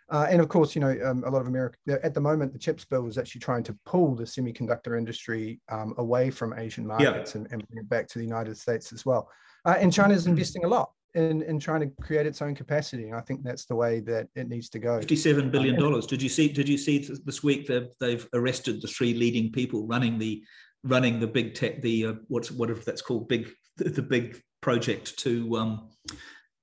Uh, 0.10 0.26
and 0.30 0.40
of 0.40 0.48
course, 0.48 0.74
you 0.74 0.80
know, 0.80 0.98
um, 1.04 1.24
a 1.26 1.30
lot 1.30 1.42
of 1.42 1.48
America 1.48 1.78
at 2.02 2.14
the 2.14 2.22
moment, 2.22 2.54
the 2.54 2.60
CHIPS 2.60 2.86
bill 2.86 3.08
is 3.08 3.18
actually 3.18 3.42
trying 3.42 3.64
to 3.64 3.78
pull 3.86 4.16
the 4.16 4.24
semiconductor 4.24 4.98
industry 4.98 5.60
um, 5.70 5.94
away 5.98 6.30
from 6.30 6.58
Asian 6.58 6.88
markets 6.88 7.36
yeah. 7.36 7.42
and, 7.42 7.52
and, 7.52 7.68
bring 7.68 7.84
it 7.84 7.90
back 7.90 8.08
to 8.08 8.20
the 8.20 8.24
United 8.24 8.58
States 8.58 8.94
as 8.94 9.06
well. 9.06 9.30
Uh, 9.66 9.76
and 9.80 9.92
China 9.92 10.14
is 10.14 10.26
investing 10.26 10.64
a 10.64 10.68
lot 10.68 10.92
in, 11.14 11.42
in 11.42 11.60
trying 11.60 11.82
to 11.82 11.88
create 12.02 12.26
its 12.26 12.42
own 12.42 12.56
capacity. 12.56 13.06
And 13.06 13.16
I 13.16 13.22
think 13.22 13.44
that's 13.44 13.66
the 13.66 13.76
way 13.76 14.00
that 14.02 14.30
it 14.36 14.48
needs 14.48 14.70
to 14.70 14.80
go. 14.80 15.00
Fifty-seven 15.00 15.52
billion 15.52 15.78
dollars. 15.78 16.06
did 16.06 16.22
you 16.22 16.30
see? 16.30 16.48
Did 16.48 16.70
you 16.70 16.78
see 16.78 17.00
this 17.26 17.44
week 17.44 17.68
that 17.68 17.94
they've 18.00 18.26
arrested 18.34 18.82
the 18.82 18.88
three 18.88 19.14
leading 19.14 19.52
people 19.52 19.86
running 19.88 20.18
the 20.18 20.42
running 20.84 21.20
the 21.20 21.28
big 21.28 21.54
tech, 21.54 21.82
the 21.82 22.06
uh, 22.06 22.14
what's 22.28 22.52
whatever 22.52 22.82
that's 22.86 23.02
called, 23.02 23.28
big 23.28 23.50
the, 23.76 23.90
the 23.90 24.02
big 24.02 24.42
project 24.62 25.18
to 25.20 25.58
um, 25.58 25.90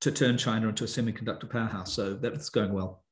to 0.01 0.11
turn 0.11 0.39
China 0.39 0.69
into 0.69 0.85
a 0.85 0.87
semiconductor 0.87 1.51
powerhouse. 1.51 1.93
So 1.93 2.15
that's 2.15 2.49
going 2.49 2.73
well. 2.73 3.04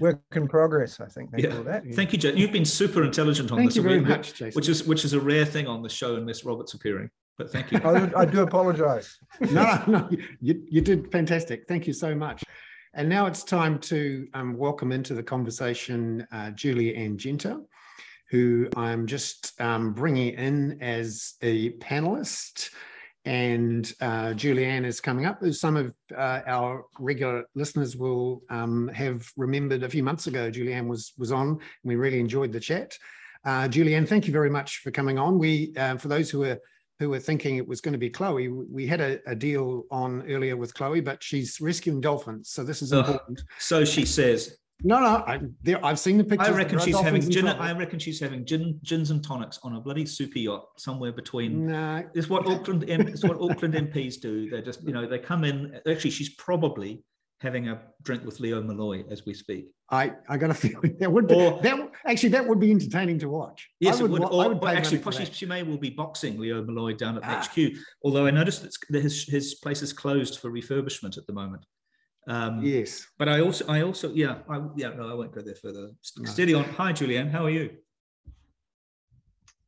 Work 0.00 0.20
in 0.34 0.48
progress, 0.48 0.98
I 1.00 1.06
think. 1.06 1.30
yeah. 1.36 1.62
That, 1.62 1.86
yeah. 1.86 1.94
Thank 1.94 2.12
you, 2.12 2.18
Joe. 2.18 2.30
You've 2.30 2.52
been 2.52 2.64
super 2.64 3.04
intelligent 3.04 3.52
on 3.52 3.58
thank 3.58 3.70
this. 3.70 3.76
You 3.76 3.82
very 3.82 4.00
much, 4.00 4.34
Jason. 4.34 4.58
Which 4.58 4.68
is 4.68 4.84
which 4.84 5.04
is 5.04 5.12
a 5.12 5.20
rare 5.20 5.44
thing 5.44 5.68
on 5.68 5.82
the 5.82 5.88
show 5.88 6.16
unless 6.16 6.44
Robert's 6.44 6.74
appearing. 6.74 7.08
But 7.38 7.52
thank 7.52 7.70
you. 7.70 7.80
I, 7.84 8.22
I 8.22 8.24
do 8.24 8.40
apologize. 8.40 9.16
no, 9.40 9.82
no, 9.86 10.08
you, 10.40 10.62
you 10.68 10.80
did 10.80 11.12
fantastic. 11.12 11.66
Thank 11.68 11.86
you 11.86 11.92
so 11.92 12.14
much. 12.14 12.42
And 12.94 13.08
now 13.08 13.26
it's 13.26 13.44
time 13.44 13.78
to 13.80 14.26
um, 14.32 14.56
welcome 14.56 14.90
into 14.90 15.14
the 15.14 15.22
conversation 15.22 16.26
uh, 16.32 16.50
Julie 16.52 16.96
Anne 16.96 17.18
Genter, 17.18 17.62
who 18.30 18.68
I'm 18.74 19.06
just 19.06 19.60
um, 19.60 19.92
bringing 19.92 20.32
in 20.34 20.82
as 20.82 21.34
a 21.42 21.72
panelist 21.72 22.70
and 23.26 23.92
uh, 24.00 24.28
Julianne 24.28 24.86
is 24.86 25.00
coming 25.00 25.26
up. 25.26 25.44
Some 25.50 25.76
of 25.76 25.92
uh, 26.16 26.40
our 26.46 26.84
regular 27.00 27.44
listeners 27.56 27.96
will 27.96 28.42
um, 28.50 28.88
have 28.94 29.28
remembered 29.36 29.82
a 29.82 29.88
few 29.88 30.04
months 30.04 30.28
ago, 30.28 30.50
Julianne 30.50 30.86
was 30.86 31.12
was 31.18 31.32
on, 31.32 31.48
and 31.48 31.60
we 31.82 31.96
really 31.96 32.20
enjoyed 32.20 32.52
the 32.52 32.60
chat. 32.60 32.96
Uh, 33.44 33.68
Julianne, 33.68 34.08
thank 34.08 34.26
you 34.26 34.32
very 34.32 34.50
much 34.50 34.78
for 34.78 34.92
coming 34.92 35.18
on. 35.18 35.38
We, 35.38 35.72
uh, 35.76 35.96
for 35.96 36.08
those 36.08 36.30
who 36.30 36.44
are 36.44 36.58
who 37.00 37.10
were 37.10 37.20
thinking 37.20 37.56
it 37.56 37.66
was 37.66 37.80
going 37.80 37.92
to 37.92 37.98
be 37.98 38.08
Chloe, 38.08 38.48
we 38.48 38.86
had 38.86 39.00
a, 39.00 39.18
a 39.26 39.34
deal 39.34 39.82
on 39.90 40.22
earlier 40.30 40.56
with 40.56 40.72
Chloe, 40.72 41.00
but 41.00 41.22
she's 41.22 41.60
rescuing 41.60 42.00
dolphins, 42.00 42.48
so 42.50 42.64
this 42.64 42.80
is 42.80 42.92
important. 42.92 43.42
so 43.58 43.84
she 43.84 44.06
says. 44.06 44.56
No, 44.82 45.00
no, 45.00 45.24
I, 45.26 45.40
have 45.88 45.98
seen 45.98 46.18
the 46.18 46.24
pictures. 46.24 46.48
I 46.48 46.56
reckon 46.56 46.78
she's 46.78 47.00
having 47.00 47.28
gin. 47.30 47.48
I 47.48 47.72
reckon 47.72 47.98
she's 47.98 48.20
having 48.20 48.44
gin, 48.44 48.78
gins 48.82 49.10
and 49.10 49.24
tonics 49.24 49.58
on 49.62 49.74
a 49.76 49.80
bloody 49.80 50.04
super 50.04 50.38
yacht 50.38 50.66
somewhere 50.76 51.12
between. 51.12 51.66
No, 51.66 52.04
it's 52.14 52.28
what 52.28 52.46
Auckland. 52.46 52.84
it's 52.88 53.24
what 53.24 53.40
Auckland 53.40 53.74
MPs 53.74 54.20
do. 54.20 54.50
They're 54.50 54.62
just, 54.62 54.82
you 54.82 54.92
know, 54.92 55.06
they 55.06 55.18
come 55.18 55.44
in. 55.44 55.80
Actually, 55.88 56.10
she's 56.10 56.34
probably 56.34 57.02
having 57.40 57.68
a 57.68 57.80
drink 58.02 58.24
with 58.24 58.40
Leo 58.40 58.62
Molloy 58.62 59.04
as 59.10 59.26
we 59.26 59.34
speak. 59.34 59.68
I, 59.90 60.12
I 60.28 60.36
got 60.36 60.50
a 60.50 60.54
feeling 60.54 60.96
that 60.98 61.10
would 61.10 61.28
be 61.28 61.34
or, 61.34 61.60
that 61.62 61.90
actually 62.06 62.30
that 62.30 62.46
would 62.46 62.58
be 62.58 62.70
entertaining 62.70 63.18
to 63.20 63.28
watch. 63.28 63.68
Yes, 63.80 64.00
would, 64.00 64.10
it 64.10 64.12
would. 64.12 64.22
Or, 64.24 64.54
would 64.54 64.64
actually, 64.64 64.98
possibly 64.98 65.32
she 65.32 65.46
may 65.46 65.62
well 65.62 65.76
be 65.76 65.90
boxing 65.90 66.38
Leo 66.38 66.62
Molloy 66.64 66.94
down 66.94 67.16
at 67.16 67.22
ah. 67.24 67.42
HQ. 67.42 67.72
Although 68.04 68.26
I 68.26 68.30
noticed 68.30 68.62
that 68.90 69.02
his 69.02 69.24
his 69.24 69.54
place 69.54 69.82
is 69.82 69.92
closed 69.92 70.38
for 70.38 70.50
refurbishment 70.50 71.16
at 71.16 71.26
the 71.26 71.32
moment. 71.32 71.64
Um, 72.26 72.60
yes. 72.62 73.06
But 73.18 73.28
I 73.28 73.40
also, 73.40 73.64
I 73.68 73.82
also, 73.82 74.12
yeah, 74.12 74.38
I, 74.48 74.60
yeah, 74.76 74.90
no, 74.90 75.08
I 75.08 75.14
won't 75.14 75.32
go 75.32 75.42
there 75.42 75.54
further. 75.54 75.90
No. 76.18 76.30
Steady 76.30 76.54
on. 76.54 76.64
Hi, 76.64 76.92
Julianne. 76.92 77.30
How 77.30 77.44
are 77.44 77.50
you? 77.50 77.70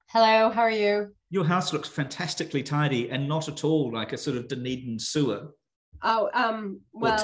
Hello. 0.08 0.50
How 0.50 0.62
are 0.62 0.70
you? 0.70 1.12
Your 1.30 1.44
house 1.44 1.72
looks 1.72 1.88
fantastically 1.88 2.62
tidy 2.62 3.10
and 3.10 3.28
not 3.28 3.48
at 3.48 3.62
all 3.64 3.92
like 3.92 4.12
a 4.12 4.18
sort 4.18 4.36
of 4.36 4.48
Dunedin 4.48 4.98
sewer. 4.98 5.48
Oh, 6.02 6.30
um, 6.32 6.80
well, 6.92 7.14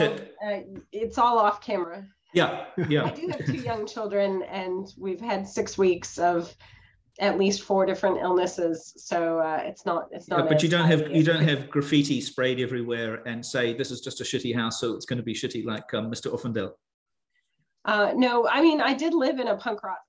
uh, 0.44 0.61
it's 0.92 1.16
all 1.16 1.38
off 1.38 1.61
camera. 1.61 2.05
Yeah, 2.33 2.66
yeah. 2.88 3.05
I 3.07 3.11
do 3.11 3.29
have 3.29 3.47
two 3.47 3.55
young 3.55 3.87
children, 3.87 4.42
and 4.42 4.88
we've 4.99 5.20
had 5.20 5.47
six 5.47 5.79
weeks 5.79 6.18
of 6.18 6.55
at 7.20 7.38
least 7.38 7.62
four 7.62 7.87
different 7.87 8.18
illnesses 8.18 8.92
so 8.96 9.38
uh, 9.38 9.61
it's 9.62 9.87
not 9.87 10.09
it's 10.11 10.29
not 10.29 10.40
yeah, 10.40 10.46
but 10.48 10.62
you 10.62 10.68
don't 10.68 10.87
have 10.87 11.09
you 11.11 11.22
don't 11.22 11.42
have 11.42 11.70
graffiti 11.70 12.20
sprayed 12.20 12.61
everywhere 12.61 13.22
and 13.27 13.44
say 13.44 13.72
this 13.72 13.90
is 13.90 14.00
just 14.00 14.20
a 14.20 14.24
shitty 14.24 14.55
house 14.55 14.81
so 14.81 14.94
it's 14.94 15.07
going 15.07 15.16
to 15.16 15.22
be 15.22 15.35
shitty 15.35 15.64
like 15.64 15.92
um, 15.94 16.11
mr 16.11 16.33
offendale. 16.33 16.72
Uh, 17.85 18.12
no 18.16 18.48
i 18.48 18.61
mean 18.61 18.81
i 18.81 18.92
did 18.92 19.14
live 19.14 19.38
in 19.38 19.48
a 19.48 19.57
punk 19.57 19.83
rock 19.85 20.00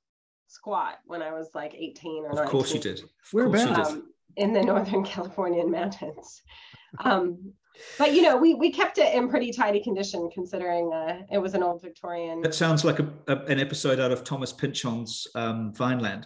squat 0.48 0.96
when 1.06 1.22
i 1.22 1.32
was 1.32 1.50
like 1.54 1.76
18 1.76 2.24
or 2.24 2.30
of 2.30 2.36
19. 2.36 2.52
course 2.52 2.74
you 2.74 2.80
did. 2.80 3.02
Where 3.32 3.46
about 3.46 3.88
um, 3.88 4.10
in 4.38 4.54
the 4.54 4.62
northern 4.62 5.04
californian 5.15 5.72
mountains. 5.72 6.41
Um, 7.00 7.54
but 7.98 8.13
you 8.13 8.22
know 8.22 8.38
we 8.38 8.54
we 8.54 8.72
kept 8.72 8.98
it 8.98 9.13
in 9.13 9.28
pretty 9.28 9.52
tidy 9.52 9.82
condition 9.82 10.30
considering 10.34 10.94
uh, 10.94 11.22
it 11.30 11.38
was 11.38 11.54
an 11.56 11.62
old 11.62 11.82
victorian 11.82 12.39
that 12.41 12.56
sounds 12.56 12.86
like 12.86 13.00
a, 13.00 13.08
a, 13.28 13.36
an 13.46 13.60
episode 13.60 14.00
out 14.00 14.13
of 14.13 14.24
thomas 14.24 14.54
pynchon's 14.54 15.28
um, 15.36 15.74
vineland 15.74 16.26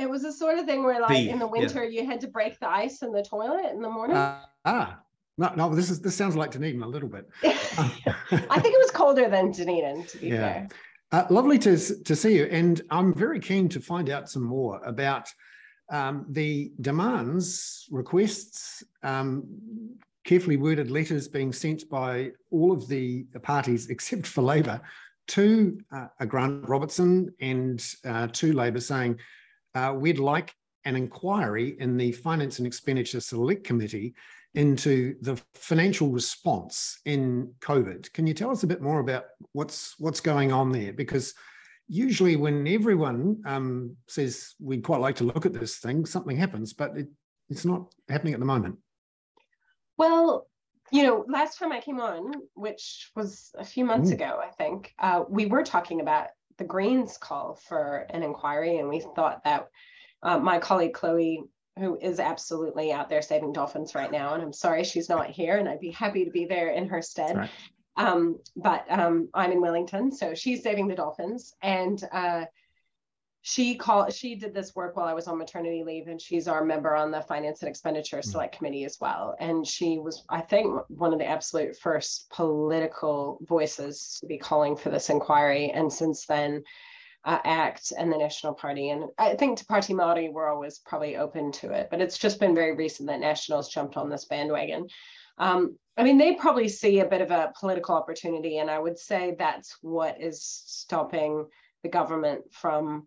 it 0.00 0.08
was 0.08 0.24
a 0.24 0.32
sort 0.32 0.58
of 0.58 0.66
thing 0.66 0.82
where 0.82 1.00
like 1.00 1.26
in 1.26 1.38
the 1.38 1.46
winter 1.46 1.84
yeah. 1.84 2.00
you 2.00 2.06
had 2.06 2.20
to 2.22 2.28
break 2.28 2.58
the 2.58 2.68
ice 2.68 3.02
in 3.02 3.12
the 3.12 3.22
toilet 3.22 3.70
in 3.72 3.80
the 3.82 3.90
morning. 3.90 4.16
Uh, 4.16 4.40
ah. 4.64 5.00
No, 5.38 5.52
no, 5.56 5.74
this 5.74 5.88
is 5.88 6.02
this 6.02 6.14
sounds 6.14 6.36
like 6.36 6.50
Dunedin 6.50 6.82
a 6.82 6.86
little 6.86 7.08
bit. 7.08 7.26
I 7.42 8.60
think 8.60 8.74
it 8.74 8.78
was 8.78 8.90
colder 8.90 9.30
than 9.30 9.52
Dunedin, 9.52 10.04
to 10.04 10.18
be 10.18 10.28
yeah. 10.28 10.36
fair. 10.36 10.68
Uh, 11.12 11.24
lovely 11.30 11.58
to, 11.58 12.02
to 12.04 12.14
see 12.14 12.36
you. 12.36 12.44
And 12.44 12.82
I'm 12.90 13.14
very 13.14 13.40
keen 13.40 13.68
to 13.70 13.80
find 13.80 14.10
out 14.10 14.28
some 14.28 14.44
more 14.44 14.82
about 14.84 15.28
um, 15.90 16.26
the 16.28 16.72
demands, 16.80 17.86
requests, 17.90 18.84
um, 19.02 19.44
carefully 20.24 20.56
worded 20.56 20.90
letters 20.90 21.26
being 21.26 21.52
sent 21.52 21.88
by 21.88 22.32
all 22.50 22.70
of 22.70 22.86
the 22.88 23.24
parties 23.42 23.88
except 23.88 24.26
for 24.26 24.42
Labour 24.42 24.80
to 25.28 25.80
uh, 25.90 26.24
Grant 26.26 26.68
Robertson 26.68 27.32
and 27.40 27.84
uh, 28.04 28.26
to 28.28 28.52
Labour 28.52 28.80
saying, 28.80 29.18
uh, 29.74 29.94
we'd 29.96 30.18
like 30.18 30.54
an 30.84 30.96
inquiry 30.96 31.76
in 31.78 31.96
the 31.96 32.12
Finance 32.12 32.58
and 32.58 32.66
Expenditure 32.66 33.20
Select 33.20 33.64
Committee 33.64 34.14
into 34.54 35.14
the 35.20 35.40
financial 35.54 36.10
response 36.10 37.00
in 37.04 37.52
COVID. 37.60 38.12
Can 38.12 38.26
you 38.26 38.34
tell 38.34 38.50
us 38.50 38.62
a 38.62 38.66
bit 38.66 38.80
more 38.80 39.00
about 39.00 39.24
what's 39.52 39.94
what's 39.98 40.20
going 40.20 40.52
on 40.52 40.72
there? 40.72 40.92
Because 40.92 41.34
usually 41.86 42.36
when 42.36 42.66
everyone 42.66 43.42
um, 43.44 43.96
says 44.08 44.54
we'd 44.60 44.82
quite 44.82 45.00
like 45.00 45.16
to 45.16 45.24
look 45.24 45.46
at 45.46 45.52
this 45.52 45.78
thing, 45.78 46.06
something 46.06 46.36
happens, 46.36 46.72
but 46.72 46.96
it, 46.96 47.08
it's 47.48 47.64
not 47.64 47.92
happening 48.08 48.34
at 48.34 48.40
the 48.40 48.46
moment. 48.46 48.76
Well, 49.98 50.48
you 50.90 51.04
know, 51.04 51.24
last 51.28 51.58
time 51.58 51.72
I 51.72 51.80
came 51.80 52.00
on, 52.00 52.32
which 52.54 53.10
was 53.14 53.50
a 53.56 53.64
few 53.64 53.84
months 53.84 54.10
Ooh. 54.10 54.14
ago, 54.14 54.40
I 54.42 54.50
think, 54.50 54.92
uh, 54.98 55.24
we 55.28 55.46
were 55.46 55.62
talking 55.62 56.00
about 56.00 56.28
the 56.60 56.66
Greens 56.66 57.16
call 57.16 57.54
for 57.54 58.06
an 58.10 58.22
inquiry, 58.22 58.76
and 58.76 58.88
we 58.88 59.00
thought 59.00 59.42
that 59.44 59.68
uh, 60.22 60.38
my 60.38 60.58
colleague 60.58 60.92
Chloe, 60.92 61.42
who 61.78 61.98
is 61.98 62.20
absolutely 62.20 62.92
out 62.92 63.08
there 63.08 63.22
saving 63.22 63.54
dolphins 63.54 63.94
right 63.94 64.12
now, 64.12 64.34
and 64.34 64.42
I'm 64.42 64.52
sorry 64.52 64.84
she's 64.84 65.08
not 65.08 65.30
here, 65.30 65.56
and 65.56 65.66
I'd 65.66 65.80
be 65.80 65.90
happy 65.90 66.26
to 66.26 66.30
be 66.30 66.44
there 66.44 66.68
in 66.68 66.86
her 66.88 67.00
stead. 67.00 67.34
Right. 67.34 67.50
Um, 67.96 68.38
but 68.56 68.84
um, 68.90 69.30
I'm 69.32 69.52
in 69.52 69.62
Wellington, 69.62 70.12
so 70.12 70.34
she's 70.34 70.62
saving 70.62 70.86
the 70.86 70.94
dolphins, 70.94 71.54
and 71.62 72.04
uh, 72.12 72.44
she 73.42 73.74
called 73.74 74.12
she 74.12 74.34
did 74.34 74.52
this 74.52 74.74
work 74.74 74.96
while 74.96 75.06
i 75.06 75.14
was 75.14 75.26
on 75.26 75.38
maternity 75.38 75.82
leave 75.84 76.08
and 76.08 76.20
she's 76.20 76.46
our 76.46 76.64
member 76.64 76.94
on 76.94 77.10
the 77.10 77.22
finance 77.22 77.62
and 77.62 77.68
expenditure 77.68 78.18
mm. 78.18 78.24
select 78.24 78.56
committee 78.56 78.84
as 78.84 78.98
well. 79.00 79.34
And 79.38 79.66
she 79.66 79.98
was 79.98 80.24
i 80.28 80.40
think 80.40 80.80
one 80.88 81.12
of 81.12 81.18
the 81.18 81.26
absolute 81.26 81.76
first 81.76 82.30
political 82.30 83.38
voices 83.42 84.18
to 84.20 84.26
be 84.26 84.38
calling 84.38 84.76
for 84.76 84.90
this 84.90 85.10
inquiry. 85.10 85.70
And 85.70 85.92
since 85.92 86.26
then 86.26 86.62
uh, 87.24 87.38
act 87.44 87.92
and 87.98 88.10
the 88.10 88.16
national 88.16 88.54
party 88.54 88.88
and 88.88 89.04
i 89.18 89.34
think 89.34 89.58
Te 89.58 89.64
Pāti 89.66 89.94
Māori 89.94 90.32
were 90.32 90.48
always 90.48 90.78
probably 90.78 91.18
open 91.18 91.52
to 91.52 91.70
it 91.70 91.88
but 91.90 92.00
it's 92.00 92.16
just 92.16 92.40
been 92.40 92.54
very 92.54 92.74
recent 92.74 93.08
that 93.08 93.20
nationals 93.20 93.68
jumped 93.68 93.98
on 93.98 94.08
this 94.08 94.24
bandwagon. 94.24 94.86
Um, 95.36 95.76
I 95.96 96.02
mean, 96.02 96.18
they 96.18 96.34
probably 96.34 96.68
see 96.68 97.00
a 97.00 97.06
bit 97.06 97.20
of 97.20 97.30
a 97.30 97.52
political 97.58 97.94
opportunity, 97.94 98.58
and 98.58 98.70
I 98.70 98.78
would 98.78 98.98
say 98.98 99.34
that's 99.38 99.76
what 99.80 100.20
is 100.20 100.42
stopping 100.42 101.46
the 101.82 101.88
government 101.88 102.42
from 102.52 103.06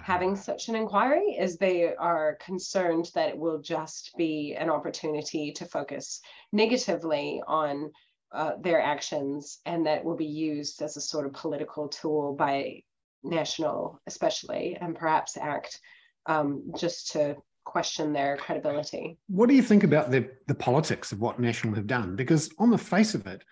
having 0.00 0.36
such 0.36 0.68
an 0.68 0.74
inquiry 0.74 1.36
is 1.38 1.56
they 1.56 1.94
are 1.94 2.38
concerned 2.44 3.10
that 3.14 3.28
it 3.28 3.38
will 3.38 3.60
just 3.60 4.12
be 4.16 4.56
an 4.58 4.70
opportunity 4.70 5.52
to 5.52 5.66
focus 5.66 6.20
negatively 6.52 7.42
on 7.46 7.90
uh, 8.32 8.52
their 8.60 8.80
actions 8.80 9.58
and 9.66 9.86
that 9.86 10.04
will 10.04 10.16
be 10.16 10.24
used 10.24 10.80
as 10.80 10.96
a 10.96 11.00
sort 11.00 11.26
of 11.26 11.32
political 11.34 11.88
tool 11.88 12.34
by 12.34 12.82
national 13.22 14.00
especially 14.06 14.76
and 14.80 14.96
perhaps 14.96 15.36
act 15.36 15.78
um, 16.26 16.72
just 16.78 17.12
to 17.12 17.36
question 17.64 18.12
their 18.12 18.36
credibility. 18.36 19.18
What 19.28 19.48
do 19.48 19.54
you 19.54 19.62
think 19.62 19.84
about 19.84 20.10
the, 20.10 20.30
the 20.48 20.54
politics 20.54 21.12
of 21.12 21.20
what 21.20 21.38
national 21.38 21.74
have 21.74 21.86
done? 21.86 22.16
Because 22.16 22.50
on 22.58 22.70
the 22.70 22.78
face 22.78 23.14
of 23.14 23.26
it 23.26 23.44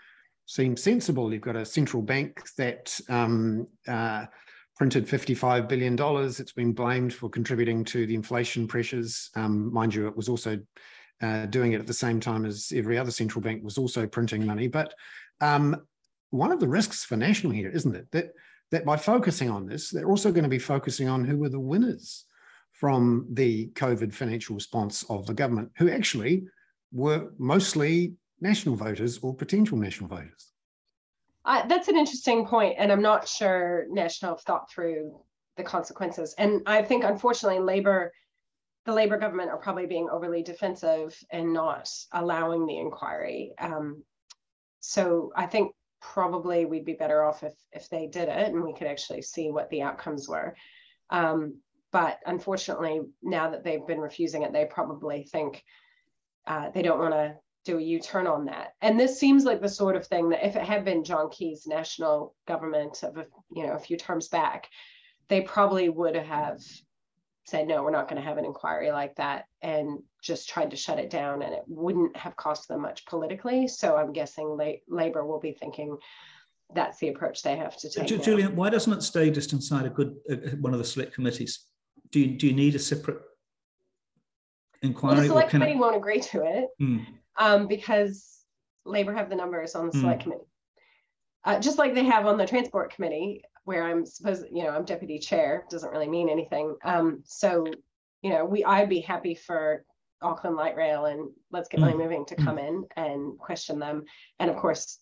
seems 0.46 0.82
sensible. 0.82 1.32
You've 1.32 1.42
got 1.42 1.54
a 1.54 1.64
central 1.64 2.02
bank 2.02 2.42
that 2.56 2.98
um, 3.08 3.68
uh, 3.86 4.26
printed 4.80 5.06
$55 5.06 5.68
billion. 5.68 5.94
It's 6.40 6.52
been 6.52 6.72
blamed 6.72 7.12
for 7.12 7.28
contributing 7.28 7.84
to 7.84 8.06
the 8.06 8.14
inflation 8.14 8.66
pressures. 8.66 9.28
Um, 9.36 9.70
mind 9.70 9.94
you, 9.94 10.08
it 10.08 10.16
was 10.16 10.26
also 10.26 10.58
uh, 11.20 11.44
doing 11.44 11.72
it 11.72 11.80
at 11.80 11.86
the 11.86 11.92
same 11.92 12.18
time 12.18 12.46
as 12.46 12.72
every 12.74 12.96
other 12.96 13.10
central 13.10 13.42
bank 13.42 13.62
was 13.62 13.76
also 13.76 14.06
printing 14.06 14.46
money. 14.46 14.68
But 14.68 14.94
um, 15.42 15.76
one 16.30 16.50
of 16.50 16.60
the 16.60 16.68
risks 16.68 17.04
for 17.04 17.16
National 17.16 17.52
here, 17.52 17.68
isn't 17.68 17.94
it? 17.94 18.06
That 18.12 18.32
that 18.70 18.86
by 18.86 18.96
focusing 18.96 19.50
on 19.50 19.66
this, 19.66 19.90
they're 19.90 20.08
also 20.08 20.32
going 20.32 20.44
to 20.44 20.48
be 20.48 20.58
focusing 20.58 21.10
on 21.10 21.26
who 21.26 21.36
were 21.36 21.50
the 21.50 21.60
winners 21.60 22.24
from 22.72 23.26
the 23.32 23.68
COVID 23.74 24.14
financial 24.14 24.54
response 24.54 25.04
of 25.10 25.26
the 25.26 25.34
government, 25.34 25.72
who 25.76 25.90
actually 25.90 26.44
were 26.90 27.34
mostly 27.36 28.14
national 28.40 28.76
voters 28.76 29.18
or 29.18 29.34
potential 29.34 29.76
national 29.76 30.08
voters. 30.08 30.52
Uh, 31.50 31.66
that's 31.66 31.88
an 31.88 31.96
interesting 31.96 32.46
point, 32.46 32.76
and 32.78 32.92
I'm 32.92 33.02
not 33.02 33.26
sure 33.26 33.84
National 33.90 34.36
have 34.36 34.42
thought 34.42 34.70
through 34.70 35.18
the 35.56 35.64
consequences. 35.64 36.32
And 36.38 36.62
I 36.64 36.80
think, 36.80 37.02
unfortunately, 37.02 37.58
Labor, 37.58 38.12
the 38.86 38.92
Labor 38.92 39.18
government, 39.18 39.50
are 39.50 39.58
probably 39.58 39.86
being 39.86 40.08
overly 40.08 40.44
defensive 40.44 41.18
and 41.32 41.52
not 41.52 41.90
allowing 42.12 42.66
the 42.66 42.78
inquiry. 42.78 43.52
Um, 43.58 44.04
so 44.78 45.32
I 45.34 45.46
think 45.46 45.74
probably 46.00 46.66
we'd 46.66 46.84
be 46.84 46.92
better 46.92 47.24
off 47.24 47.42
if 47.42 47.54
if 47.72 47.88
they 47.88 48.06
did 48.06 48.28
it 48.28 48.52
and 48.52 48.62
we 48.62 48.72
could 48.72 48.86
actually 48.86 49.22
see 49.22 49.50
what 49.50 49.68
the 49.70 49.82
outcomes 49.82 50.28
were. 50.28 50.54
Um, 51.10 51.56
but 51.90 52.20
unfortunately, 52.26 53.00
now 53.24 53.50
that 53.50 53.64
they've 53.64 53.88
been 53.88 53.98
refusing 53.98 54.42
it, 54.42 54.52
they 54.52 54.66
probably 54.66 55.24
think 55.24 55.64
uh, 56.46 56.70
they 56.70 56.82
don't 56.82 57.00
want 57.00 57.14
to 57.14 57.34
do 57.64 57.78
a 57.78 57.82
U-turn 57.82 58.26
on 58.26 58.46
that. 58.46 58.74
And 58.80 58.98
this 58.98 59.18
seems 59.18 59.44
like 59.44 59.60
the 59.60 59.68
sort 59.68 59.96
of 59.96 60.06
thing 60.06 60.30
that 60.30 60.46
if 60.46 60.56
it 60.56 60.62
had 60.62 60.84
been 60.84 61.04
John 61.04 61.28
Key's 61.30 61.66
national 61.66 62.34
government 62.46 63.02
of 63.02 63.16
a, 63.18 63.26
you 63.54 63.66
know 63.66 63.74
a 63.74 63.78
few 63.78 63.96
terms 63.96 64.28
back, 64.28 64.68
they 65.28 65.42
probably 65.42 65.88
would 65.88 66.16
have 66.16 66.60
said 67.44 67.66
no, 67.66 67.82
we're 67.82 67.90
not 67.90 68.08
going 68.08 68.20
to 68.20 68.26
have 68.26 68.38
an 68.38 68.44
inquiry 68.44 68.90
like 68.92 69.16
that, 69.16 69.46
and 69.60 69.98
just 70.22 70.48
tried 70.48 70.70
to 70.70 70.76
shut 70.76 70.98
it 70.98 71.10
down, 71.10 71.42
and 71.42 71.52
it 71.52 71.62
wouldn't 71.66 72.16
have 72.16 72.36
cost 72.36 72.68
them 72.68 72.82
much 72.82 73.04
politically. 73.06 73.68
So 73.68 73.96
I'm 73.96 74.12
guessing 74.12 74.46
la- 74.48 74.80
Labor 74.88 75.26
will 75.26 75.40
be 75.40 75.52
thinking 75.52 75.98
that's 76.74 76.98
the 76.98 77.08
approach 77.08 77.42
they 77.42 77.56
have 77.56 77.76
to 77.78 77.90
take. 77.90 78.22
Julian, 78.22 78.56
why 78.56 78.70
doesn't 78.70 78.92
it 78.92 79.02
stay 79.02 79.30
just 79.30 79.52
inside 79.52 79.84
a 79.84 79.90
good 79.90 80.16
uh, 80.30 80.36
one 80.60 80.72
of 80.72 80.78
the 80.78 80.84
select 80.84 81.12
committees? 81.12 81.66
Do 82.10 82.20
you, 82.20 82.38
do 82.38 82.46
you 82.46 82.54
need 82.54 82.74
a 82.74 82.78
separate 82.78 83.20
inquiry? 84.82 85.14
Well, 85.14 85.22
the 85.22 85.28
select 85.28 85.50
committee 85.50 85.72
it... 85.72 85.78
won't 85.78 85.96
agree 85.96 86.20
to 86.20 86.42
it. 86.44 86.68
Mm 86.80 87.04
um, 87.40 87.66
because 87.66 88.44
Labor 88.84 89.12
have 89.14 89.30
the 89.30 89.34
numbers 89.34 89.74
on 89.74 89.86
the 89.86 89.92
select 89.92 90.20
mm. 90.20 90.24
committee. 90.24 90.44
Uh, 91.42 91.58
just 91.58 91.78
like 91.78 91.94
they 91.94 92.04
have 92.04 92.26
on 92.26 92.36
the 92.36 92.46
transport 92.46 92.94
committee, 92.94 93.42
where 93.64 93.82
I'm 93.82 94.04
supposed, 94.04 94.44
you 94.52 94.62
know, 94.62 94.70
I'm 94.70 94.84
deputy 94.84 95.18
chair, 95.18 95.64
doesn't 95.70 95.90
really 95.90 96.08
mean 96.08 96.28
anything. 96.28 96.76
Um, 96.84 97.22
so, 97.24 97.66
you 98.22 98.30
know, 98.30 98.44
we 98.44 98.62
I'd 98.62 98.90
be 98.90 99.00
happy 99.00 99.34
for 99.34 99.84
Auckland 100.20 100.56
Light 100.56 100.76
Rail 100.76 101.06
and 101.06 101.30
Let's 101.50 101.68
Get 101.68 101.80
Money 101.80 101.94
mm. 101.94 101.98
Moving 101.98 102.26
to 102.26 102.36
come 102.36 102.56
mm. 102.56 102.68
in 102.68 102.84
and 102.96 103.38
question 103.38 103.78
them. 103.78 104.04
And 104.38 104.50
of 104.50 104.56
course, 104.56 104.98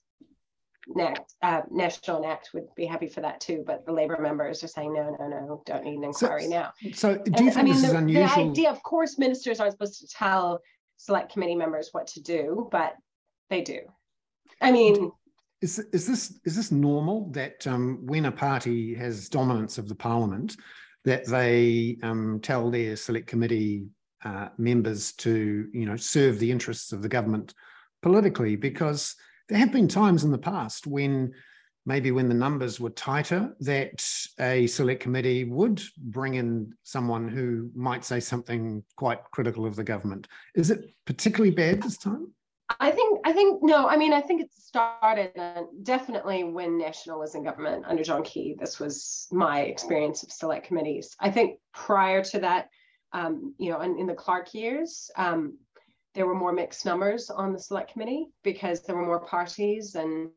NACT, 0.86 1.34
uh, 1.42 1.62
National 1.70 2.22
NACT 2.22 2.50
would 2.54 2.74
be 2.76 2.86
happy 2.86 3.08
for 3.08 3.20
that 3.20 3.40
too, 3.40 3.64
but 3.66 3.84
the 3.84 3.92
Labor 3.92 4.18
members 4.20 4.62
are 4.62 4.68
saying, 4.68 4.94
no, 4.94 5.16
no, 5.18 5.28
no, 5.28 5.62
don't 5.66 5.84
need 5.84 5.96
an 5.96 6.04
inquiry 6.04 6.44
so, 6.44 6.48
now. 6.48 6.72
So 6.94 7.14
do 7.16 7.18
you 7.18 7.24
and, 7.26 7.36
think 7.36 7.56
I 7.56 7.62
mean, 7.62 7.74
this 7.74 7.82
the, 7.82 7.88
is 7.88 7.94
unusual? 7.94 8.26
The 8.26 8.50
idea, 8.50 8.70
of 8.70 8.82
course, 8.82 9.18
ministers 9.18 9.60
aren't 9.60 9.72
supposed 9.72 10.00
to 10.00 10.06
tell 10.06 10.60
select 10.98 11.32
committee 11.32 11.54
members 11.54 11.88
what 11.92 12.08
to 12.08 12.22
do, 12.22 12.68
but 12.70 12.94
they 13.48 13.62
do. 13.62 13.80
I 14.60 14.70
mean, 14.70 15.10
is, 15.62 15.78
is 15.92 16.06
this 16.06 16.38
is 16.44 16.56
this 16.56 16.70
normal 16.70 17.30
that 17.30 17.66
um, 17.66 18.00
when 18.04 18.26
a 18.26 18.32
party 18.32 18.94
has 18.94 19.28
dominance 19.28 19.78
of 19.78 19.88
the 19.88 19.94
parliament, 19.94 20.56
that 21.04 21.24
they 21.26 21.96
um, 22.02 22.40
tell 22.42 22.70
their 22.70 22.96
select 22.96 23.26
committee 23.26 23.86
uh, 24.24 24.48
members 24.58 25.12
to 25.12 25.68
you 25.72 25.86
know 25.86 25.96
serve 25.96 26.38
the 26.38 26.50
interests 26.50 26.92
of 26.92 27.02
the 27.02 27.08
government 27.08 27.54
politically? 28.02 28.56
Because 28.56 29.16
there 29.48 29.58
have 29.58 29.72
been 29.72 29.88
times 29.88 30.24
in 30.24 30.30
the 30.30 30.38
past 30.38 30.86
when 30.86 31.32
maybe 31.88 32.10
when 32.10 32.28
the 32.28 32.34
numbers 32.34 32.78
were 32.78 32.90
tighter, 32.90 33.56
that 33.60 34.04
a 34.38 34.66
select 34.66 35.00
committee 35.00 35.44
would 35.44 35.82
bring 35.96 36.34
in 36.34 36.74
someone 36.82 37.26
who 37.26 37.70
might 37.74 38.04
say 38.04 38.20
something 38.20 38.84
quite 38.96 39.18
critical 39.32 39.64
of 39.64 39.74
the 39.74 39.82
government. 39.82 40.28
Is 40.54 40.70
it 40.70 40.94
particularly 41.06 41.50
bad 41.50 41.82
this 41.82 41.96
time? 41.96 42.32
I 42.78 42.90
think 42.90 43.20
I 43.24 43.32
think 43.32 43.62
no. 43.62 43.88
I 43.88 43.96
mean, 43.96 44.12
I 44.12 44.20
think 44.20 44.42
it 44.42 44.52
started 44.52 45.32
uh, 45.38 45.62
definitely 45.82 46.44
when 46.44 46.76
National 46.76 47.20
was 47.20 47.34
in 47.34 47.42
government 47.42 47.86
under 47.88 48.04
John 48.04 48.22
Key. 48.22 48.56
This 48.60 48.78
was 48.78 49.26
my 49.32 49.60
experience 49.60 50.22
of 50.22 50.30
select 50.30 50.66
committees. 50.66 51.16
I 51.18 51.30
think 51.30 51.58
prior 51.72 52.22
to 52.24 52.40
that, 52.40 52.68
um, 53.14 53.54
you 53.58 53.70
know, 53.70 53.80
in, 53.80 53.98
in 53.98 54.06
the 54.06 54.12
Clark 54.12 54.52
years, 54.52 55.10
um, 55.16 55.56
there 56.14 56.26
were 56.26 56.34
more 56.34 56.52
mixed 56.52 56.84
numbers 56.84 57.30
on 57.30 57.54
the 57.54 57.58
select 57.58 57.92
committee 57.92 58.26
because 58.44 58.82
there 58.82 58.96
were 58.96 59.06
more 59.06 59.24
parties 59.24 59.94
and 59.94 60.28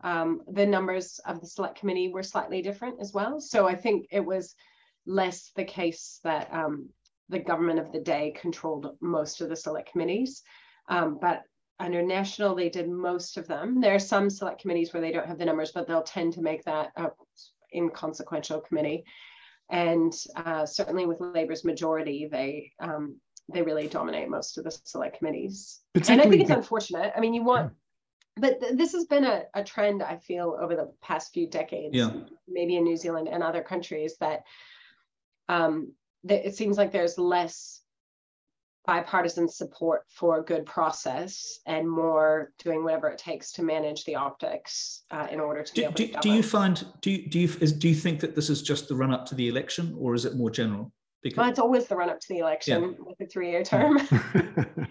um, 0.00 0.42
the 0.48 0.66
numbers 0.66 1.20
of 1.26 1.40
the 1.40 1.46
select 1.46 1.78
committee 1.78 2.08
were 2.08 2.22
slightly 2.22 2.62
different 2.62 3.00
as 3.00 3.12
well. 3.12 3.40
So 3.40 3.66
I 3.66 3.74
think 3.74 4.06
it 4.10 4.24
was 4.24 4.54
less 5.06 5.52
the 5.54 5.64
case 5.64 6.20
that 6.24 6.52
um, 6.52 6.88
the 7.28 7.38
government 7.38 7.78
of 7.78 7.92
the 7.92 8.00
day 8.00 8.34
controlled 8.40 8.96
most 9.00 9.40
of 9.40 9.48
the 9.48 9.56
select 9.56 9.90
committees. 9.92 10.42
Um, 10.88 11.18
but 11.20 11.42
under 11.78 12.02
national, 12.02 12.54
they 12.54 12.68
did 12.68 12.88
most 12.88 13.36
of 13.36 13.46
them. 13.46 13.80
There 13.80 13.94
are 13.94 13.98
some 14.00 14.30
select 14.30 14.60
committees 14.60 14.92
where 14.92 15.00
they 15.00 15.12
don't 15.12 15.26
have 15.26 15.38
the 15.38 15.44
numbers, 15.44 15.72
but 15.72 15.86
they'll 15.86 16.02
tend 16.02 16.32
to 16.34 16.42
make 16.42 16.64
that 16.64 16.92
a 16.96 17.08
inconsequential 17.74 18.60
committee. 18.60 19.04
And 19.68 20.12
uh, 20.36 20.64
certainly 20.64 21.06
with 21.06 21.20
Labor's 21.20 21.64
majority, 21.64 22.28
they 22.30 22.72
um, 22.80 23.16
they 23.52 23.62
really 23.62 23.86
dominate 23.86 24.28
most 24.28 24.58
of 24.58 24.64
the 24.64 24.70
select 24.70 25.18
committees. 25.18 25.80
And 26.08 26.20
I 26.20 26.28
think 26.28 26.42
it's 26.42 26.50
unfortunate. 26.50 27.12
I 27.16 27.20
mean, 27.20 27.34
you 27.34 27.44
want 27.44 27.72
but 28.36 28.60
th- 28.60 28.76
this 28.76 28.92
has 28.92 29.06
been 29.06 29.24
a, 29.24 29.44
a 29.54 29.64
trend 29.64 30.02
i 30.02 30.16
feel 30.16 30.56
over 30.60 30.76
the 30.76 30.92
past 31.02 31.32
few 31.32 31.48
decades 31.48 31.94
yeah. 31.94 32.10
maybe 32.48 32.76
in 32.76 32.84
new 32.84 32.96
zealand 32.96 33.28
and 33.28 33.42
other 33.42 33.62
countries 33.62 34.16
that 34.20 34.42
um, 35.48 35.92
that 36.24 36.44
it 36.44 36.56
seems 36.56 36.76
like 36.76 36.90
there's 36.90 37.18
less 37.18 37.82
bipartisan 38.86 39.48
support 39.48 40.04
for 40.08 40.38
a 40.38 40.42
good 40.42 40.64
process 40.64 41.60
and 41.66 41.88
more 41.88 42.52
doing 42.58 42.84
whatever 42.84 43.08
it 43.08 43.18
takes 43.18 43.52
to 43.52 43.62
manage 43.62 44.04
the 44.04 44.14
optics 44.14 45.02
uh, 45.10 45.26
in 45.30 45.40
order 45.40 45.62
to 45.62 45.72
do, 45.74 45.90
do, 45.90 46.06
to 46.06 46.18
do 46.20 46.30
you 46.30 46.42
find 46.42 46.86
do 47.00 47.10
you 47.10 47.28
do 47.28 47.40
you 47.40 47.50
is, 47.60 47.72
do 47.72 47.88
you 47.88 47.94
think 47.94 48.20
that 48.20 48.34
this 48.36 48.48
is 48.48 48.62
just 48.62 48.88
the 48.88 48.94
run 48.94 49.12
up 49.12 49.26
to 49.26 49.34
the 49.34 49.48
election 49.48 49.94
or 49.98 50.14
is 50.14 50.24
it 50.24 50.36
more 50.36 50.50
general? 50.50 50.92
Because 51.22 51.38
well, 51.38 51.48
it's 51.48 51.58
always 51.58 51.86
the 51.86 51.96
run 51.96 52.08
up 52.08 52.20
to 52.20 52.28
the 52.28 52.38
election 52.38 52.82
yeah. 52.82 53.04
with 53.04 53.20
a 53.20 53.26
three 53.26 53.50
year 53.50 53.64
term 53.64 53.98
uh, 54.36 54.86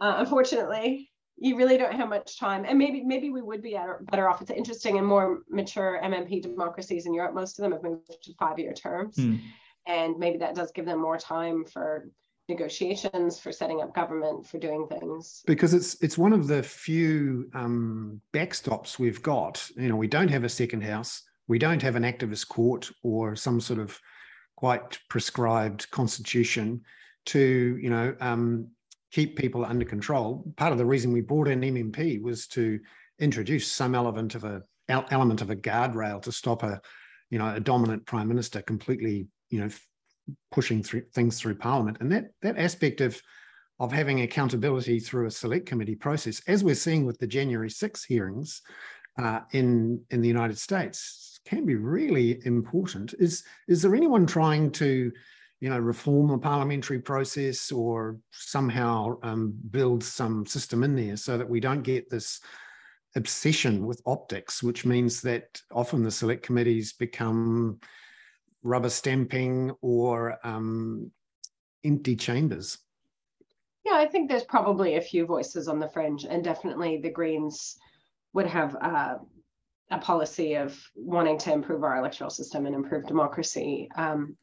unfortunately 0.00 1.10
you 1.38 1.56
really 1.56 1.76
don't 1.76 1.94
have 1.94 2.08
much 2.08 2.38
time. 2.38 2.64
And 2.66 2.78
maybe 2.78 3.02
maybe 3.02 3.30
we 3.30 3.42
would 3.42 3.62
be 3.62 3.78
better 4.10 4.28
off. 4.28 4.40
It's 4.40 4.50
interesting 4.50 4.98
and 4.98 5.06
more 5.06 5.42
mature 5.50 6.00
mmp 6.02 6.42
democracies 6.42 7.06
in 7.06 7.14
europe. 7.14 7.34
Most 7.34 7.58
of 7.58 7.62
them 7.62 7.72
have 7.72 7.82
moved 7.82 8.10
to 8.22 8.34
five 8.34 8.58
year 8.58 8.72
terms. 8.72 9.16
Mm. 9.16 9.40
and 9.86 10.18
maybe 10.18 10.38
that 10.38 10.54
does 10.54 10.72
give 10.72 10.86
them 10.86 11.00
more 11.00 11.18
time 11.18 11.64
for 11.64 12.10
negotiations 12.48 13.38
for 13.38 13.50
setting 13.50 13.80
up 13.82 13.94
government 13.94 14.46
for 14.46 14.58
doing 14.58 14.86
things. 14.88 15.42
Because 15.46 15.74
it's 15.74 16.00
it's 16.02 16.18
one 16.18 16.32
of 16.32 16.46
the 16.46 16.62
few 16.62 17.50
um, 17.54 18.20
backstops 18.32 18.98
we've 18.98 19.22
got. 19.22 19.68
You 19.76 19.88
know 19.88 19.96
we 19.96 20.08
don't 20.08 20.28
have 20.28 20.44
a 20.44 20.48
second 20.48 20.82
house. 20.82 21.22
We 21.48 21.58
don't 21.58 21.82
have 21.82 21.96
an 21.96 22.02
activist 22.02 22.48
court 22.48 22.90
or 23.02 23.36
some 23.36 23.60
sort 23.60 23.78
of 23.78 24.00
quite 24.56 24.98
prescribed 25.08 25.90
constitution 25.90 26.82
to 27.26 27.78
you 27.80 27.90
know 27.90 28.14
um, 28.20 28.68
keep 29.16 29.34
people 29.34 29.64
under 29.64 29.86
control. 29.86 30.44
Part 30.58 30.72
of 30.72 30.78
the 30.78 30.84
reason 30.84 31.10
we 31.10 31.22
brought 31.22 31.48
in 31.48 31.62
MMP 31.62 32.20
was 32.20 32.46
to 32.48 32.78
introduce 33.18 33.72
some 33.72 33.94
element 33.94 34.34
of 34.34 34.44
a 34.44 34.62
element 34.90 35.40
of 35.40 35.48
a 35.48 35.56
guardrail 35.56 36.20
to 36.20 36.30
stop 36.30 36.62
a, 36.62 36.82
you 37.30 37.38
know, 37.38 37.48
a 37.54 37.58
dominant 37.58 38.04
prime 38.04 38.28
minister 38.28 38.60
completely, 38.60 39.26
you 39.48 39.60
know, 39.60 39.70
pushing 40.52 40.82
through 40.82 41.04
things 41.14 41.40
through 41.40 41.54
Parliament. 41.54 41.96
And 42.00 42.12
that 42.12 42.26
that 42.42 42.58
aspect 42.58 43.00
of 43.00 43.18
of 43.80 43.90
having 43.90 44.20
accountability 44.20 45.00
through 45.00 45.26
a 45.26 45.30
select 45.30 45.64
committee 45.64 45.96
process, 45.96 46.42
as 46.46 46.62
we're 46.62 46.74
seeing 46.74 47.06
with 47.06 47.18
the 47.18 47.26
January 47.26 47.70
6 47.70 48.04
hearings 48.04 48.60
uh, 49.18 49.40
in 49.52 50.04
in 50.10 50.20
the 50.20 50.28
United 50.28 50.58
States, 50.58 51.40
can 51.46 51.64
be 51.64 51.76
really 51.76 52.44
important. 52.44 53.14
Is 53.18 53.44
is 53.66 53.80
there 53.80 53.96
anyone 53.96 54.26
trying 54.26 54.72
to 54.72 55.10
you 55.66 55.70
know, 55.70 55.80
reform 55.80 56.28
the 56.28 56.38
parliamentary 56.38 57.00
process 57.00 57.72
or 57.72 58.16
somehow 58.30 59.18
um, 59.24 59.52
build 59.72 60.04
some 60.04 60.46
system 60.46 60.84
in 60.84 60.94
there 60.94 61.16
so 61.16 61.36
that 61.36 61.50
we 61.50 61.58
don't 61.58 61.82
get 61.82 62.08
this 62.08 62.38
obsession 63.16 63.84
with 63.84 64.00
optics, 64.06 64.62
which 64.62 64.84
means 64.84 65.20
that 65.22 65.60
often 65.72 66.04
the 66.04 66.10
select 66.12 66.44
committees 66.44 66.92
become 66.92 67.80
rubber 68.62 68.88
stamping 68.88 69.72
or 69.80 70.38
um, 70.44 71.10
empty 71.84 72.14
chambers. 72.14 72.78
Yeah, 73.84 73.96
I 73.96 74.06
think 74.06 74.30
there's 74.30 74.44
probably 74.44 74.94
a 74.94 75.00
few 75.00 75.26
voices 75.26 75.66
on 75.66 75.80
the 75.80 75.88
fringe, 75.88 76.24
and 76.30 76.44
definitely 76.44 77.00
the 77.02 77.10
Greens 77.10 77.76
would 78.34 78.46
have 78.46 78.76
uh, 78.80 79.14
a 79.90 79.98
policy 79.98 80.54
of 80.54 80.80
wanting 80.94 81.38
to 81.38 81.52
improve 81.52 81.82
our 81.82 81.96
electoral 81.96 82.30
system 82.30 82.66
and 82.66 82.74
improve 82.76 83.04
democracy. 83.08 83.88
Um, 83.96 84.36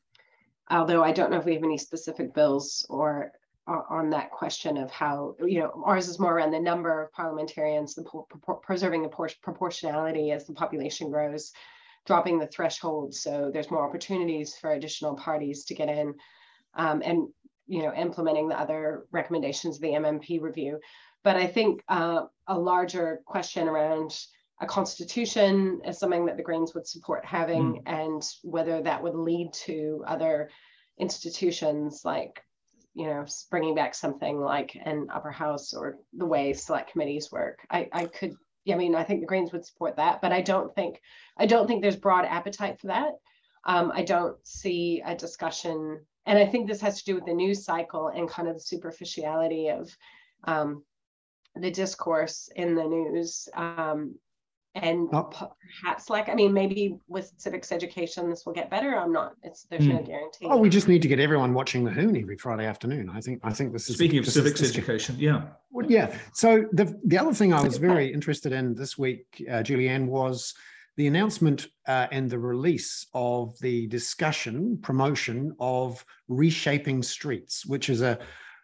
although 0.73 1.03
I 1.03 1.11
don't 1.11 1.31
know 1.31 1.37
if 1.37 1.45
we 1.45 1.53
have 1.53 1.63
any 1.63 1.77
specific 1.77 2.33
bills 2.33 2.85
or 2.89 3.31
on 3.67 4.09
that 4.09 4.29
question 4.29 4.75
of 4.75 4.91
how 4.91 5.35
you 5.39 5.59
know 5.59 5.83
ours 5.85 6.09
is 6.09 6.19
more 6.19 6.33
around 6.33 6.51
the 6.51 6.59
number 6.59 7.01
of 7.01 7.13
parliamentarians, 7.13 7.95
the 7.95 8.03
preserving 8.61 9.03
the 9.03 9.35
proportionality 9.41 10.31
as 10.31 10.45
the 10.45 10.53
population 10.53 11.09
grows, 11.09 11.53
dropping 12.05 12.39
the 12.39 12.47
threshold 12.47 13.13
so 13.13 13.49
there's 13.53 13.71
more 13.71 13.87
opportunities 13.87 14.55
for 14.57 14.73
additional 14.73 15.15
parties 15.15 15.63
to 15.65 15.75
get 15.75 15.87
in, 15.87 16.13
um, 16.75 17.01
and 17.05 17.29
you 17.67 17.83
know 17.83 17.93
implementing 17.93 18.49
the 18.49 18.59
other 18.59 19.05
recommendations 19.11 19.77
of 19.77 19.81
the 19.81 19.89
MMP 19.89 20.41
review. 20.41 20.79
But 21.23 21.37
I 21.37 21.47
think 21.47 21.83
uh, 21.87 22.23
a 22.47 22.59
larger 22.59 23.21
question 23.25 23.69
around 23.69 24.13
a 24.63 24.65
constitution 24.65 25.81
is 25.85 25.99
something 25.99 26.25
that 26.25 26.37
the 26.37 26.43
Greens 26.43 26.73
would 26.73 26.87
support 26.87 27.25
having, 27.25 27.73
mm. 27.73 27.81
and 27.85 28.27
whether 28.43 28.81
that 28.81 29.03
would 29.03 29.15
lead 29.15 29.53
to 29.53 30.03
other 30.07 30.49
institutions 30.97 32.05
like 32.05 32.43
you 32.93 33.07
know 33.07 33.25
bringing 33.49 33.75
back 33.75 33.95
something 33.95 34.39
like 34.39 34.77
an 34.85 35.07
upper 35.11 35.31
house 35.31 35.73
or 35.73 35.97
the 36.13 36.25
way 36.25 36.53
select 36.53 36.91
committees 36.91 37.31
work. 37.31 37.65
I 37.69 37.89
i 37.91 38.05
could 38.05 38.35
i 38.71 38.75
mean 38.75 38.95
i 38.95 39.03
think 39.03 39.19
the 39.19 39.27
greens 39.27 39.51
would 39.51 39.65
support 39.65 39.97
that 39.97 40.21
but 40.21 40.31
i 40.31 40.39
don't 40.39 40.73
think 40.75 41.01
i 41.35 41.47
don't 41.47 41.67
think 41.67 41.81
there's 41.81 41.95
broad 41.95 42.25
appetite 42.25 42.79
for 42.79 42.87
that. 42.87 43.13
Um, 43.65 43.91
i 43.93 44.03
don't 44.03 44.37
see 44.45 45.01
a 45.03 45.15
discussion 45.15 45.99
and 46.27 46.37
i 46.37 46.45
think 46.45 46.67
this 46.67 46.81
has 46.81 46.99
to 46.99 47.05
do 47.05 47.15
with 47.15 47.25
the 47.25 47.33
news 47.33 47.65
cycle 47.65 48.09
and 48.09 48.29
kind 48.29 48.47
of 48.47 48.55
the 48.55 48.61
superficiality 48.61 49.69
of 49.69 49.97
um, 50.43 50.83
the 51.55 51.71
discourse 51.71 52.49
in 52.55 52.75
the 52.75 52.83
news. 52.83 53.47
Um, 53.55 54.15
and 54.75 55.07
oh. 55.13 55.29
perhaps 55.81 56.09
like 56.09 56.29
i 56.29 56.33
mean 56.33 56.51
maybe 56.51 56.97
with 57.07 57.31
civics 57.37 57.71
education 57.71 58.29
this 58.29 58.45
will 58.45 58.53
get 58.53 58.69
better 58.69 58.97
i'm 58.97 59.11
not 59.11 59.33
it's 59.43 59.63
there's 59.69 59.83
mm. 59.83 59.93
no 59.93 60.01
guarantee 60.01 60.47
oh 60.49 60.57
we 60.57 60.69
just 60.69 60.87
need 60.87 61.01
to 61.01 61.07
get 61.07 61.19
everyone 61.19 61.53
watching 61.53 61.83
the 61.83 61.91
hoon 61.91 62.17
every 62.17 62.37
friday 62.37 62.65
afternoon 62.65 63.09
i 63.13 63.21
think 63.21 63.39
i 63.43 63.53
think 63.53 63.71
this 63.71 63.89
is 63.89 63.95
speaking 63.95 64.17
of 64.17 64.25
this 64.25 64.33
civics 64.33 64.61
is, 64.61 64.71
education 64.71 65.15
yeah 65.19 65.43
well, 65.71 65.89
yeah 65.89 66.15
so 66.33 66.65
the 66.71 66.99
the 67.05 67.17
other 67.17 67.33
thing 67.33 67.53
i 67.53 67.61
was 67.61 67.77
very 67.77 68.11
interested 68.11 68.51
in 68.51 68.73
this 68.73 68.97
week 68.97 69.45
uh, 69.49 69.57
julianne 69.57 70.07
was 70.07 70.55
the 70.95 71.07
announcement 71.07 71.67
uh, 71.87 72.07
and 72.11 72.29
the 72.29 72.37
release 72.37 73.07
of 73.13 73.57
the 73.59 73.87
discussion 73.87 74.77
promotion 74.81 75.55
of 75.59 76.03
reshaping 76.27 77.03
streets 77.03 77.65
which 77.65 77.89
is 77.89 78.01
a 78.01 78.17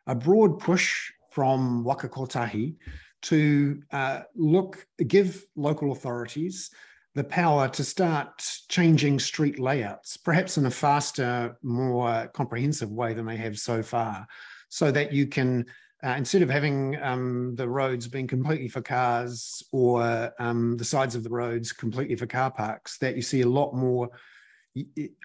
a 0.07 0.15
broad 0.15 0.57
push 0.59 1.11
from 1.29 1.83
waka 1.83 2.09
kotahi 2.09 2.75
to 3.23 3.81
uh, 3.91 4.21
look, 4.35 4.85
give 5.07 5.45
local 5.55 5.91
authorities 5.91 6.71
the 7.15 7.23
power 7.23 7.67
to 7.67 7.83
start 7.83 8.41
changing 8.69 9.19
street 9.19 9.59
layouts, 9.59 10.15
perhaps 10.15 10.57
in 10.57 10.65
a 10.65 10.71
faster, 10.71 11.57
more 11.63 12.27
comprehensive 12.33 12.91
way 12.91 13.13
than 13.13 13.25
they 13.25 13.35
have 13.35 13.57
so 13.57 13.81
far, 13.81 14.27
so 14.69 14.91
that 14.91 15.11
you 15.11 15.25
can, 15.25 15.65
uh, 16.03 16.13
instead 16.17 16.41
of 16.41 16.49
having 16.49 17.01
um, 17.01 17.55
the 17.55 17.67
roads 17.67 18.07
being 18.07 18.27
completely 18.27 18.67
for 18.67 18.81
cars 18.81 19.63
or 19.71 20.31
um, 20.39 20.77
the 20.77 20.85
sides 20.85 21.15
of 21.15 21.23
the 21.23 21.29
roads 21.29 21.71
completely 21.71 22.15
for 22.15 22.27
car 22.27 22.51
parks, 22.51 22.97
that 22.99 23.15
you 23.15 23.21
see 23.21 23.41
a 23.41 23.49
lot 23.49 23.73
more 23.73 24.09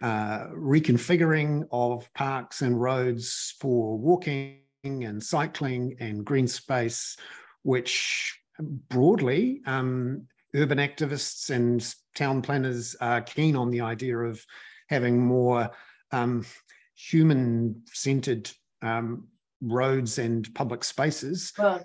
uh, 0.03 0.47
reconfiguring 0.49 1.67
of 1.71 2.13
parks 2.15 2.63
and 2.63 2.81
roads 2.81 3.55
for 3.61 3.99
walking 3.99 4.59
and 4.85 5.23
cycling 5.23 5.97
and 6.01 6.25
green 6.25 6.49
space 6.49 7.17
which 7.65 8.39
broadly 8.61 9.61
um, 9.67 10.27
urban 10.55 10.79
activists 10.79 11.51
and 11.51 11.95
town 12.15 12.41
planners 12.41 12.95
are 13.01 13.21
keen 13.21 13.57
on 13.57 13.71
the 13.71 13.81
idea 13.81 14.17
of 14.17 14.45
having 14.89 15.21
more 15.21 15.71
um, 16.13 16.47
human 16.95 17.83
centered 17.87 18.51
um, 18.83 19.27
roads 19.61 20.19
and 20.19 20.55
public 20.55 20.85
spaces. 20.85 21.53
Well, 21.59 21.85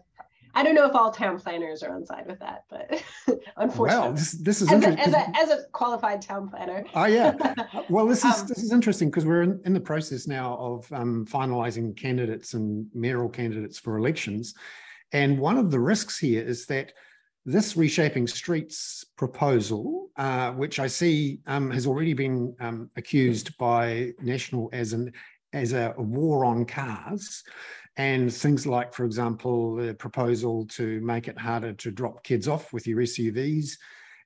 I 0.56 0.64
don't 0.64 0.76
know 0.76 0.86
if 0.86 0.96
all 0.96 1.12
town 1.12 1.40
planners 1.40 1.84
are 1.84 1.94
on 1.96 2.06
side 2.06 2.26
with 2.28 2.40
that, 2.40 2.66
but 2.70 3.04
unfortunately, 3.58 3.84
well, 3.84 4.14
this, 4.14 4.32
this 4.32 4.62
is 4.62 4.72
as 4.72 4.84
a, 4.84 4.90
as, 5.00 5.14
a, 5.14 5.38
as 5.38 5.50
a 5.50 5.64
qualified 5.72 6.22
town 6.22 6.50
planner. 6.50 6.84
Oh 6.96 7.06
yeah, 7.06 7.36
well 7.90 8.08
this 8.08 8.26
is 8.26 8.42
um, 8.42 8.48
this 8.48 8.64
is 8.64 8.72
interesting 8.72 9.10
because 9.10 9.26
we're 9.26 9.44
in, 9.44 9.62
in, 9.66 9.74
the 9.74 9.80
process 9.80 10.28
now 10.28 10.58
of 10.58 10.92
um, 10.92 11.26
finalising 11.26 11.96
candidates 11.96 12.56
and 12.56 12.88
mayoral 12.94 13.30
candidates 13.30 13.78
for 13.78 13.98
elections, 13.98 14.56
and 15.12 15.40
one 15.40 15.58
of 15.58 15.72
the 15.72 15.80
risks 15.80 16.18
here 16.20 16.44
is 16.44 16.66
that 16.68 16.94
this 17.46 17.76
reshaping 17.76 18.28
streets 18.28 19.06
proposal, 19.18 20.10
uh, 20.18 20.52
which 20.52 20.80
I 20.80 20.88
see 20.88 21.40
um, 21.48 21.72
has 21.72 21.88
already 21.88 22.14
been 22.14 22.56
um, 22.60 22.90
accused 22.96 23.58
by 23.58 24.12
National 24.22 24.70
as 24.74 24.94
an 24.94 25.14
as 25.52 25.74
a 25.74 25.96
war 25.98 26.46
on 26.46 26.64
cars, 26.64 27.44
and 27.98 28.32
things 28.32 28.68
like, 28.68 28.94
for 28.94 29.04
example, 29.04 29.76
the 29.78 29.96
proposal 29.96 30.68
to 30.68 31.02
make 31.02 31.28
it 31.28 31.40
harder 31.40 31.74
to 31.74 31.90
drop 31.92 32.24
kids 32.24 32.48
off 32.48 32.72
with 32.72 32.86
your 32.86 33.00
SUVs, 33.00 33.72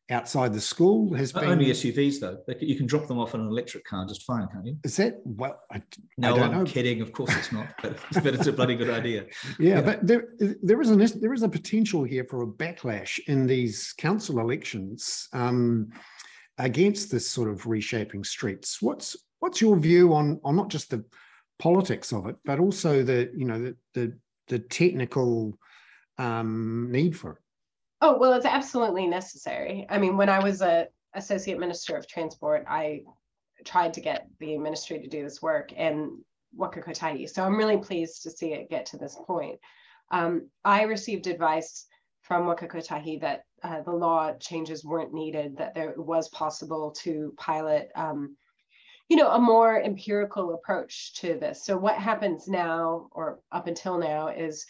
outside 0.10 0.54
the 0.54 0.62
school 0.62 1.14
has 1.14 1.32
been 1.32 1.46
only 1.46 1.68
SUVs 1.68 2.20
though. 2.20 2.38
You 2.60 2.76
can 2.76 2.86
drop 2.86 3.08
them 3.08 3.20
off 3.20 3.34
in 3.34 3.42
an 3.42 3.48
electric 3.48 3.86
car 3.86 4.06
just 4.06 4.24
fine, 4.24 4.48
can't 4.52 4.66
you? 4.66 4.78
Is 4.84 4.98
that 4.98 5.20
well? 5.24 5.62
I, 5.72 5.82
no, 6.18 6.36
I 6.36 6.46
am 6.46 6.52
know. 6.52 6.64
kidding. 6.66 7.02
Of 7.02 7.14
course 7.14 7.36
it's 7.36 7.52
not, 7.52 7.68
but, 7.82 7.98
but 8.16 8.34
it's 8.34 8.48
a 8.48 8.54
bloody 8.54 8.76
good 8.76 8.90
idea. 8.90 9.26
Yeah, 9.60 9.76
yeah, 9.76 9.82
but 9.82 10.06
there 10.06 10.30
there 10.62 10.82
is 10.82 10.90
an 10.90 11.06
there 11.20 11.34
is 11.34 11.44
a 11.44 11.50
potential 11.50 12.04
here 12.04 12.26
for 12.30 12.44
a 12.44 12.48
backlash 12.48 13.20
in 13.28 13.46
these 13.46 13.94
council 13.98 14.40
elections 14.40 15.28
um, 15.34 15.90
against 16.58 17.12
this 17.12 17.30
sort 17.30 17.50
of 17.50 17.66
reshaping 17.66 18.24
streets. 18.24 18.82
What's 18.82 19.16
what's 19.40 19.62
your 19.62 19.78
view 19.78 20.14
on 20.14 20.40
on 20.44 20.56
not 20.56 20.70
just 20.70 20.90
the 20.90 21.06
politics 21.60 22.12
of 22.12 22.28
it, 22.28 22.36
but 22.46 22.60
also 22.60 23.04
the 23.04 23.32
you 23.36 23.46
know 23.46 23.62
the 23.62 23.76
the, 23.94 24.18
the 24.48 24.60
technical 24.60 25.58
um, 26.18 26.90
need 26.92 27.18
for 27.18 27.34
it? 27.34 27.43
Oh, 28.06 28.18
well, 28.18 28.34
it's 28.34 28.46
absolutely 28.46 29.08
necessary. 29.08 29.86
I 29.90 29.98
mean, 29.98 30.18
when 30.18 30.28
I 30.28 30.44
was 30.44 30.62
a 30.62 30.90
associate 31.14 31.58
minister 31.58 31.96
of 31.96 32.06
transport, 32.06 32.66
I 32.68 33.04
tried 33.64 33.94
to 33.94 34.02
get 34.02 34.28
the 34.42 34.58
ministry 34.58 35.00
to 35.00 35.08
do 35.08 35.24
this 35.24 35.42
work 35.42 35.72
in 35.72 36.22
Waka 36.54 36.82
Kotahi. 36.82 37.30
So 37.30 37.46
I'm 37.46 37.56
really 37.56 37.78
pleased 37.78 38.24
to 38.24 38.30
see 38.30 38.52
it 38.52 38.70
get 38.70 38.86
to 38.88 38.98
this 38.98 39.18
point. 39.26 39.58
Um, 40.12 40.50
I 40.66 40.82
received 40.82 41.28
advice 41.28 41.86
from 42.24 42.46
Waka 42.46 42.68
Kotahi 42.68 43.22
that 43.22 43.46
uh, 43.64 43.84
the 43.84 43.94
law 43.94 44.34
changes 44.34 44.84
weren't 44.84 45.14
needed, 45.14 45.56
that 45.56 45.74
there 45.74 45.94
was 45.96 46.28
possible 46.28 46.92
to 47.04 47.34
pilot, 47.38 47.90
um, 47.96 48.36
you 49.08 49.16
know, 49.16 49.32
a 49.32 49.40
more 49.40 49.82
empirical 49.82 50.56
approach 50.56 51.14
to 51.22 51.40
this. 51.40 51.64
So 51.66 51.78
what 51.78 51.96
happens 51.96 52.50
now, 52.50 53.08
or 53.12 53.40
up 53.54 53.68
until 53.68 53.98
now, 53.98 54.28
is 54.28 54.66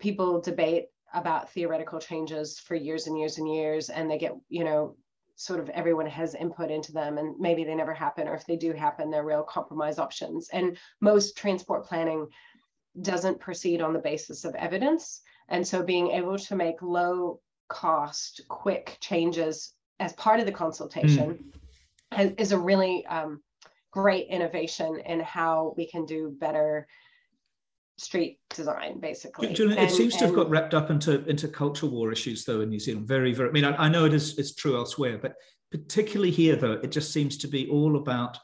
people 0.00 0.40
debate 0.40 0.86
about 1.14 1.50
theoretical 1.50 1.98
changes 1.98 2.58
for 2.58 2.74
years 2.74 3.06
and 3.06 3.18
years 3.18 3.38
and 3.38 3.52
years 3.52 3.88
and 3.90 4.10
they 4.10 4.18
get 4.18 4.32
you 4.48 4.64
know 4.64 4.96
sort 5.36 5.60
of 5.60 5.68
everyone 5.70 6.06
has 6.06 6.34
input 6.34 6.70
into 6.70 6.92
them 6.92 7.18
and 7.18 7.38
maybe 7.38 7.64
they 7.64 7.74
never 7.74 7.94
happen 7.94 8.28
or 8.28 8.34
if 8.34 8.46
they 8.46 8.56
do 8.56 8.72
happen 8.72 9.10
they're 9.10 9.24
real 9.24 9.42
compromise 9.42 9.98
options 9.98 10.48
and 10.52 10.76
most 11.00 11.36
transport 11.36 11.84
planning 11.84 12.26
doesn't 13.00 13.40
proceed 13.40 13.80
on 13.80 13.92
the 13.92 13.98
basis 13.98 14.44
of 14.44 14.54
evidence 14.54 15.22
and 15.48 15.66
so 15.66 15.82
being 15.82 16.10
able 16.10 16.38
to 16.38 16.54
make 16.54 16.80
low 16.82 17.40
cost 17.68 18.42
quick 18.48 18.98
changes 19.00 19.74
as 20.00 20.12
part 20.14 20.40
of 20.40 20.46
the 20.46 20.52
consultation 20.52 21.52
mm. 22.12 22.40
is 22.40 22.52
a 22.52 22.58
really 22.58 23.06
um, 23.06 23.42
great 23.90 24.26
innovation 24.28 25.00
in 25.06 25.20
how 25.20 25.74
we 25.76 25.86
can 25.86 26.04
do 26.04 26.34
better 26.38 26.86
street 27.98 28.38
design 28.54 28.98
basically. 29.00 29.52
Julian, 29.52 29.78
and, 29.78 29.88
it 29.88 29.92
seems 29.92 30.16
to 30.16 30.26
have 30.26 30.34
got 30.34 30.48
wrapped 30.50 30.74
up 30.74 30.90
into 30.90 31.24
into 31.26 31.48
culture 31.48 31.86
war 31.86 32.10
issues 32.10 32.44
though 32.44 32.60
in 32.60 32.70
new 32.70 32.80
zealand. 32.80 33.06
Very 33.06 33.32
very 33.32 33.48
i 33.48 33.52
mean 33.52 33.64
i, 33.64 33.84
I 33.84 33.88
know 33.88 34.04
it 34.06 34.14
is 34.14 34.38
it's 34.38 34.54
true 34.54 34.76
elsewhere 34.76 35.18
but 35.18 35.34
particularly 35.70 36.30
here 36.30 36.56
though 36.56 36.72
it 36.72 36.90
just 36.90 37.12
seems 37.12 37.36
to 37.38 37.48
be 37.48 37.68
all 37.68 37.96
about 37.96 38.38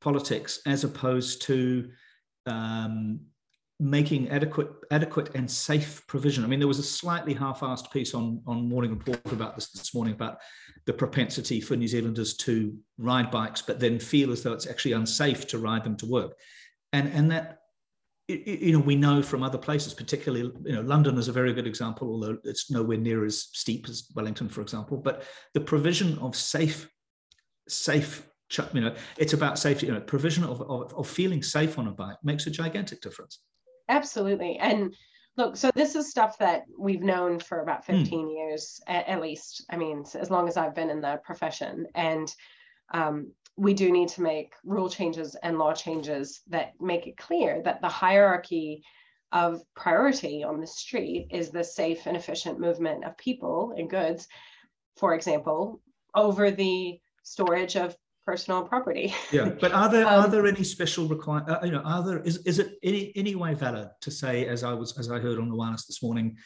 politics 0.00 0.60
as 0.66 0.84
opposed 0.84 1.42
to 1.42 1.90
um, 2.46 3.20
making 3.80 4.28
adequate 4.30 4.70
adequate 4.90 5.34
and 5.34 5.48
safe 5.48 6.04
provision. 6.06 6.44
I 6.44 6.46
mean 6.48 6.58
there 6.58 6.68
was 6.68 6.78
a 6.78 6.84
slightly 6.84 7.34
half-assed 7.34 7.90
piece 7.92 8.14
on 8.14 8.42
on 8.46 8.68
morning 8.68 8.90
report 8.90 9.32
about 9.32 9.54
this 9.54 9.70
this 9.70 9.94
morning 9.94 10.14
about 10.14 10.38
the 10.86 10.92
propensity 10.92 11.60
for 11.60 11.76
new 11.76 11.86
zealanders 11.86 12.34
to 12.38 12.76
ride 12.96 13.30
bikes 13.30 13.60
but 13.60 13.78
then 13.78 13.98
feel 13.98 14.32
as 14.32 14.42
though 14.42 14.52
it's 14.52 14.66
actually 14.66 14.92
unsafe 14.92 15.46
to 15.48 15.58
ride 15.58 15.84
them 15.84 15.96
to 15.98 16.06
work. 16.06 16.32
And 16.92 17.08
and 17.12 17.30
that 17.30 17.57
you 18.28 18.72
know, 18.72 18.78
we 18.78 18.94
know 18.94 19.22
from 19.22 19.42
other 19.42 19.56
places, 19.56 19.94
particularly, 19.94 20.52
you 20.64 20.72
know, 20.72 20.82
London 20.82 21.16
is 21.16 21.28
a 21.28 21.32
very 21.32 21.54
good 21.54 21.66
example, 21.66 22.08
although 22.08 22.36
it's 22.44 22.70
nowhere 22.70 22.98
near 22.98 23.24
as 23.24 23.48
steep 23.52 23.88
as 23.88 24.06
Wellington, 24.14 24.50
for 24.50 24.60
example. 24.60 24.98
But 24.98 25.22
the 25.54 25.60
provision 25.60 26.18
of 26.18 26.36
safe, 26.36 26.90
safe, 27.68 28.26
you 28.74 28.82
know, 28.82 28.94
it's 29.16 29.32
about 29.32 29.58
safety. 29.58 29.86
You 29.86 29.94
know, 29.94 30.00
provision 30.00 30.44
of, 30.44 30.60
of, 30.60 30.92
of 30.94 31.08
feeling 31.08 31.42
safe 31.42 31.78
on 31.78 31.88
a 31.88 31.90
bike 31.90 32.18
makes 32.22 32.46
a 32.46 32.50
gigantic 32.50 33.00
difference. 33.00 33.40
Absolutely, 33.88 34.58
and 34.58 34.94
look, 35.38 35.56
so 35.56 35.70
this 35.74 35.94
is 35.94 36.10
stuff 36.10 36.36
that 36.38 36.64
we've 36.78 37.02
known 37.02 37.38
for 37.38 37.62
about 37.62 37.86
hmm. 37.86 38.02
15 38.02 38.26
mm. 38.26 38.34
years, 38.34 38.78
at, 38.86 39.08
at, 39.08 39.22
least. 39.22 39.64
I 39.70 39.78
mean, 39.78 40.04
as 40.14 40.30
long 40.30 40.48
as 40.48 40.58
I've 40.58 40.74
been 40.74 40.90
in 40.90 41.00
the 41.00 41.18
profession, 41.24 41.86
and 41.94 42.30
um, 42.92 43.32
we 43.58 43.74
do 43.74 43.90
need 43.90 44.08
to 44.08 44.22
make 44.22 44.54
rule 44.64 44.88
changes 44.88 45.34
and 45.42 45.58
law 45.58 45.74
changes 45.74 46.42
that 46.48 46.74
make 46.80 47.08
it 47.08 47.16
clear 47.16 47.60
that 47.64 47.80
the 47.80 47.88
hierarchy 47.88 48.84
of 49.32 49.62
priority 49.74 50.44
on 50.44 50.60
the 50.60 50.66
street 50.66 51.26
is 51.30 51.50
the 51.50 51.64
safe 51.64 52.06
and 52.06 52.16
efficient 52.16 52.60
movement 52.60 53.04
of 53.04 53.18
people 53.18 53.74
and 53.76 53.90
goods, 53.90 54.28
for 54.96 55.12
example, 55.14 55.82
over 56.14 56.52
the 56.52 57.00
storage 57.24 57.76
of 57.76 57.96
personal 58.24 58.62
property. 58.62 59.12
yeah, 59.32 59.48
but 59.60 59.72
are 59.72 59.88
there 59.88 60.06
um, 60.06 60.24
are 60.24 60.28
there 60.28 60.46
any 60.46 60.62
special 60.62 61.08
require? 61.08 61.44
Uh, 61.50 61.64
you 61.64 61.72
know, 61.72 61.82
are 61.84 62.04
there 62.04 62.20
is 62.20 62.38
is 62.38 62.60
it 62.60 62.78
any 62.84 63.12
any 63.16 63.34
way 63.34 63.54
valid 63.54 63.88
to 64.02 64.10
say 64.10 64.46
as 64.46 64.62
I 64.62 64.72
was 64.72 64.96
as 64.98 65.10
I 65.10 65.18
heard 65.18 65.38
on 65.38 65.48
the 65.48 65.56
wireless 65.56 65.84
this 65.84 66.00
morning? 66.00 66.36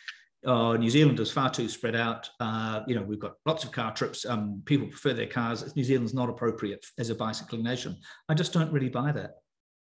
Uh, 0.45 0.77
New 0.77 0.91
Zealand 0.91 1.21
is 1.21 1.31
far 1.31 1.51
too 1.51 1.69
spread 1.69 1.95
out. 1.95 2.29
Uh, 2.41 2.83
you 2.87 2.95
know, 2.95 3.03
we've 3.03 3.21
got 3.21 3.35
lots 3.47 3.65
of 3.65 3.71
car 3.71 3.93
trips. 3.95 4.27
Um, 4.27 4.63
people 4.65 4.89
prefer 4.89 5.13
their 5.13 5.27
cars. 5.27 5.75
New 5.77 5.85
Zealand's 5.85 6.15
not 6.15 6.29
appropriate 6.29 6.85
as 6.99 7.11
a 7.11 7.15
bicycling 7.15 7.63
nation. 7.63 7.97
I 8.29 8.35
just 8.35 8.53
don't 8.53 8.73
really 8.73 8.89
buy 8.89 9.13
that. 9.13 9.33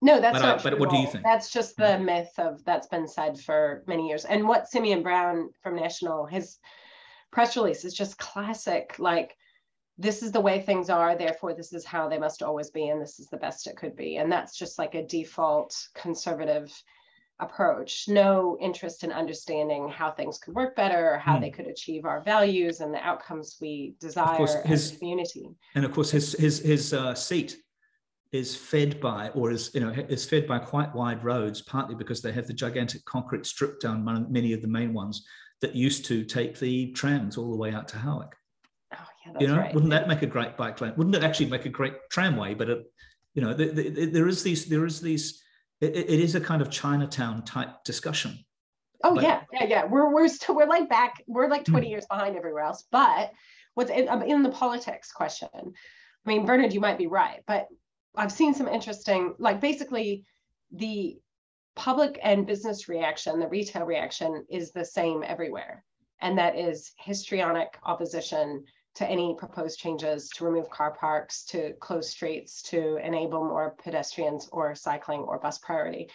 No, 0.01 0.21
that's 0.21 0.39
but, 0.39 0.47
not 0.47 0.61
uh, 0.61 0.71
But 0.71 0.79
what 0.79 0.91
do 0.91 0.97
you 0.97 1.07
think? 1.07 1.25
That's 1.25 1.51
just 1.51 1.77
the 1.77 1.89
yeah. 1.89 1.99
myth 1.99 2.33
of 2.39 2.65
that's 2.65 2.87
been 2.89 3.09
said 3.09 3.39
for 3.39 3.83
many 3.87 4.09
years. 4.09 4.25
And 4.25 4.47
what 4.47 4.69
Simeon 4.69 5.03
Brown 5.03 5.51
from 5.63 5.77
National, 5.77 6.27
his 6.27 6.59
press 7.33 7.57
release 7.57 7.85
is 7.85 7.95
just 7.95 8.19
classic. 8.19 8.97
Like, 8.99 9.37
this 9.97 10.23
is 10.23 10.31
the 10.31 10.41
way 10.41 10.61
things 10.61 10.91
are. 10.91 11.17
Therefore, 11.17 11.55
this 11.55 11.73
is 11.73 11.85
how 11.85 12.09
they 12.09 12.19
must 12.19 12.43
always 12.43 12.71
be, 12.71 12.89
and 12.89 13.03
this 13.03 13.19
is 13.19 13.27
the 13.27 13.37
best 13.37 13.67
it 13.67 13.77
could 13.77 13.97
be. 13.97 14.17
And 14.17 14.31
that's 14.31 14.57
just 14.57 14.79
like 14.79 14.95
a 14.95 15.07
default 15.07 15.77
conservative 15.95 16.73
approach. 17.41 18.09
No 18.09 18.57
interest 18.61 19.05
in 19.05 19.13
understanding 19.13 19.89
how 19.89 20.11
things 20.11 20.39
could 20.39 20.55
work 20.55 20.75
better, 20.75 21.15
or 21.15 21.19
how 21.19 21.37
mm. 21.37 21.43
they 21.43 21.51
could 21.51 21.67
achieve 21.67 22.05
our 22.05 22.23
values 22.23 22.81
and 22.81 22.93
the 22.93 22.99
outcomes 22.99 23.59
we 23.61 23.95
desire 24.01 24.39
his, 24.39 24.55
as 24.65 24.93
a 24.93 24.99
community. 24.99 25.49
And 25.75 25.85
of 25.85 25.93
course, 25.93 26.11
his 26.11 26.33
his 26.33 26.59
his 26.61 26.93
uh, 26.93 27.15
seat 27.15 27.57
is 28.33 28.55
fed 28.55 29.01
by 29.01 29.31
or 29.31 29.51
is 29.51 29.71
you 29.73 29.81
know 29.81 29.91
is 29.91 30.27
fed 30.27 30.47
by 30.47 30.59
quite 30.59 30.95
wide 30.95 31.25
roads 31.25 31.63
partly 31.63 31.95
because 31.95 32.21
they 32.21 32.31
have 32.31 32.47
the 32.47 32.53
gigantic 32.53 33.03
concrete 33.07 33.47
strip 33.47 33.81
down 33.81 34.05
many 34.31 34.53
of 34.53 34.61
the 34.61 34.69
main 34.69 34.93
ones 34.93 35.27
that 35.61 35.75
used 35.75 36.05
to 36.05 36.25
take 36.25 36.59
the 36.59 36.93
trams 36.93 37.37
all 37.37 37.51
the 37.51 37.57
way 37.57 37.73
out 37.73 37.89
to 37.89 37.97
Howick. 37.97 38.33
Oh 38.93 38.97
yeah, 39.25 39.33
that's 39.33 39.43
you 39.43 39.49
know, 39.49 39.59
right. 39.59 39.75
wouldn't 39.75 39.91
that 39.91 40.09
make 40.09 40.23
a 40.23 40.27
great 40.27 40.57
bike 40.57 40.81
lane? 40.81 40.93
Wouldn't 40.97 41.17
it 41.17 41.25
actually 41.25 41.47
make 41.47 41.65
a 41.65 41.71
great 41.71 41.95
tramway? 42.11 42.55
But 42.55 42.71
it, 42.71 42.93
you 43.35 43.43
know, 43.43 43.55
the, 43.55 43.67
the, 43.67 44.07
there 44.07 44.29
is 44.29 44.43
these 44.43 44.67
there 44.67 44.85
is 44.85 45.01
these 45.01 45.43
it, 45.81 45.95
it 45.97 46.21
is 46.21 46.35
a 46.35 46.41
kind 46.41 46.63
of 46.63 46.71
Chinatown 46.71 47.45
type 47.45 47.85
discussion. 47.85 48.39
Oh 49.05 49.15
but, 49.15 49.25
yeah, 49.25 49.43
yeah, 49.53 49.65
yeah. 49.65 49.85
We're 49.85 50.13
we're 50.13 50.29
still 50.29 50.57
we're 50.57 50.67
like 50.67 50.89
back. 50.89 51.23
We're 51.27 51.49
like 51.49 51.65
twenty 51.65 51.87
hmm. 51.87 51.93
years 51.93 52.07
behind 52.07 52.37
everywhere 52.37 52.65
else. 52.65 52.85
But 52.91 53.33
what's 53.75 53.91
in, 53.91 54.09
in 54.23 54.43
the 54.43 54.51
politics 54.51 55.13
question? 55.13 55.49
I 55.55 56.29
mean, 56.29 56.45
Bernard, 56.45 56.73
you 56.73 56.81
might 56.81 56.99
be 56.99 57.07
right, 57.07 57.43
but 57.47 57.69
I've 58.17 58.33
seen 58.33 58.53
some 58.53 58.69
interesting, 58.69 59.35
like 59.39 59.61
basically 59.61 60.25
the 60.73 61.17
public 61.77 62.19
and 62.23 62.47
business 62.47 62.89
reaction, 62.89 63.39
the 63.39 63.49
retail 63.49 63.87
reaction 63.87 64.45
is 64.51 64.73
the 64.73 64.85
same 64.85 65.23
everywhere. 65.25 65.85
And 66.21 66.37
that 66.37 66.59
is 66.59 66.93
histrionic 66.99 67.79
opposition 67.85 68.65
to 68.99 69.09
any 69.09 69.35
proposed 69.35 69.79
changes 69.79 70.29
to 70.31 70.45
remove 70.45 70.69
car 70.71 70.93
parks, 70.93 71.45
to 71.45 71.73
close 71.75 72.11
streets, 72.11 72.63
to 72.63 72.97
enable 72.97 73.45
more 73.45 73.77
pedestrians 73.83 74.49
or 74.51 74.75
cycling 74.75 75.21
or 75.21 75.39
bus 75.39 75.59
priority. 75.59 76.11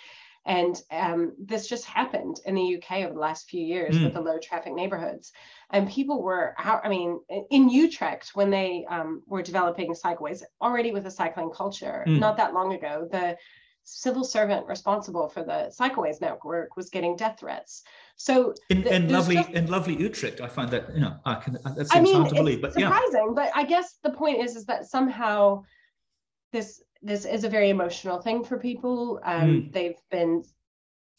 And 0.46 0.76
um, 0.92 1.34
this 1.40 1.68
just 1.68 1.86
happened 1.86 2.42
in 2.46 2.56
the 2.56 2.76
UK 2.76 3.04
over 3.04 3.14
the 3.14 3.20
last 3.20 3.50
few 3.50 3.64
years 3.64 3.96
mm. 3.96 4.04
with 4.04 4.14
the 4.14 4.20
low 4.20 4.38
traffic 4.38 4.74
neighborhoods. 4.74 5.32
And 5.70 5.90
people 5.90 6.22
were 6.22 6.54
out, 6.58 6.82
I 6.84 6.90
mean, 6.90 7.22
in 7.50 7.70
Utrecht, 7.70 8.32
when 8.34 8.50
they 8.50 8.86
um, 8.90 9.24
were 9.26 9.42
developing 9.42 9.94
cycleways, 9.94 10.44
already 10.62 10.92
with 10.92 11.06
a 11.08 11.12
cycling 11.12 11.52
culture, 11.52 12.04
mm. 12.06 12.20
not 12.20 12.36
that 12.36 12.54
long 12.54 12.74
ago, 12.74 13.08
the 13.10 13.38
civil 13.86 14.26
servant 14.26 14.68
responsible 14.68 15.30
for 15.30 15.44
the 15.44 15.74
cycleways 15.80 16.20
network 16.20 16.76
was 16.76 16.90
getting 16.90 17.16
death 17.16 17.40
threats. 17.40 17.84
So 18.16 18.54
in, 18.70 18.84
the, 18.84 18.96
in 18.96 19.10
lovely 19.10 19.36
just, 19.36 19.50
in 19.50 19.68
lovely 19.68 19.96
Utrecht, 19.96 20.40
I 20.40 20.48
find 20.48 20.70
that 20.72 20.94
you 20.94 21.02
know 21.02 21.18
I 21.26 21.36
can 21.36 21.54
that 21.54 21.76
seems 21.76 21.92
I 21.92 22.02
mean, 22.02 22.16
hard 22.16 22.30
to 22.30 22.36
believe, 22.36 22.62
but 22.62 22.74
surprising. 22.74 23.26
Yeah. 23.28 23.34
But 23.34 23.52
I 23.56 23.64
guess 23.64 23.98
the 24.04 24.12
point 24.12 24.42
is 24.44 24.56
is 24.56 24.66
that 24.66 24.86
somehow 24.86 25.64
this 26.52 26.82
this 27.02 27.26
is 27.26 27.44
a 27.44 27.50
very 27.50 27.70
emotional 27.70 28.22
thing 28.22 28.44
for 28.44 28.58
people. 28.58 29.20
Um, 29.26 29.42
mm. 29.42 29.74
They've 29.74 30.00
been, 30.10 30.44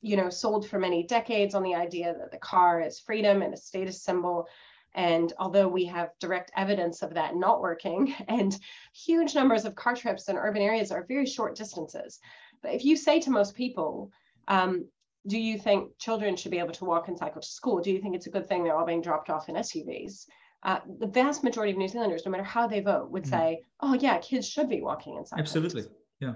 you 0.01 0.16
know, 0.16 0.30
sold 0.30 0.66
for 0.66 0.78
many 0.78 1.03
decades 1.03 1.55
on 1.55 1.62
the 1.62 1.74
idea 1.74 2.14
that 2.18 2.30
the 2.30 2.38
car 2.38 2.80
is 2.80 2.99
freedom 2.99 3.42
and 3.42 3.53
a 3.53 3.57
status 3.59 4.03
symbol. 4.03 4.49
And 4.95 5.32
although 5.38 5.68
we 5.68 5.84
have 5.86 6.11
direct 6.20 6.53
evidence 6.57 7.03
of 7.03 7.14
that 7.14 7.36
not 7.36 7.61
working, 7.61 8.14
and 8.28 8.59
huge 8.95 9.34
numbers 9.34 9.66
of 9.66 9.74
car 9.74 9.95
trips 9.95 10.28
in 10.28 10.36
urban 10.36 10.62
areas 10.62 10.90
are 10.90 11.05
very 11.07 11.26
short 11.26 11.55
distances. 11.55 12.18
But 12.62 12.72
if 12.72 12.84
you 12.84 12.97
say 12.97 13.20
to 13.20 13.30
most 13.30 13.55
people, 13.55 14.11
um, 14.49 14.86
do 15.27 15.39
you 15.39 15.59
think 15.59 15.99
children 15.99 16.37
should 16.37 16.51
be 16.51 16.59
able 16.59 16.72
to 16.72 16.85
walk 16.85 17.09
and 17.09 17.18
cycle 17.18 17.41
to 17.41 17.49
school? 17.49 17.81
Do 17.81 17.91
you 17.91 18.01
think 18.01 18.14
it's 18.14 18.27
a 18.27 18.31
good 18.31 18.49
thing 18.49 18.62
they're 18.62 18.77
all 18.77 18.87
being 18.87 19.03
dropped 19.03 19.31
off 19.31 19.49
in 19.49 19.55
SUVs? 19.55 20.27
uh, 20.64 20.81
the 20.99 21.07
vast 21.07 21.45
majority 21.45 21.72
of 21.72 21.79
New 21.79 21.89
Zealanders, 21.89 22.25
no 22.25 22.31
matter 22.31 22.43
how 22.43 22.66
they 22.66 22.81
vote, 22.81 23.11
would 23.11 23.25
mm. 23.25 23.31
say, 23.31 23.61
"Oh 23.81 23.95
yeah, 23.95 24.18
kids 24.18 24.49
should 24.49 24.68
be 24.68 24.81
walking 24.81 25.16
and 25.16 25.27
cycling." 25.27 25.43
Absolutely, 25.43 25.85
yeah. 26.20 26.33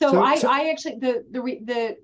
So, 0.00 0.12
so 0.12 0.22
I, 0.22 0.36
so- 0.36 0.48
I 0.48 0.70
actually 0.70 0.96
the 0.96 1.24
the 1.30 1.40
the 1.40 1.96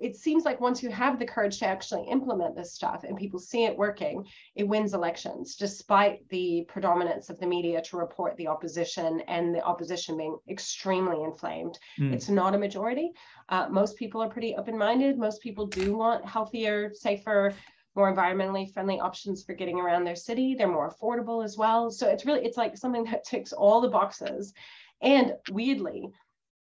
it 0.00 0.16
seems 0.16 0.44
like 0.44 0.60
once 0.60 0.82
you 0.82 0.90
have 0.90 1.18
the 1.18 1.24
courage 1.24 1.58
to 1.58 1.66
actually 1.66 2.06
implement 2.08 2.56
this 2.56 2.72
stuff 2.72 3.04
and 3.04 3.16
people 3.16 3.38
see 3.38 3.64
it 3.64 3.76
working, 3.76 4.26
it 4.54 4.66
wins 4.66 4.94
elections, 4.94 5.56
despite 5.56 6.28
the 6.28 6.64
predominance 6.68 7.30
of 7.30 7.38
the 7.38 7.46
media 7.46 7.82
to 7.82 7.96
report 7.96 8.36
the 8.36 8.46
opposition 8.46 9.20
and 9.28 9.54
the 9.54 9.62
opposition 9.62 10.16
being 10.16 10.36
extremely 10.48 11.22
inflamed. 11.22 11.78
Mm. 11.98 12.12
It's 12.12 12.28
not 12.28 12.54
a 12.54 12.58
majority. 12.58 13.12
Uh, 13.48 13.68
most 13.70 13.96
people 13.96 14.22
are 14.22 14.28
pretty 14.28 14.54
open 14.56 14.78
minded. 14.78 15.18
Most 15.18 15.42
people 15.42 15.66
do 15.66 15.96
want 15.96 16.24
healthier, 16.24 16.92
safer, 16.94 17.54
more 17.94 18.14
environmentally 18.14 18.72
friendly 18.72 18.98
options 18.98 19.44
for 19.44 19.54
getting 19.54 19.78
around 19.78 20.04
their 20.04 20.16
city. 20.16 20.54
They're 20.54 20.68
more 20.68 20.90
affordable 20.90 21.44
as 21.44 21.58
well. 21.58 21.90
So 21.90 22.08
it's 22.08 22.24
really, 22.24 22.44
it's 22.44 22.56
like 22.56 22.76
something 22.76 23.04
that 23.04 23.24
ticks 23.24 23.52
all 23.52 23.80
the 23.80 23.88
boxes. 23.88 24.54
And 25.02 25.34
weirdly, 25.50 26.08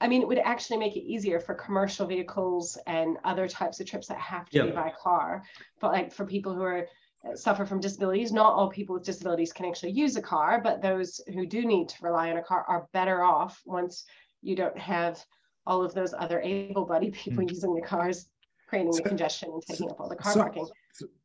I 0.01 0.07
mean, 0.07 0.21
it 0.21 0.27
would 0.27 0.39
actually 0.39 0.77
make 0.77 0.95
it 0.95 1.03
easier 1.03 1.39
for 1.39 1.55
commercial 1.55 2.05
vehicles 2.05 2.77
and 2.85 3.17
other 3.23 3.47
types 3.47 3.79
of 3.79 3.87
trips 3.87 4.07
that 4.07 4.17
have 4.17 4.49
to 4.49 4.57
yeah. 4.57 4.65
be 4.65 4.71
by 4.71 4.91
car. 5.01 5.43
But 5.79 5.93
like 5.93 6.13
for 6.13 6.25
people 6.25 6.53
who 6.53 6.63
are 6.63 6.87
uh, 7.25 7.35
suffer 7.35 7.65
from 7.65 7.79
disabilities, 7.79 8.31
not 8.31 8.53
all 8.53 8.69
people 8.69 8.95
with 8.95 9.05
disabilities 9.05 9.53
can 9.53 9.65
actually 9.65 9.91
use 9.91 10.15
a 10.15 10.21
car, 10.21 10.59
but 10.61 10.81
those 10.81 11.21
who 11.33 11.45
do 11.45 11.65
need 11.65 11.89
to 11.89 11.95
rely 12.01 12.29
on 12.29 12.37
a 12.37 12.43
car 12.43 12.65
are 12.67 12.87
better 12.91 13.23
off 13.23 13.61
once 13.65 14.05
you 14.41 14.55
don't 14.55 14.77
have 14.77 15.23
all 15.65 15.83
of 15.83 15.93
those 15.93 16.13
other 16.13 16.41
able-bodied 16.41 17.13
people 17.23 17.43
mm. 17.43 17.49
using 17.49 17.73
the 17.73 17.81
cars 17.81 18.29
creating 18.67 18.91
so, 18.91 19.01
the 19.01 19.09
congestion 19.09 19.49
and 19.53 19.61
taking 19.61 19.87
so, 19.87 19.93
up 19.93 19.99
all 19.99 20.09
the 20.09 20.15
car 20.15 20.33
so, 20.33 20.39
parking. 20.39 20.67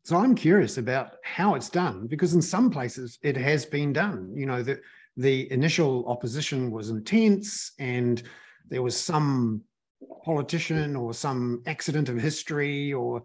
So, 0.04 0.16
I'm 0.16 0.34
curious 0.34 0.78
about 0.78 1.16
how 1.22 1.54
it's 1.54 1.68
done 1.68 2.06
because 2.06 2.34
in 2.34 2.42
some 2.42 2.70
places 2.70 3.18
it 3.22 3.36
has 3.36 3.64
been 3.64 3.92
done. 3.92 4.32
You 4.34 4.46
know, 4.46 4.62
the 4.62 4.80
the 5.16 5.50
initial 5.52 6.06
opposition 6.06 6.70
was 6.70 6.90
intense 6.90 7.72
and 7.78 8.22
there 8.70 8.82
was 8.82 8.96
some 8.96 9.62
politician 10.24 10.96
or 10.96 11.12
some 11.12 11.62
accident 11.66 12.08
of 12.08 12.18
history 12.18 12.92
or 12.92 13.22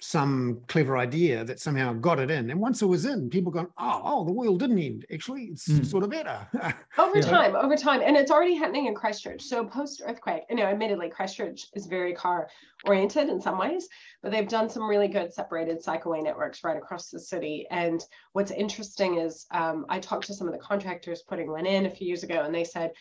some 0.00 0.60
clever 0.68 0.96
idea 0.96 1.44
that 1.44 1.58
somehow 1.58 1.92
got 1.92 2.20
it 2.20 2.30
in. 2.30 2.50
And 2.50 2.60
once 2.60 2.82
it 2.82 2.86
was 2.86 3.04
in, 3.04 3.28
people 3.30 3.50
gone, 3.50 3.68
oh, 3.78 4.00
oh, 4.04 4.24
the 4.24 4.32
world 4.32 4.60
didn't 4.60 4.78
end. 4.78 5.04
Actually, 5.12 5.44
it's 5.46 5.68
mm. 5.68 5.84
sort 5.84 6.04
of 6.04 6.10
better. 6.10 6.46
over 6.98 7.20
time, 7.20 7.56
over 7.56 7.76
time. 7.76 8.00
And 8.04 8.16
it's 8.16 8.30
already 8.30 8.54
happening 8.54 8.86
in 8.86 8.94
Christchurch. 8.94 9.42
So 9.42 9.64
post 9.64 10.02
earthquake, 10.04 10.42
you 10.50 10.56
know, 10.56 10.64
admittedly, 10.64 11.10
Christchurch 11.10 11.66
is 11.74 11.86
very 11.86 12.14
car 12.14 12.48
oriented 12.84 13.28
in 13.28 13.40
some 13.40 13.58
ways, 13.58 13.88
but 14.22 14.30
they've 14.30 14.48
done 14.48 14.68
some 14.68 14.88
really 14.88 15.08
good 15.08 15.34
separated 15.34 15.84
cycleway 15.84 16.22
networks 16.22 16.62
right 16.62 16.76
across 16.76 17.10
the 17.10 17.18
city. 17.18 17.66
And 17.70 18.00
what's 18.32 18.52
interesting 18.52 19.18
is 19.18 19.46
um, 19.50 19.84
I 19.88 19.98
talked 19.98 20.26
to 20.28 20.34
some 20.34 20.46
of 20.46 20.52
the 20.52 20.60
contractors 20.60 21.22
putting 21.22 21.50
one 21.50 21.66
in 21.66 21.86
a 21.86 21.90
few 21.90 22.06
years 22.06 22.22
ago, 22.22 22.42
and 22.44 22.54
they 22.54 22.64
said, 22.64 22.92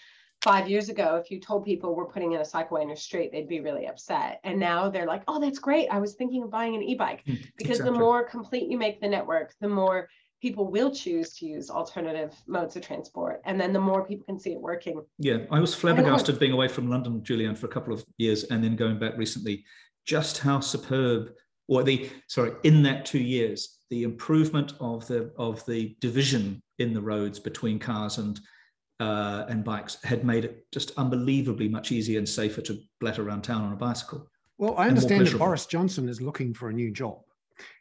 five 0.42 0.70
years 0.70 0.90
ago, 0.90 1.16
if 1.24 1.32
you 1.32 1.40
told 1.40 1.66
people 1.66 1.96
we're 1.96 2.06
putting 2.06 2.34
in 2.34 2.42
a 2.42 2.44
cycleway 2.44 2.82
in 2.82 2.88
your 2.88 2.98
street, 2.98 3.32
they'd 3.32 3.48
be 3.48 3.60
really 3.60 3.88
upset. 3.88 4.40
And 4.44 4.60
now 4.60 4.90
they're 4.90 5.08
like, 5.08 5.24
oh, 5.28 5.40
that's 5.40 5.60
great. 5.60 5.88
I 5.90 6.00
was 6.00 6.14
thinking 6.14 6.44
of 6.44 6.52
buying 6.52 6.76
an 6.76 6.84
e-bike 6.84 7.24
mm, 7.26 7.40
because 7.58 7.80
exactly. 7.80 7.94
the 7.94 8.00
more 8.00 8.24
complete 8.24 8.70
you 8.70 8.78
make 8.78 9.02
the 9.02 9.08
network, 9.08 9.54
the 9.60 9.68
more 9.68 10.10
people 10.42 10.70
will 10.70 10.92
choose 10.92 11.34
to 11.36 11.48
use 11.48 11.70
alternative 11.70 12.34
modes 12.46 12.76
of 12.76 12.84
transport. 12.84 13.42
And 13.46 13.60
then 13.60 13.74
the 13.74 13.82
more 13.82 14.06
people 14.06 14.26
can 14.26 14.40
see 14.40 14.52
it 14.52 14.62
working. 14.62 15.02
Yeah, 15.18 15.40
I 15.50 15.60
was 15.60 15.74
flabbergasted 15.74 16.38
being 16.38 16.52
away 16.52 16.68
from 16.68 16.90
London, 16.90 17.24
Julian, 17.24 17.56
for 17.56 17.66
a 17.66 17.70
couple 17.70 17.94
of 17.94 18.06
years 18.18 18.44
and 18.46 18.64
then 18.64 18.76
going 18.76 19.00
back 19.00 19.18
recently, 19.18 19.66
just 20.06 20.38
how 20.38 20.60
superb 20.60 21.32
or 21.68 21.84
the 21.84 22.10
sorry 22.28 22.54
in 22.64 22.82
that 22.82 23.06
two 23.06 23.20
years 23.20 23.80
the 23.90 24.04
improvement 24.04 24.74
of 24.80 25.06
the 25.08 25.32
of 25.38 25.66
the 25.66 25.96
division 26.00 26.62
in 26.80 26.94
the 26.94 27.02
roads 27.02 27.40
between 27.40 27.78
cars 27.78 28.18
and 28.18 28.40
uh, 29.00 29.46
and 29.50 29.64
bikes 29.64 30.02
had 30.04 30.24
made 30.24 30.46
it 30.46 30.66
just 30.72 30.92
unbelievably 30.98 31.68
much 31.68 31.92
easier 31.92 32.18
and 32.18 32.28
safer 32.28 32.62
to 32.62 32.80
blat 33.00 33.20
around 33.20 33.44
town 33.44 33.64
on 33.64 33.74
a 33.74 33.76
bicycle. 33.76 34.28
Well, 34.58 34.76
I 34.78 34.88
understand 34.88 35.28
that 35.28 35.38
Boris 35.38 35.68
Johnson 35.68 36.10
is 36.10 36.20
looking 36.20 36.54
for 36.54 36.70
a 36.70 36.74
new 36.74 36.92
job. 36.92 37.20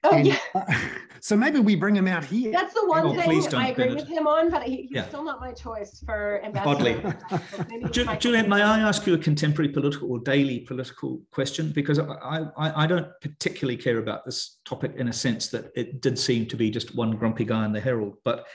Oh, 0.04 0.10
and, 0.10 0.26
yeah. 0.26 0.38
Uh, 0.54 0.64
so 1.20 1.36
maybe 1.36 1.58
we 1.58 1.74
bring 1.74 1.96
him 1.96 2.06
out 2.06 2.24
here. 2.24 2.52
That's 2.52 2.74
the 2.74 2.86
one 2.86 3.06
oh, 3.06 3.14
thing 3.14 3.54
I 3.54 3.68
agree 3.68 3.94
with 3.94 4.08
him 4.08 4.26
on, 4.26 4.50
but 4.50 4.62
he, 4.62 4.82
he's 4.82 4.90
yeah. 4.92 5.08
still 5.08 5.24
not 5.24 5.40
my 5.40 5.52
choice 5.52 6.02
for 6.04 6.42
ambassador. 6.44 7.14
Oddly. 7.30 7.90
Julian, 8.18 8.48
may 8.48 8.62
I 8.62 8.80
ask 8.80 9.06
you 9.06 9.14
a 9.14 9.18
contemporary 9.18 9.70
political 9.70 10.10
or 10.10 10.18
daily 10.20 10.60
political 10.60 11.20
question? 11.30 11.72
Because 11.72 11.98
I, 11.98 12.46
I, 12.56 12.84
I 12.84 12.86
don't 12.86 13.08
particularly 13.20 13.76
care 13.76 13.98
about 13.98 14.24
this 14.24 14.58
topic 14.64 14.94
in 14.96 15.08
a 15.08 15.12
sense 15.12 15.48
that 15.48 15.72
it 15.74 16.00
did 16.00 16.18
seem 16.18 16.46
to 16.46 16.56
be 16.56 16.70
just 16.70 16.94
one 16.94 17.16
grumpy 17.16 17.44
guy 17.44 17.64
in 17.64 17.72
the 17.72 17.80
Herald, 17.80 18.16
but 18.24 18.46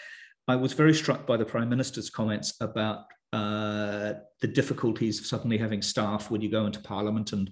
I 0.51 0.57
was 0.57 0.73
very 0.73 0.93
struck 0.93 1.25
by 1.25 1.37
the 1.37 1.45
Prime 1.45 1.69
Minister's 1.69 2.09
comments 2.09 2.55
about 2.59 3.05
uh, 3.31 4.15
the 4.41 4.47
difficulties 4.47 5.17
of 5.17 5.25
suddenly 5.25 5.57
having 5.57 5.81
staff 5.81 6.29
when 6.29 6.41
you 6.41 6.51
go 6.51 6.65
into 6.65 6.81
Parliament 6.81 7.31
and 7.31 7.49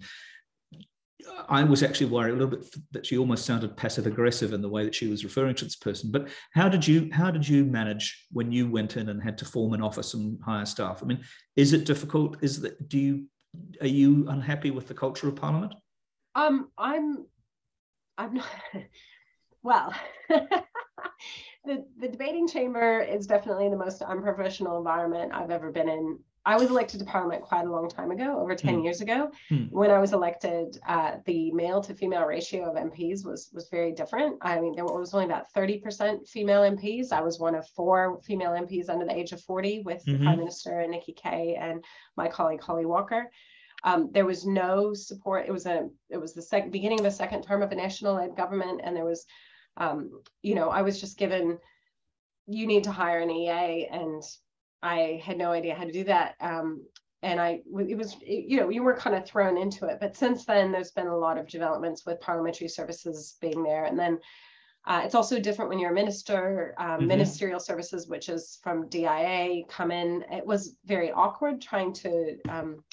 I 1.47 1.63
was 1.63 1.81
actually 1.81 2.07
worried 2.07 2.31
a 2.31 2.33
little 2.33 2.49
bit 2.49 2.65
that 2.91 3.05
she 3.05 3.17
almost 3.17 3.45
sounded 3.45 3.77
passive 3.77 4.05
aggressive 4.05 4.51
in 4.51 4.61
the 4.61 4.67
way 4.67 4.83
that 4.83 4.93
she 4.93 5.07
was 5.07 5.23
referring 5.23 5.55
to 5.55 5.63
this 5.63 5.77
person. 5.77 6.11
But 6.11 6.27
how 6.53 6.67
did 6.67 6.85
you 6.85 7.09
how 7.13 7.31
did 7.31 7.47
you 7.47 7.63
manage 7.63 8.27
when 8.31 8.51
you 8.51 8.69
went 8.69 8.97
in 8.97 9.07
and 9.07 9.23
had 9.23 9.37
to 9.37 9.45
form 9.45 9.73
an 9.73 9.81
office 9.81 10.13
and 10.13 10.37
hire 10.43 10.65
staff? 10.65 11.01
I 11.01 11.05
mean, 11.05 11.23
is 11.55 11.71
it 11.71 11.85
difficult? 11.85 12.37
Is 12.41 12.59
that 12.61 12.89
do 12.89 12.99
you 12.99 13.25
are 13.79 13.87
you 13.87 14.27
unhappy 14.27 14.71
with 14.71 14.89
the 14.89 14.93
culture 14.93 15.29
of 15.29 15.37
Parliament? 15.37 15.73
Um, 16.35 16.69
I'm 16.77 17.25
I'm 18.17 18.33
not 18.33 18.47
well. 19.63 19.93
the 21.65 21.85
the 21.99 22.07
debating 22.07 22.47
chamber 22.47 22.99
is 23.01 23.27
definitely 23.27 23.69
the 23.69 23.77
most 23.77 24.01
unprofessional 24.01 24.77
environment 24.77 25.31
I've 25.33 25.51
ever 25.51 25.71
been 25.71 25.89
in 25.89 26.19
I 26.45 26.55
was 26.55 26.69
elected 26.69 26.99
to 27.01 27.05
Parliament 27.05 27.43
quite 27.43 27.65
a 27.65 27.71
long 27.71 27.89
time 27.89 28.11
ago, 28.11 28.39
over 28.39 28.55
10 28.55 28.77
mm. 28.77 28.83
years 28.83 29.01
ago. 29.01 29.29
Mm. 29.51 29.71
When 29.71 29.91
I 29.91 29.99
was 29.99 30.13
elected, 30.13 30.79
uh, 30.87 31.17
the 31.25 31.51
male 31.51 31.81
to 31.81 31.93
female 31.93 32.25
ratio 32.25 32.71
of 32.71 32.75
MPs 32.75 33.25
was, 33.25 33.49
was 33.53 33.67
very 33.69 33.91
different. 33.91 34.37
I 34.41 34.59
mean, 34.59 34.73
there 34.75 34.85
was 34.85 35.13
only 35.13 35.25
about 35.25 35.53
30% 35.53 36.27
female 36.27 36.61
MPs. 36.61 37.11
I 37.11 37.21
was 37.21 37.39
one 37.39 37.55
of 37.55 37.67
four 37.75 38.19
female 38.23 38.51
MPs 38.51 38.89
under 38.89 39.05
the 39.05 39.15
age 39.15 39.31
of 39.31 39.41
40 39.41 39.81
with 39.81 40.03
mm-hmm. 40.05 40.13
the 40.13 40.23
Prime 40.23 40.39
Minister 40.39 40.87
Nikki 40.87 41.13
Kaye 41.13 41.57
and 41.59 41.83
my 42.15 42.29
colleague 42.29 42.61
Holly 42.61 42.85
Walker. 42.85 43.29
Um, 43.83 44.09
there 44.11 44.25
was 44.25 44.45
no 44.45 44.93
support. 44.93 45.47
It 45.47 45.51
was 45.51 45.65
a 45.65 45.87
it 46.09 46.17
was 46.17 46.33
the 46.33 46.41
second 46.41 46.71
beginning 46.71 46.99
of 46.99 47.05
a 47.05 47.11
second 47.11 47.43
term 47.43 47.61
of 47.61 47.71
a 47.71 47.75
national 47.75 48.15
led 48.15 48.35
government, 48.35 48.81
and 48.83 48.93
there 48.93 49.05
was, 49.05 49.25
um, 49.79 50.21
you 50.41 50.55
know, 50.55 50.69
I 50.69 50.81
was 50.81 50.99
just 50.99 51.17
given, 51.17 51.57
you 52.47 52.67
need 52.67 52.83
to 52.83 52.91
hire 52.91 53.19
an 53.19 53.31
EA, 53.31 53.87
and 53.87 54.21
I 54.83 55.21
had 55.23 55.37
no 55.37 55.51
idea 55.51 55.75
how 55.75 55.85
to 55.85 55.91
do 55.91 56.03
that. 56.05 56.35
Um, 56.39 56.85
and 57.21 57.39
I, 57.39 57.61
it 57.89 57.97
was, 57.97 58.15
you 58.21 58.57
know, 58.57 58.69
you 58.69 58.83
were 58.83 58.95
kind 58.95 59.15
of 59.15 59.25
thrown 59.25 59.57
into 59.57 59.87
it. 59.87 59.97
But 59.99 60.15
since 60.15 60.45
then, 60.45 60.71
there's 60.71 60.91
been 60.91 61.07
a 61.07 61.17
lot 61.17 61.37
of 61.37 61.47
developments 61.47 62.05
with 62.05 62.21
parliamentary 62.21 62.69
services 62.69 63.37
being 63.41 63.61
there. 63.61 63.85
And 63.85 63.99
then 63.99 64.19
uh, 64.87 65.01
it's 65.03 65.15
also 65.15 65.39
different 65.39 65.69
when 65.69 65.79
you're 65.79 65.91
a 65.91 65.93
minister, 65.93 66.75
um, 66.77 66.87
mm-hmm. 66.87 67.07
ministerial 67.07 67.59
services, 67.59 68.07
which 68.07 68.29
is 68.29 68.59
from 68.63 68.87
DIA, 68.87 69.63
come 69.67 69.91
in. 69.91 70.23
It 70.31 70.45
was 70.45 70.77
very 70.85 71.11
awkward 71.11 71.61
trying 71.61 71.91
to 71.93 72.37
um, 72.47 72.83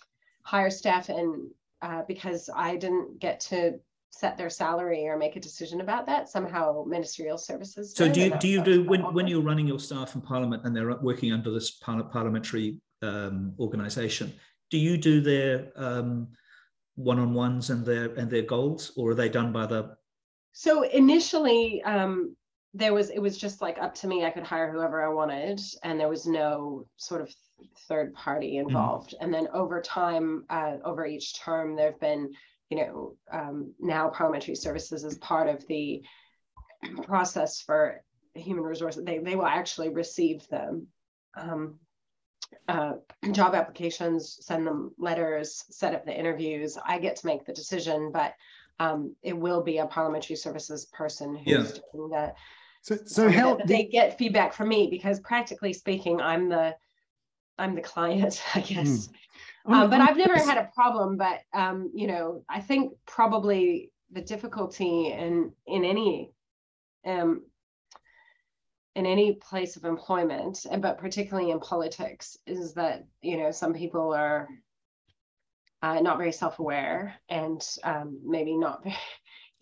hire 0.43 0.71
staff 0.71 1.09
and 1.09 1.49
uh, 1.83 2.03
because 2.09 2.51
I 2.55 2.77
didn't 2.77 3.21
get 3.21 3.39
to 3.41 3.79
set 4.19 4.37
their 4.37 4.51
salary 4.51 5.07
or 5.07 5.17
make 5.17 5.37
a 5.37 5.41
decision 5.41 5.81
about 5.81 6.07
that. 6.07 6.29
Somehow 6.29 6.85
ministerial 6.87 7.39
services. 7.39 7.95
So 7.95 8.11
do 8.11 8.21
you 8.21 8.39
do 8.39 8.49
you 8.49 8.63
do 8.63 8.85
when, 8.85 9.03
when 9.15 9.27
you're 9.27 9.43
running 9.43 9.67
your 9.67 9.79
staff 9.79 10.15
in 10.15 10.21
Parliament 10.21 10.63
and 10.65 10.75
they're 10.75 10.97
working 10.97 11.33
under 11.33 11.51
this 11.51 11.71
parliamentary 11.71 12.81
um, 13.03 13.55
organisation, 13.59 14.33
do 14.71 14.79
you 14.79 14.97
do 14.97 15.21
their 15.21 15.71
um, 15.77 16.29
one-on-ones 16.97 17.71
and 17.71 17.85
their 17.85 18.07
and 18.15 18.31
their 18.31 18.43
goals, 18.43 18.93
or 18.97 19.11
are 19.11 19.15
they 19.15 19.29
done 19.29 19.53
by 19.53 19.67
the? 19.67 19.97
So 20.53 20.83
initially, 20.83 21.83
um, 21.83 22.35
there 22.73 22.95
was 22.95 23.11
it 23.11 23.19
was 23.19 23.37
just 23.37 23.61
like 23.61 23.79
up 23.79 23.95
to 23.97 24.07
me. 24.07 24.25
I 24.25 24.31
could 24.31 24.43
hire 24.43 24.73
whoever 24.73 25.05
I 25.05 25.13
wanted, 25.13 25.61
and 25.83 26.01
there 26.01 26.09
was 26.09 26.27
no 26.27 26.87
sort 26.97 27.21
of 27.21 27.35
third 27.89 28.15
party 28.15 28.55
mm-hmm. 28.55 28.69
involved. 28.69 29.11
Mm. 29.13 29.17
And 29.21 29.35
then 29.35 29.49
over 29.53 29.81
time, 29.81 30.45
uh, 30.51 30.77
over 30.85 31.07
each 31.07 31.39
term, 31.39 31.77
there 31.77 31.91
have 31.91 32.01
been 32.01 32.33
you 32.71 32.77
know, 32.79 33.17
um, 33.33 33.73
now 33.79 34.09
parliamentary 34.09 34.57
services 34.57 35.05
is 35.05 35.19
part 35.19 35.49
of 35.49 35.67
the 35.69 36.03
process 37.05 37.61
for 37.61 38.03
human 38.35 38.65
resources. 38.65 39.05
They, 39.05 39.19
they 39.19 39.37
will 39.37 39.47
actually 39.47 39.89
receive 39.91 40.47
them. 40.49 40.89
Um, 41.37 41.79
uh, 42.69 42.93
job 43.33 43.55
applications, 43.55 44.39
send 44.41 44.67
them 44.67 44.93
letters, 44.99 45.65
set 45.71 45.95
up 45.95 46.05
the 46.05 46.17
interviews. 46.17 46.79
I 46.85 46.99
get 46.99 47.17
to 47.17 47.27
make 47.27 47.45
the 47.45 47.53
decision, 47.53 48.11
but 48.13 48.35
um, 48.79 49.15
it 49.23 49.37
will 49.37 49.63
be 49.63 49.79
a 49.79 49.87
parliamentary 49.87 50.37
services 50.37 50.87
person 50.87 51.35
who's 51.35 51.47
yeah. 51.47 51.81
doing 51.93 52.11
that. 52.11 52.37
So, 52.83 52.97
so 53.05 53.29
how 53.29 53.59
they 53.67 53.85
get 53.85 54.17
feedback 54.17 54.53
from 54.53 54.69
me 54.69 54.89
because 54.89 55.19
practically 55.21 55.73
speaking, 55.73 56.21
I'm 56.21 56.49
the 56.49 56.77
I'm 57.59 57.75
the 57.75 57.81
client, 57.81 58.43
I 58.55 58.61
guess. 58.61 59.09
Mm. 59.09 59.13
Um, 59.67 59.91
but 59.91 60.01
I've 60.01 60.17
never 60.17 60.39
had 60.39 60.59
a 60.59 60.71
problem. 60.75 61.17
But 61.17 61.41
um, 61.53 61.91
you 61.95 62.07
know, 62.07 62.45
I 62.49 62.61
think 62.61 62.93
probably 63.07 63.91
the 64.13 64.21
difficulty 64.21 65.09
in 65.13 65.53
in 65.67 65.85
any 65.85 66.33
um, 67.05 67.43
in 68.95 69.07
any 69.07 69.35
place 69.35 69.77
of 69.77 69.85
employment, 69.85 70.67
but 70.81 70.99
particularly 70.99 71.51
in 71.51 71.61
politics, 71.61 72.37
is 72.47 72.75
that 72.75 73.07
you 73.23 73.37
know 73.37 73.51
some 73.51 73.75
people 73.75 74.15
are 74.15 74.49
uh, 75.83 76.01
not 76.01 76.19
very 76.19 76.33
self-aware 76.33 77.15
and 77.29 77.67
um, 77.85 78.21
maybe 78.25 78.57
not 78.57 78.83
very. 78.83 78.97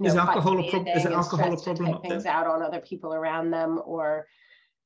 You 0.00 0.06
know, 0.06 0.10
is 0.10 0.16
alcohol 0.16 0.58
a 0.58 0.70
problem? 0.70 0.98
Is 0.98 1.06
alcohol 1.06 1.54
a 1.54 1.56
problem? 1.56 2.02
Things 2.02 2.26
out 2.26 2.48
on 2.48 2.62
other 2.62 2.80
people 2.80 3.14
around 3.14 3.52
them, 3.52 3.80
or 3.84 4.26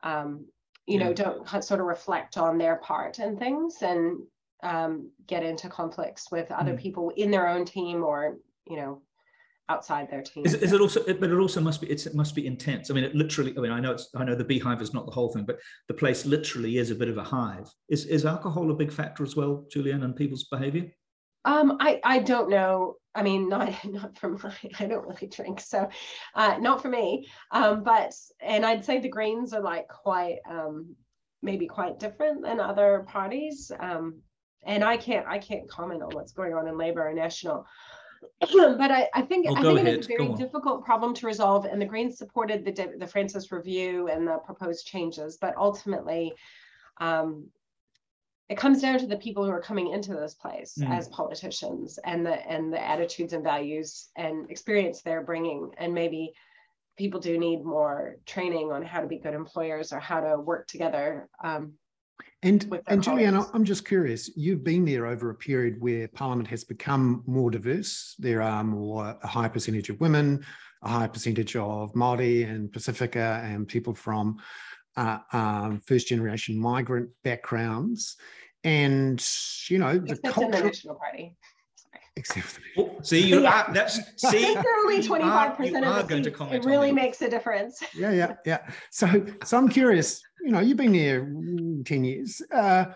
um, 0.02 0.44
you 0.86 0.98
yeah. 0.98 1.06
know, 1.06 1.14
don't 1.14 1.64
sort 1.64 1.80
of 1.80 1.86
reflect 1.86 2.36
on 2.36 2.58
their 2.58 2.76
part 2.76 3.18
and 3.18 3.38
things, 3.38 3.76
and 3.80 4.18
um, 4.62 5.10
get 5.26 5.42
into 5.42 5.68
conflicts 5.68 6.30
with 6.30 6.50
other 6.50 6.74
mm. 6.74 6.80
people 6.80 7.12
in 7.16 7.30
their 7.30 7.48
own 7.48 7.64
team 7.64 8.02
or 8.02 8.36
you 8.66 8.76
know 8.76 9.02
outside 9.68 10.10
their 10.10 10.22
team. 10.22 10.46
Is, 10.46 10.54
is, 10.54 10.72
it 10.72 10.80
also? 10.80 11.02
But 11.04 11.30
it 11.30 11.38
also 11.38 11.60
must 11.60 11.80
be. 11.80 11.88
it 11.88 12.14
must 12.14 12.34
be 12.34 12.46
intense. 12.46 12.90
I 12.90 12.94
mean, 12.94 13.04
it 13.04 13.14
literally. 13.14 13.54
I 13.56 13.60
mean, 13.60 13.72
I 13.72 13.80
know 13.80 13.92
it's. 13.92 14.08
I 14.14 14.24
know 14.24 14.34
the 14.34 14.44
beehive 14.44 14.82
is 14.82 14.94
not 14.94 15.06
the 15.06 15.12
whole 15.12 15.32
thing, 15.32 15.44
but 15.44 15.58
the 15.88 15.94
place 15.94 16.24
literally 16.26 16.78
is 16.78 16.90
a 16.90 16.94
bit 16.94 17.08
of 17.08 17.18
a 17.18 17.24
hive. 17.24 17.68
Is 17.88 18.06
is 18.06 18.24
alcohol 18.24 18.70
a 18.70 18.74
big 18.74 18.92
factor 18.92 19.22
as 19.22 19.36
well, 19.36 19.66
Julian, 19.70 20.02
and 20.02 20.16
people's 20.16 20.44
behaviour? 20.44 20.86
Um, 21.44 21.76
I 21.80 22.00
I 22.04 22.18
don't 22.20 22.50
know. 22.50 22.96
I 23.14 23.22
mean, 23.22 23.48
not 23.50 23.72
not 23.84 24.18
for 24.18 24.30
my. 24.30 24.54
I 24.78 24.86
don't 24.86 25.06
really 25.06 25.28
drink, 25.28 25.60
so 25.60 25.88
uh, 26.34 26.58
not 26.58 26.82
for 26.82 26.88
me. 26.88 27.28
Um, 27.52 27.82
but 27.82 28.12
and 28.40 28.64
I'd 28.64 28.84
say 28.84 28.98
the 28.98 29.08
Greens 29.08 29.52
are 29.52 29.62
like 29.62 29.88
quite 29.88 30.38
um, 30.48 30.96
maybe 31.42 31.66
quite 31.66 31.98
different 31.98 32.42
than 32.42 32.60
other 32.60 33.04
parties. 33.08 33.70
Um, 33.78 34.22
and 34.64 34.84
I 34.84 34.96
can't 34.96 35.26
I 35.26 35.38
can't 35.38 35.68
comment 35.68 36.02
on 36.02 36.10
what's 36.10 36.32
going 36.32 36.54
on 36.54 36.68
in 36.68 36.76
Labor 36.76 37.08
or 37.08 37.12
National. 37.12 37.66
but 38.40 38.90
I, 38.90 39.08
I 39.14 39.22
think 39.22 39.46
oh, 39.48 39.54
I 39.54 39.62
think 39.62 39.86
it's 39.86 40.06
a 40.06 40.08
very 40.08 40.34
difficult 40.34 40.84
problem 40.84 41.14
to 41.14 41.26
resolve, 41.26 41.64
and 41.64 41.80
the 41.80 41.86
Greens 41.86 42.18
supported 42.18 42.64
the 42.64 42.94
the 42.98 43.06
Francis 43.06 43.52
review 43.52 44.08
and 44.08 44.26
the 44.26 44.38
proposed 44.38 44.86
changes, 44.86 45.38
but 45.40 45.56
ultimately, 45.56 46.32
um, 46.98 47.46
it 48.48 48.56
comes 48.56 48.80
down 48.80 48.98
to 48.98 49.06
the 49.06 49.16
people 49.16 49.44
who 49.44 49.50
are 49.50 49.60
coming 49.60 49.92
into 49.92 50.14
this 50.14 50.34
place 50.34 50.78
mm. 50.80 50.90
as 50.90 51.08
politicians 51.08 51.98
and 52.04 52.26
the 52.26 52.34
and 52.50 52.72
the 52.72 52.80
attitudes 52.80 53.32
and 53.32 53.44
values 53.44 54.08
and 54.16 54.50
experience 54.50 55.02
they're 55.02 55.22
bringing, 55.22 55.70
and 55.78 55.94
maybe 55.94 56.32
people 56.96 57.20
do 57.20 57.38
need 57.38 57.64
more 57.64 58.16
training 58.26 58.72
on 58.72 58.82
how 58.82 59.00
to 59.00 59.06
be 59.06 59.18
good 59.18 59.34
employers 59.34 59.92
or 59.92 60.00
how 60.00 60.20
to 60.20 60.40
work 60.40 60.66
together. 60.66 61.28
Um, 61.42 61.74
and, 62.42 62.80
and 62.86 63.02
Julianne, 63.02 63.50
I'm 63.52 63.64
just 63.64 63.84
curious, 63.84 64.30
you've 64.36 64.62
been 64.62 64.84
there 64.84 65.06
over 65.06 65.30
a 65.30 65.34
period 65.34 65.80
where 65.80 66.06
Parliament 66.06 66.48
has 66.48 66.62
become 66.62 67.24
more 67.26 67.50
diverse. 67.50 68.14
There 68.18 68.42
are 68.42 68.62
more, 68.62 69.18
a 69.22 69.26
high 69.26 69.48
percentage 69.48 69.88
of 69.88 70.00
women, 70.00 70.44
a 70.82 70.88
high 70.88 71.08
percentage 71.08 71.56
of 71.56 71.92
Māori 71.94 72.48
and 72.48 72.72
Pacifica 72.72 73.42
and 73.44 73.66
people 73.66 73.92
from 73.92 74.36
uh, 74.96 75.18
um, 75.32 75.80
first 75.84 76.06
generation 76.06 76.56
migrant 76.56 77.10
backgrounds. 77.24 78.16
And, 78.62 79.24
you 79.68 79.78
know, 79.78 79.98
the 79.98 80.12
Except 80.12 80.34
culture, 80.34 80.50
the 80.52 80.64
National 80.64 80.94
Party. 80.94 81.34
Except 82.14 82.46
for 82.46 82.60
the 82.60 82.82
oh, 82.82 82.98
see, 83.02 83.20
you 83.20 83.46
are, 83.46 83.70
that's 83.72 84.00
see, 84.16 84.56
only 84.56 85.00
25% 85.00 86.00
of 86.00 86.08
the 86.08 86.22
seats. 86.24 86.38
It 86.52 86.64
really 86.64 86.92
makes 86.92 87.20
a 87.22 87.28
difference. 87.28 87.80
Yeah, 87.94 88.10
yeah, 88.12 88.34
yeah. 88.44 88.58
So, 88.90 89.24
so 89.44 89.56
I'm 89.56 89.68
curious, 89.68 90.20
you 90.42 90.50
know, 90.50 90.60
you've 90.60 90.76
been 90.76 90.92
there 90.92 91.20
10 91.84 92.04
years. 92.04 92.42
Uh, 92.52 92.86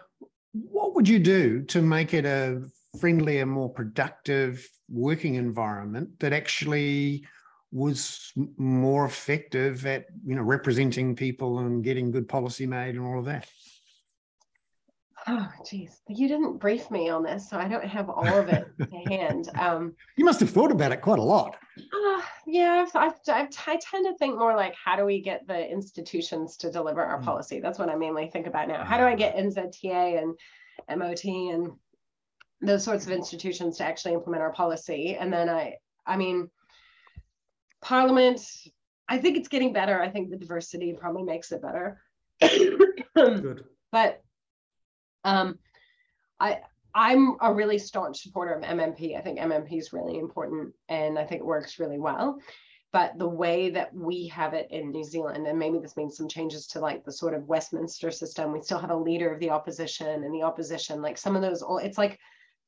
what 0.53 0.95
would 0.95 1.09
you 1.09 1.19
do 1.19 1.63
to 1.63 1.83
make 1.83 2.15
it 2.15 2.25
a 2.25 2.63
friendlier, 2.99 3.47
more 3.47 3.71
productive 3.71 4.69
working 4.91 5.37
environment 5.37 6.11
that 6.21 6.33
actually 6.33 7.25
was 7.73 8.33
more 8.59 9.07
effective 9.07 9.87
at, 9.87 10.05
you 10.27 10.37
know, 10.37 10.43
representing 10.43 11.17
people 11.17 11.61
and 11.61 11.83
getting 11.83 12.11
good 12.11 12.29
policy 12.29 12.67
made 12.67 12.97
and 12.97 13.07
all 13.07 13.19
of 13.19 13.25
that? 13.25 13.49
Oh, 15.29 15.49
geez, 15.65 16.01
you 16.09 16.27
didn't 16.27 16.59
brief 16.59 16.91
me 16.91 17.09
on 17.09 17.23
this, 17.23 17.49
so 17.49 17.57
I 17.57 17.69
don't 17.69 17.85
have 17.85 18.11
all 18.11 18.27
of 18.27 18.49
it 18.49 18.67
to 18.79 18.97
hand. 19.09 19.51
Um, 19.59 19.95
you 20.17 20.25
must 20.25 20.41
have 20.41 20.51
thought 20.51 20.73
about 20.73 20.91
it 20.91 21.01
quite 21.01 21.21
a 21.21 21.23
lot. 21.23 21.57
Uh, 21.79 22.23
yeah, 22.47 22.85
I've, 22.95 23.15
I've, 23.29 23.49
i 23.67 23.77
tend 23.81 24.07
to 24.07 24.15
think 24.19 24.37
more 24.37 24.57
like, 24.57 24.75
how 24.75 24.97
do 24.97 25.05
we 25.05 25.21
get 25.21 25.47
the 25.47 25.71
institutions 25.71 26.57
to 26.59 26.73
deliver 26.73 27.03
our 27.03 27.21
mm. 27.21 27.25
policy? 27.25 27.61
That's 27.61 27.79
what 27.79 27.89
I 27.89 27.95
mainly 27.95 28.29
think 28.29 28.47
about 28.47 28.67
now. 28.67 28.85
How 28.85 28.99
do 28.99 29.05
I 29.05 29.15
get 29.15 29.37
NZTA 29.37 30.21
and 30.23 30.99
MOT 30.99 31.25
and 31.25 31.71
those 32.61 32.83
sorts 32.83 33.07
of 33.07 33.13
institutions 33.13 33.79
to 33.79 33.85
actually 33.85 34.15
implement 34.15 34.43
our 34.43 34.53
policy? 34.53 35.17
And 35.19 35.33
then 35.33 35.49
I, 35.49 35.77
I 36.05 36.17
mean, 36.17 36.51
Parliament, 37.81 38.41
I 39.09 39.19
think 39.19 39.37
it's 39.37 39.49
getting 39.49 39.73
better. 39.73 40.01
I 40.03 40.09
think 40.09 40.31
the 40.31 40.37
diversity 40.37 40.97
probably 40.99 41.23
makes 41.23 41.53
it 41.53 41.63
better. 41.63 42.01
Good. 43.15 43.65
But 43.93 44.23
um, 45.25 45.59
I 46.41 46.61
I'm 46.95 47.37
a 47.41 47.53
really 47.53 47.79
staunch 47.79 48.23
supporter 48.23 48.53
of 48.53 48.63
MMP. 48.63 49.17
I 49.17 49.23
think 49.23 49.39
MMP 49.39 49.79
is 49.79 49.93
really 49.93 50.19
important 50.19 50.75
and 50.89 51.19
I 51.19 51.25
think 51.25 51.41
it 51.41 51.47
works 51.47 51.79
really 51.79 51.99
well. 51.99 52.39
But 52.93 53.19
the 53.19 53.29
way 53.29 53.71
that 53.71 53.95
we 53.95 54.27
have 54.29 54.53
it 54.53 54.69
in 54.71 54.91
New 54.91 55.03
Zealand, 55.03 55.47
and 55.47 55.59
maybe 55.59 55.79
this 55.79 55.97
means 55.97 56.19
some 56.19 56.29
changes 56.29 56.67
to 56.69 56.81
like 56.81 57.05
the 57.05 57.13
sort 57.13 57.33
of 57.33 57.49
Westminster 57.49 58.11
system, 58.11 58.53
we 58.53 58.61
still 58.61 58.79
have 58.79 58.91
a 58.91 58.97
leader 58.97 59.33
of 59.33 59.41
the 59.41 59.49
opposition 59.49 60.25
and 60.25 60.35
the 60.35 60.43
opposition, 60.43 61.01
like 61.01 61.17
some 61.17 61.35
of 61.35 61.41
those, 61.41 61.65
it's 61.83 61.97
like 61.97 62.19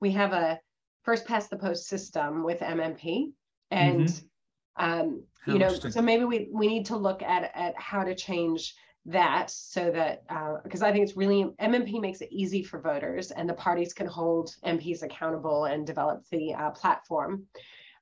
we 0.00 0.10
have 0.12 0.32
a 0.32 0.58
first 1.02 1.26
past 1.26 1.50
the 1.50 1.56
post 1.56 1.88
system 1.88 2.42
with 2.42 2.60
MMP. 2.60 3.32
And 3.70 4.08
mm-hmm. 4.08 4.90
um, 4.90 5.24
you 5.46 5.58
know, 5.58 5.74
so 5.74 6.00
maybe 6.00 6.24
we 6.24 6.48
we 6.50 6.68
need 6.68 6.86
to 6.86 6.96
look 6.96 7.22
at 7.22 7.50
at 7.54 7.74
how 7.76 8.02
to 8.02 8.14
change 8.14 8.74
that 9.06 9.50
so 9.50 9.90
that 9.90 10.22
because 10.64 10.82
uh, 10.82 10.86
I 10.86 10.92
think 10.92 11.04
it's 11.04 11.16
really 11.16 11.44
MMP 11.60 12.00
makes 12.00 12.22
it 12.22 12.28
easy 12.32 12.62
for 12.62 12.80
voters 12.80 13.30
and 13.30 13.48
the 13.48 13.54
parties 13.54 13.92
can 13.92 14.06
hold 14.06 14.54
MPs 14.64 15.02
accountable 15.02 15.66
and 15.66 15.86
develop 15.86 16.24
the 16.30 16.54
uh, 16.54 16.70
platform. 16.70 17.44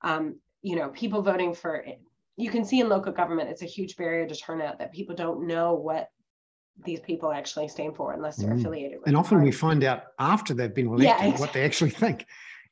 Um, 0.02 0.38
you 0.62 0.76
know, 0.76 0.90
people 0.90 1.22
voting 1.22 1.54
for 1.54 1.84
you 2.36 2.50
can 2.50 2.64
see 2.64 2.80
in 2.80 2.88
local 2.88 3.12
government 3.12 3.50
it's 3.50 3.62
a 3.62 3.66
huge 3.66 3.96
barrier 3.96 4.26
to 4.26 4.34
turnout 4.36 4.78
that 4.78 4.92
people 4.92 5.14
don't 5.14 5.46
know 5.46 5.74
what 5.74 6.08
these 6.84 7.00
people 7.00 7.32
actually 7.32 7.68
stand 7.68 7.96
for 7.96 8.12
unless 8.12 8.36
they're 8.36 8.54
mm. 8.54 8.60
affiliated 8.60 8.98
with. 8.98 9.08
And 9.08 9.16
often 9.16 9.42
we 9.42 9.52
find 9.52 9.84
out 9.84 10.04
after 10.18 10.54
they've 10.54 10.74
been 10.74 10.86
elected 10.86 11.06
yeah, 11.06 11.16
exactly. 11.16 11.40
what 11.40 11.52
they 11.52 11.64
actually 11.64 11.90
think. 11.90 12.26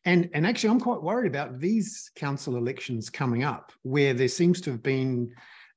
And 0.04 0.30
and 0.32 0.46
actually, 0.46 0.70
I'm 0.70 0.80
quite 0.80 1.02
worried 1.02 1.28
about 1.28 1.58
these 1.58 2.10
council 2.14 2.56
elections 2.56 3.10
coming 3.10 3.44
up, 3.44 3.72
where 3.82 4.14
there 4.14 4.28
seems 4.28 4.60
to 4.62 4.70
have 4.70 4.82
been 4.82 5.30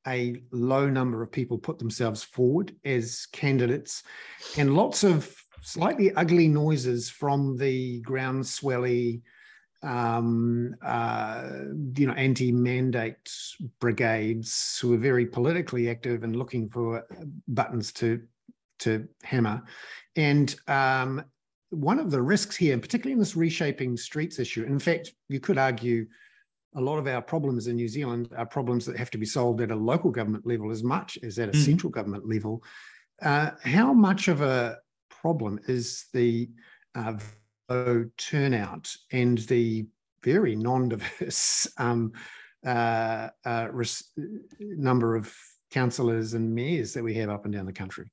a 0.08 0.42
low 0.52 0.90
number 0.90 1.22
of 1.22 1.32
people 1.32 1.58
put 1.58 1.80
themselves 1.80 2.24
forward 2.24 2.76
as 2.84 3.28
candidates, 3.32 4.04
and 4.58 4.76
lots 4.76 5.04
of 5.04 5.36
slightly 5.62 6.14
ugly 6.16 6.48
noises 6.48 7.10
from 7.10 7.58
the 7.58 8.02
groundswelly, 8.04 9.22
um, 9.82 10.76
uh, 10.86 11.50
you 11.96 12.08
know, 12.08 12.14
anti-mandate 12.14 13.32
brigades 13.80 14.78
who 14.82 14.94
are 14.94 14.98
very 14.98 15.26
politically 15.26 15.90
active 15.90 16.24
and 16.24 16.36
looking 16.36 16.70
for 16.70 17.06
buttons 17.48 17.92
to 17.94 18.22
to 18.80 19.08
hammer. 19.24 19.64
And 20.16 20.54
um, 20.68 21.24
one 21.70 22.00
of 22.00 22.12
the 22.12 22.22
risks 22.22 22.56
here, 22.56 22.78
particularly 22.78 23.14
in 23.14 23.20
this 23.20 23.36
reshaping 23.36 23.98
streets 23.98 24.40
issue, 24.40 24.64
in 24.64 24.80
fact, 24.80 25.14
you 25.30 25.40
could 25.40 25.58
argue 25.58 26.06
a 26.76 26.82
lot 26.82 26.98
of 26.98 27.08
our 27.08 27.22
problems 27.22 27.68
in 27.68 27.76
New 27.76 27.88
Zealand 27.88 28.30
are 28.36 28.46
problems 28.46 28.86
that 28.86 28.98
have 28.98 29.12
to 29.12 29.18
be 29.18 29.26
solved 29.26 29.62
at 29.62 29.72
a 29.72 29.76
local 29.76 30.12
government 30.12 30.46
level 30.46 30.72
as 30.72 30.84
much 30.84 31.18
as 31.24 31.38
at 31.40 31.50
a 31.50 31.52
mm. 31.52 31.66
central 31.66 31.90
government 31.90 32.28
level. 32.28 32.64
Uh, 33.22 33.52
how 33.64 33.94
much 33.94 34.28
of 34.28 34.42
a 34.42 34.78
problem 35.10 35.60
is 35.68 36.06
the 36.14 36.50
uh, 36.96 37.14
turnout 38.18 38.94
and 39.12 39.40
the 39.40 39.86
very 40.24 40.56
non-diverse 40.56 41.68
um, 41.78 42.12
uh, 42.66 43.30
uh, 43.46 43.68
res- 43.72 44.12
number 44.60 45.16
of 45.16 45.34
councillors 45.72 46.34
and 46.34 46.54
mayors 46.54 46.94
that 46.94 47.04
we 47.04 47.14
have 47.14 47.30
up 47.30 47.46
and 47.46 47.54
down 47.54 47.66
the 47.66 47.74
country? 47.74 48.10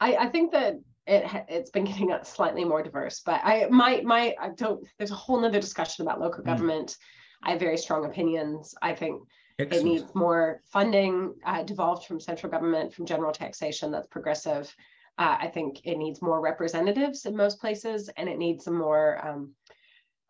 I, 0.00 0.16
I 0.16 0.26
think 0.28 0.52
that 0.52 0.80
it 1.06 1.24
it's 1.48 1.70
been 1.70 1.84
getting 1.84 2.14
slightly 2.22 2.64
more 2.64 2.82
diverse, 2.82 3.20
but 3.24 3.40
I 3.44 3.66
my 3.70 4.00
my 4.04 4.34
I 4.40 4.50
don't. 4.50 4.86
There's 4.98 5.10
a 5.10 5.16
whole 5.16 5.40
nother 5.40 5.60
discussion 5.60 6.06
about 6.06 6.20
local 6.20 6.42
mm. 6.42 6.46
government 6.46 6.96
I 7.42 7.52
have 7.52 7.60
very 7.60 7.76
strong 7.76 8.04
opinions. 8.04 8.74
I 8.82 8.94
think 8.94 9.22
Excellent. 9.58 9.86
it 9.86 9.88
needs 9.88 10.14
more 10.14 10.60
funding 10.64 11.34
uh, 11.44 11.62
devolved 11.62 12.06
from 12.06 12.20
central 12.20 12.50
government, 12.50 12.92
from 12.92 13.06
general 13.06 13.32
taxation 13.32 13.90
that's 13.90 14.08
progressive. 14.08 14.74
Uh, 15.18 15.36
I 15.40 15.48
think 15.48 15.80
it 15.84 15.98
needs 15.98 16.22
more 16.22 16.40
representatives 16.40 17.26
in 17.26 17.36
most 17.36 17.60
places, 17.60 18.08
and 18.16 18.28
it 18.28 18.38
needs 18.38 18.66
a 18.66 18.70
more, 18.70 19.26
um, 19.26 19.52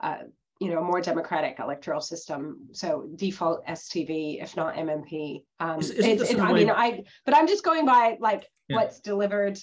uh, 0.01 0.19
you 0.59 0.71
know, 0.71 0.83
more 0.83 1.01
democratic 1.01 1.61
electoral 1.61 2.01
system. 2.01 2.69
So 2.73 3.09
default 3.15 3.65
STV, 3.67 4.43
if 4.43 4.57
not 4.57 4.75
MMP. 4.75 5.45
Um, 5.61 5.81
is, 5.81 5.91
it, 5.91 6.41
I 6.41 6.53
mean, 6.53 6.71
I 6.71 7.03
but 7.25 7.37
I'm 7.37 7.47
just 7.47 7.65
going 7.65 7.87
by 7.87 8.17
like 8.21 8.49
yeah. 8.69 8.77
what's 8.77 9.01
delivered 9.01 9.59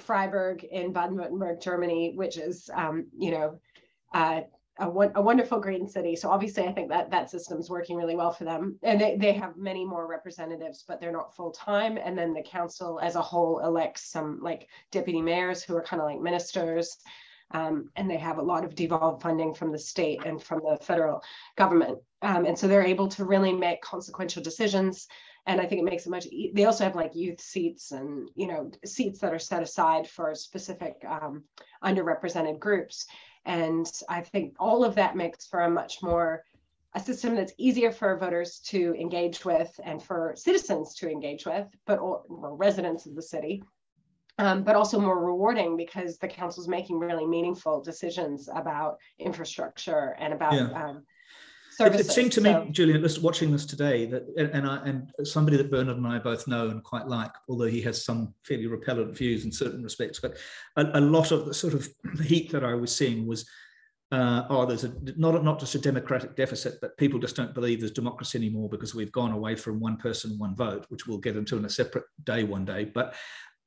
Freiburg 0.00 0.64
in 0.64 0.92
Baden-Württemberg, 0.92 1.62
Germany, 1.62 2.12
which 2.14 2.36
is, 2.36 2.68
um, 2.72 3.06
you 3.16 3.30
know, 3.30 3.60
uh, 4.14 4.42
a, 4.78 4.88
a 4.88 5.22
wonderful 5.22 5.60
green 5.60 5.88
city. 5.88 6.14
So 6.14 6.30
obviously, 6.30 6.64
I 6.64 6.72
think 6.72 6.88
that 6.90 7.10
that 7.10 7.30
system's 7.30 7.68
working 7.68 7.96
really 7.96 8.16
well 8.16 8.32
for 8.32 8.44
them. 8.44 8.78
And 8.82 9.00
they, 9.00 9.16
they 9.16 9.32
have 9.32 9.56
many 9.56 9.84
more 9.84 10.06
representatives, 10.06 10.84
but 10.86 11.00
they're 11.00 11.12
not 11.12 11.34
full 11.34 11.50
time. 11.50 11.98
And 12.02 12.16
then 12.16 12.32
the 12.32 12.42
council 12.42 13.00
as 13.02 13.16
a 13.16 13.22
whole 13.22 13.60
elects 13.60 14.10
some 14.10 14.40
like 14.40 14.68
deputy 14.92 15.20
mayors 15.20 15.62
who 15.62 15.76
are 15.76 15.82
kind 15.82 16.00
of 16.00 16.06
like 16.06 16.20
ministers. 16.20 16.96
Um, 17.52 17.88
and 17.96 18.10
they 18.10 18.18
have 18.18 18.38
a 18.38 18.42
lot 18.42 18.64
of 18.64 18.74
devolved 18.74 19.22
funding 19.22 19.54
from 19.54 19.72
the 19.72 19.78
state 19.78 20.20
and 20.26 20.42
from 20.42 20.60
the 20.60 20.76
federal 20.82 21.22
government. 21.56 21.98
Um, 22.20 22.44
and 22.44 22.58
so 22.58 22.68
they're 22.68 22.82
able 22.84 23.08
to 23.08 23.24
really 23.24 23.52
make 23.52 23.80
consequential 23.80 24.42
decisions. 24.42 25.08
And 25.46 25.60
I 25.60 25.66
think 25.66 25.80
it 25.80 25.84
makes 25.84 26.04
it 26.04 26.10
much. 26.10 26.26
They 26.52 26.66
also 26.66 26.84
have 26.84 26.94
like 26.94 27.14
youth 27.14 27.40
seats 27.40 27.90
and 27.92 28.28
you 28.34 28.46
know 28.46 28.70
seats 28.84 29.20
that 29.20 29.32
are 29.32 29.38
set 29.38 29.62
aside 29.62 30.06
for 30.06 30.34
specific 30.34 30.96
um, 31.08 31.44
underrepresented 31.82 32.58
groups. 32.58 33.06
And 33.48 33.90
I 34.10 34.20
think 34.20 34.54
all 34.60 34.84
of 34.84 34.94
that 34.96 35.16
makes 35.16 35.46
for 35.46 35.62
a 35.62 35.70
much 35.70 36.02
more 36.02 36.44
a 36.94 37.00
system 37.00 37.34
that's 37.34 37.52
easier 37.56 37.90
for 37.90 38.16
voters 38.18 38.60
to 38.66 38.94
engage 38.98 39.44
with 39.44 39.78
and 39.84 40.02
for 40.02 40.34
citizens 40.36 40.94
to 40.96 41.10
engage 41.10 41.46
with, 41.46 41.66
but 41.86 41.98
or, 41.98 42.22
or 42.28 42.54
residents 42.56 43.06
of 43.06 43.14
the 43.14 43.22
city, 43.22 43.62
um, 44.38 44.62
but 44.62 44.76
also 44.76 45.00
more 45.00 45.24
rewarding 45.24 45.76
because 45.76 46.18
the 46.18 46.28
council's 46.28 46.68
making 46.68 46.98
really 46.98 47.26
meaningful 47.26 47.80
decisions 47.80 48.50
about 48.54 48.98
infrastructure 49.18 50.14
and 50.18 50.34
about 50.34 50.54
yeah. 50.54 50.84
um, 50.84 51.04
services. 51.78 52.06
It, 52.06 52.10
it 52.10 52.12
seemed 52.12 52.32
to 52.32 52.40
so. 52.40 52.64
me, 52.64 52.70
Julian, 52.70 53.02
just 53.02 53.22
watching 53.22 53.50
this 53.50 53.64
today, 53.64 54.06
that 54.06 54.26
and 54.36 54.66
I 54.66 54.84
and 54.84 55.10
somebody 55.24 55.56
that 55.56 55.70
Bernard 55.70 55.96
and 55.96 56.06
I 56.06 56.18
both 56.18 56.46
know 56.46 56.68
and 56.68 56.82
quite 56.82 57.06
like, 57.06 57.30
although 57.48 57.66
he 57.66 57.80
has 57.82 58.04
some 58.04 58.34
fairly 58.44 58.66
repellent 58.66 59.16
views 59.16 59.44
in 59.44 59.52
certain 59.52 59.82
respects, 59.82 60.20
but 60.20 60.36
a, 60.76 60.98
a 60.98 61.00
lot 61.00 61.30
of 61.30 61.46
the 61.46 61.54
sort 61.54 61.74
of 61.74 61.88
heat 62.24 62.50
that 62.52 62.64
I 62.64 62.74
was 62.74 62.94
seeing 62.94 63.26
was. 63.26 63.48
Uh, 64.10 64.46
oh, 64.48 64.64
there's 64.64 64.84
a 64.84 64.92
not 65.18 65.44
not 65.44 65.60
just 65.60 65.74
a 65.74 65.78
democratic 65.78 66.34
deficit, 66.34 66.76
but 66.80 66.96
people 66.96 67.18
just 67.18 67.36
don't 67.36 67.52
believe 67.52 67.78
there's 67.78 67.92
democracy 67.92 68.38
anymore 68.38 68.66
because 68.66 68.94
we've 68.94 69.12
gone 69.12 69.32
away 69.32 69.54
from 69.54 69.78
one 69.78 69.98
person, 69.98 70.38
one 70.38 70.56
vote, 70.56 70.86
which 70.88 71.06
we'll 71.06 71.18
get 71.18 71.36
into 71.36 71.58
in 71.58 71.64
a 71.66 71.68
separate 71.68 72.04
day 72.24 72.42
one 72.42 72.64
day. 72.64 72.86
But 72.86 73.14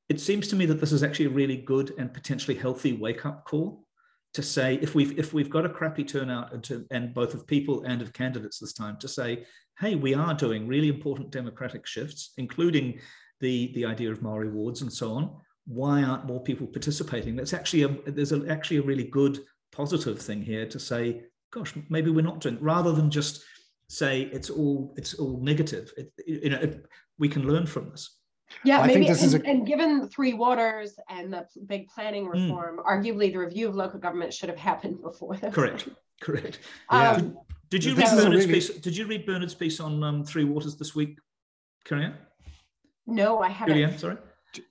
it 0.09 0.19
seems 0.19 0.47
to 0.47 0.55
me 0.55 0.65
that 0.65 0.81
this 0.81 0.91
is 0.91 1.03
actually 1.03 1.27
a 1.27 1.29
really 1.29 1.57
good 1.57 1.93
and 1.99 2.11
potentially 2.11 2.57
healthy 2.57 2.93
wake 2.93 3.23
up 3.23 3.45
call 3.45 3.85
to 4.33 4.41
say 4.41 4.75
if 4.81 4.95
we've 4.95 5.17
if 5.19 5.33
we've 5.33 5.49
got 5.49 5.65
a 5.65 5.69
crappy 5.69 6.03
turnout 6.03 6.53
and, 6.53 6.63
to, 6.63 6.85
and 6.91 7.13
both 7.13 7.33
of 7.33 7.45
people 7.47 7.83
and 7.83 8.01
of 8.01 8.13
candidates 8.13 8.59
this 8.59 8.73
time 8.73 8.97
to 8.97 9.07
say 9.07 9.43
hey 9.79 9.95
we 9.95 10.13
are 10.13 10.33
doing 10.33 10.67
really 10.67 10.87
important 10.87 11.31
democratic 11.31 11.85
shifts 11.85 12.33
including 12.37 12.97
the 13.41 13.71
the 13.73 13.83
idea 13.83 14.09
of 14.09 14.21
maori 14.21 14.49
wards 14.49 14.81
and 14.81 14.93
so 14.93 15.11
on. 15.13 15.35
Why 15.65 16.03
aren't 16.03 16.25
more 16.25 16.41
people 16.41 16.65
participating? 16.67 17.35
That's 17.35 17.53
actually 17.53 17.83
a 17.83 17.89
there's 18.05 18.31
a, 18.31 18.47
actually 18.47 18.77
a 18.77 18.83
really 18.83 19.03
good 19.03 19.39
positive 19.71 20.19
thing 20.19 20.41
here 20.41 20.65
to 20.67 20.79
say 20.79 21.23
gosh 21.51 21.73
maybe 21.89 22.09
we're 22.09 22.21
not 22.23 22.39
doing 22.39 22.57
rather 22.61 22.93
than 22.93 23.09
just 23.09 23.43
say 23.89 24.21
it's 24.21 24.49
all 24.49 24.93
it's 24.95 25.15
all 25.15 25.41
negative. 25.41 25.91
It, 25.97 26.11
you 26.25 26.49
know 26.49 26.59
it, 26.59 26.85
we 27.19 27.27
can 27.27 27.47
learn 27.47 27.65
from 27.65 27.89
this 27.89 28.20
yeah, 28.63 28.81
I 28.81 28.87
maybe. 28.87 29.07
And, 29.07 29.33
a... 29.33 29.45
and, 29.45 29.67
given 29.67 30.07
Three 30.09 30.33
Waters 30.33 30.97
and 31.09 31.31
the 31.33 31.45
big 31.65 31.87
planning 31.87 32.25
hmm. 32.25 32.31
reform, 32.31 32.79
mm. 32.79 32.85
arguably 32.85 33.31
the 33.31 33.37
review 33.37 33.67
of 33.67 33.75
local 33.75 33.99
government 33.99 34.33
should 34.33 34.49
have 34.49 34.57
happened 34.57 35.01
before 35.01 35.37
this. 35.37 35.53
Correct. 35.53 35.89
Correct. 36.21 36.59
Yeah. 36.91 37.15
Um, 37.17 37.37
did, 37.69 37.83
did, 37.83 37.85
you 37.85 37.95
read 37.95 38.09
Bernard's 38.09 38.45
really... 38.45 38.53
piece? 38.53 38.69
Did 38.69 38.97
you 38.97 39.07
read 39.07 39.25
Bernard's 39.25 39.55
piece 39.55 39.79
on 39.79 40.03
um, 40.03 40.25
Three 40.25 40.43
Waters 40.43 40.75
this 40.75 40.93
week, 40.93 41.17
Carrie 41.85 42.11
No, 43.07 43.39
I 43.39 43.47
haven't. 43.47 43.77
Julianne, 43.77 43.97
sorry. 43.97 44.17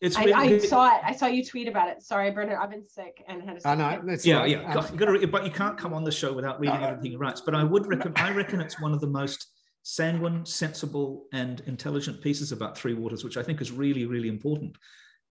It's 0.02 0.16
I, 0.16 0.24
I, 0.24 0.58
saw 0.58 0.94
it. 0.94 1.00
I 1.02 1.14
saw 1.14 1.26
you 1.26 1.42
tweet 1.42 1.66
about 1.66 1.88
it. 1.88 2.02
Sorry, 2.02 2.30
Bernard. 2.30 2.58
I've 2.60 2.70
been 2.70 2.86
sick 2.86 3.24
and 3.26 3.42
had. 3.42 3.56
A 3.56 3.68
I 3.68 3.74
know. 3.74 4.02
That's 4.04 4.26
yeah, 4.26 4.40
right. 4.40 4.50
yeah. 4.50 4.74
Um, 4.74 4.92
you 4.92 4.98
got 4.98 5.06
to, 5.06 5.26
but 5.26 5.44
you 5.44 5.50
can't 5.50 5.78
come 5.78 5.94
on 5.94 6.04
the 6.04 6.12
show 6.12 6.32
without 6.34 6.60
reading 6.60 6.82
everything 6.82 7.12
he 7.12 7.16
writes. 7.16 7.40
But 7.40 7.54
I 7.54 7.64
would 7.64 7.86
recommend. 7.86 8.18
I 8.18 8.30
reckon 8.32 8.60
it's 8.60 8.78
one 8.80 8.92
of 8.92 9.00
the 9.00 9.06
most 9.06 9.49
sanguine, 9.82 10.44
sensible, 10.44 11.26
and 11.32 11.60
intelligent 11.66 12.20
pieces 12.20 12.52
about 12.52 12.76
Three 12.76 12.94
Waters, 12.94 13.24
which 13.24 13.36
I 13.36 13.42
think 13.42 13.60
is 13.60 13.72
really, 13.72 14.06
really 14.06 14.28
important. 14.28 14.76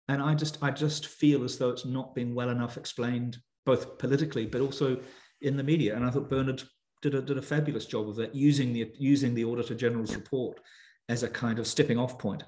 and 0.08 0.22
I 0.22 0.34
just 0.34 0.58
I 0.62 0.72
just 0.72 1.08
feel 1.08 1.44
as 1.44 1.58
though 1.58 1.70
it's 1.70 1.86
not 1.86 2.16
been 2.16 2.34
well 2.34 2.50
enough 2.50 2.78
explained, 2.78 3.38
both 3.66 3.98
politically 3.98 4.46
but 4.46 4.62
also 4.62 5.00
in 5.42 5.56
the 5.56 5.64
media. 5.64 5.96
And 5.96 6.06
I 6.06 6.10
thought 6.10 6.30
Bernard 6.30 6.64
did 7.02 7.16
a, 7.16 7.22
did 7.22 7.38
a 7.38 7.42
fabulous 7.42 7.86
job 7.86 8.10
of 8.10 8.16
that, 8.18 8.36
using 8.36 8.74
the 8.74 8.92
using 8.98 9.34
the 9.34 9.46
Auditor 9.46 9.76
General's 9.76 10.16
report 10.16 10.60
as 11.08 11.24
a 11.24 11.30
kind 11.30 11.60
of 11.60 11.68
stepping 11.68 11.98
off 11.98 12.18
point. 12.20 12.44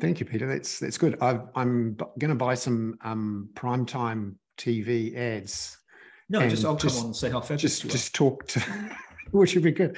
Thank 0.00 0.20
you, 0.20 0.26
Peter. 0.26 0.46
That's 0.46 0.78
that's 0.78 0.98
good. 0.98 1.16
i 1.20 1.38
am 1.54 1.96
going 2.18 2.28
to 2.28 2.34
buy 2.34 2.54
some 2.54 2.98
um, 3.02 3.48
primetime 3.54 4.34
TV 4.58 5.16
ads. 5.16 5.78
No, 6.28 6.46
just 6.48 6.64
I'll 6.64 6.76
just, 6.76 6.96
come 6.96 7.00
on 7.00 7.06
and 7.06 7.16
say 7.16 7.30
how 7.30 7.40
fabulous 7.40 7.80
just, 7.80 7.90
Just 7.90 8.14
talk 8.14 8.46
to, 8.48 8.60
which 9.30 9.54
would 9.54 9.64
be 9.64 9.70
good. 9.70 9.96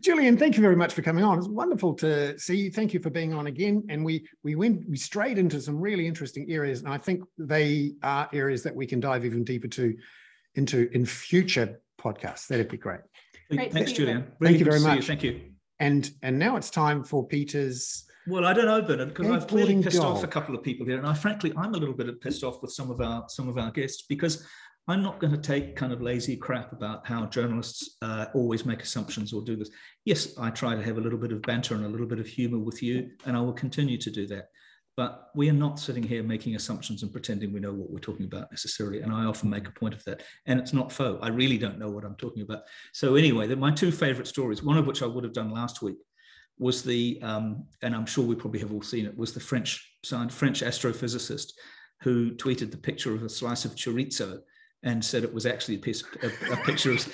Julian, 0.00 0.36
thank 0.36 0.56
you 0.56 0.62
very 0.62 0.76
much 0.76 0.94
for 0.94 1.02
coming 1.02 1.22
on. 1.22 1.38
It's 1.38 1.48
wonderful 1.48 1.94
to 1.94 2.38
see 2.38 2.56
you. 2.56 2.70
Thank 2.70 2.94
you 2.94 3.00
for 3.00 3.10
being 3.10 3.34
on 3.34 3.46
again. 3.46 3.84
And 3.88 4.04
we 4.04 4.26
we 4.42 4.54
went 4.54 4.88
we 4.88 4.96
strayed 4.96 5.38
into 5.38 5.60
some 5.60 5.78
really 5.78 6.06
interesting 6.06 6.50
areas, 6.50 6.80
and 6.80 6.88
I 6.88 6.98
think 6.98 7.22
they 7.38 7.92
are 8.02 8.28
areas 8.32 8.62
that 8.62 8.74
we 8.74 8.86
can 8.86 9.00
dive 9.00 9.24
even 9.24 9.44
deeper 9.44 9.68
to 9.68 9.94
into 10.54 10.88
in 10.92 11.04
future 11.04 11.80
podcasts. 12.00 12.46
That'd 12.46 12.68
be 12.68 12.78
great. 12.78 13.00
great 13.50 13.72
Thanks, 13.72 13.92
Julian. 13.92 14.32
Really 14.38 14.54
thank 14.54 14.58
you 14.60 14.70
very 14.70 14.80
much. 14.80 14.96
You. 14.96 15.02
Thank 15.02 15.22
you. 15.22 15.40
And 15.78 16.10
and 16.22 16.38
now 16.38 16.56
it's 16.56 16.70
time 16.70 17.04
for 17.04 17.26
Peter's. 17.26 18.04
Well, 18.26 18.46
I 18.46 18.52
don't 18.52 18.66
know, 18.66 18.80
Bernard, 18.80 19.08
because 19.08 19.30
I've 19.30 19.48
clearly 19.48 19.82
pissed 19.82 19.98
off 19.98 20.22
a 20.22 20.28
couple 20.28 20.54
of 20.54 20.62
people 20.62 20.86
here, 20.86 20.96
and 20.96 21.06
I 21.06 21.12
frankly 21.12 21.52
I'm 21.56 21.74
a 21.74 21.78
little 21.78 21.94
bit 21.94 22.20
pissed 22.20 22.44
off 22.44 22.62
with 22.62 22.72
some 22.72 22.90
of 22.90 23.00
our 23.00 23.24
some 23.28 23.48
of 23.48 23.58
our 23.58 23.70
guests 23.70 24.04
because 24.08 24.46
I'm 24.88 25.02
not 25.02 25.20
going 25.20 25.32
to 25.32 25.40
take 25.40 25.76
kind 25.76 25.92
of 25.92 26.02
lazy 26.02 26.36
crap 26.36 26.72
about 26.72 27.06
how 27.06 27.26
journalists 27.26 27.96
uh, 28.02 28.26
always 28.34 28.66
make 28.66 28.82
assumptions 28.82 29.32
or 29.32 29.42
do 29.42 29.54
this. 29.54 29.70
Yes, 30.04 30.36
I 30.38 30.50
try 30.50 30.74
to 30.74 30.82
have 30.82 30.98
a 30.98 31.00
little 31.00 31.18
bit 31.18 31.32
of 31.32 31.42
banter 31.42 31.76
and 31.76 31.84
a 31.84 31.88
little 31.88 32.06
bit 32.06 32.18
of 32.18 32.26
humor 32.26 32.58
with 32.58 32.82
you, 32.82 33.10
and 33.24 33.36
I 33.36 33.40
will 33.40 33.52
continue 33.52 33.96
to 33.98 34.10
do 34.10 34.26
that. 34.28 34.48
But 34.96 35.28
we 35.34 35.48
are 35.48 35.54
not 35.54 35.78
sitting 35.78 36.02
here 36.02 36.22
making 36.22 36.56
assumptions 36.56 37.02
and 37.02 37.12
pretending 37.12 37.52
we 37.52 37.60
know 37.60 37.72
what 37.72 37.90
we're 37.90 37.98
talking 37.98 38.26
about 38.26 38.50
necessarily. 38.50 39.00
And 39.00 39.12
I 39.12 39.24
often 39.24 39.48
make 39.48 39.66
a 39.66 39.72
point 39.72 39.94
of 39.94 40.04
that. 40.04 40.22
And 40.44 40.60
it's 40.60 40.74
not 40.74 40.92
faux. 40.92 41.18
I 41.22 41.28
really 41.28 41.56
don't 41.56 41.78
know 41.78 41.88
what 41.88 42.04
I'm 42.04 42.16
talking 42.16 42.42
about. 42.42 42.64
So, 42.92 43.14
anyway, 43.14 43.46
my 43.54 43.70
two 43.70 43.90
favorite 43.90 44.26
stories, 44.26 44.62
one 44.62 44.76
of 44.76 44.86
which 44.86 45.02
I 45.02 45.06
would 45.06 45.24
have 45.24 45.32
done 45.32 45.50
last 45.50 45.80
week, 45.80 45.96
was 46.58 46.82
the, 46.82 47.18
um, 47.22 47.64
and 47.80 47.94
I'm 47.94 48.04
sure 48.04 48.24
we 48.24 48.34
probably 48.34 48.60
have 48.60 48.72
all 48.72 48.82
seen 48.82 49.06
it, 49.06 49.16
was 49.16 49.32
the 49.32 49.40
French, 49.40 49.82
French 50.04 50.60
astrophysicist 50.60 51.52
who 52.02 52.32
tweeted 52.32 52.70
the 52.70 52.76
picture 52.76 53.14
of 53.14 53.22
a 53.22 53.28
slice 53.28 53.64
of 53.64 53.74
chorizo 53.74 54.40
and 54.82 55.04
said 55.04 55.24
it 55.24 55.32
was 55.32 55.46
actually 55.46 55.76
a, 55.76 55.78
piece, 55.78 56.04
a, 56.22 56.52
a 56.52 56.56
picture 56.58 56.92
of 56.92 57.12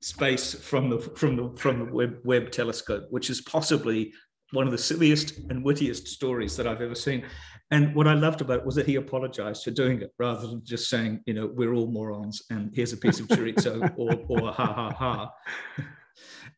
space 0.00 0.54
from 0.54 0.88
the 0.88 0.98
from 0.98 1.36
the 1.36 1.56
from 1.56 1.78
the 1.78 1.92
Webb, 1.92 2.18
Webb 2.24 2.50
telescope, 2.50 3.06
which 3.10 3.30
is 3.30 3.40
possibly 3.42 4.12
one 4.52 4.66
of 4.66 4.72
the 4.72 4.78
silliest 4.78 5.38
and 5.50 5.64
wittiest 5.64 6.06
stories 6.06 6.56
that 6.56 6.66
I've 6.66 6.80
ever 6.80 6.94
seen. 6.94 7.24
And 7.72 7.94
what 7.96 8.06
I 8.06 8.14
loved 8.14 8.40
about 8.40 8.60
it 8.60 8.66
was 8.66 8.76
that 8.76 8.86
he 8.86 8.94
apologized 8.94 9.64
for 9.64 9.72
doing 9.72 10.00
it 10.00 10.12
rather 10.20 10.46
than 10.46 10.62
just 10.64 10.88
saying, 10.88 11.22
you 11.26 11.34
know, 11.34 11.50
we're 11.52 11.74
all 11.74 11.90
morons 11.90 12.42
and 12.50 12.70
here's 12.72 12.92
a 12.92 12.96
piece 12.96 13.18
of 13.18 13.26
chorizo 13.26 13.92
or, 13.96 14.14
or 14.28 14.52
ha 14.52 14.72
ha 14.72 14.90
ha. 14.90 15.30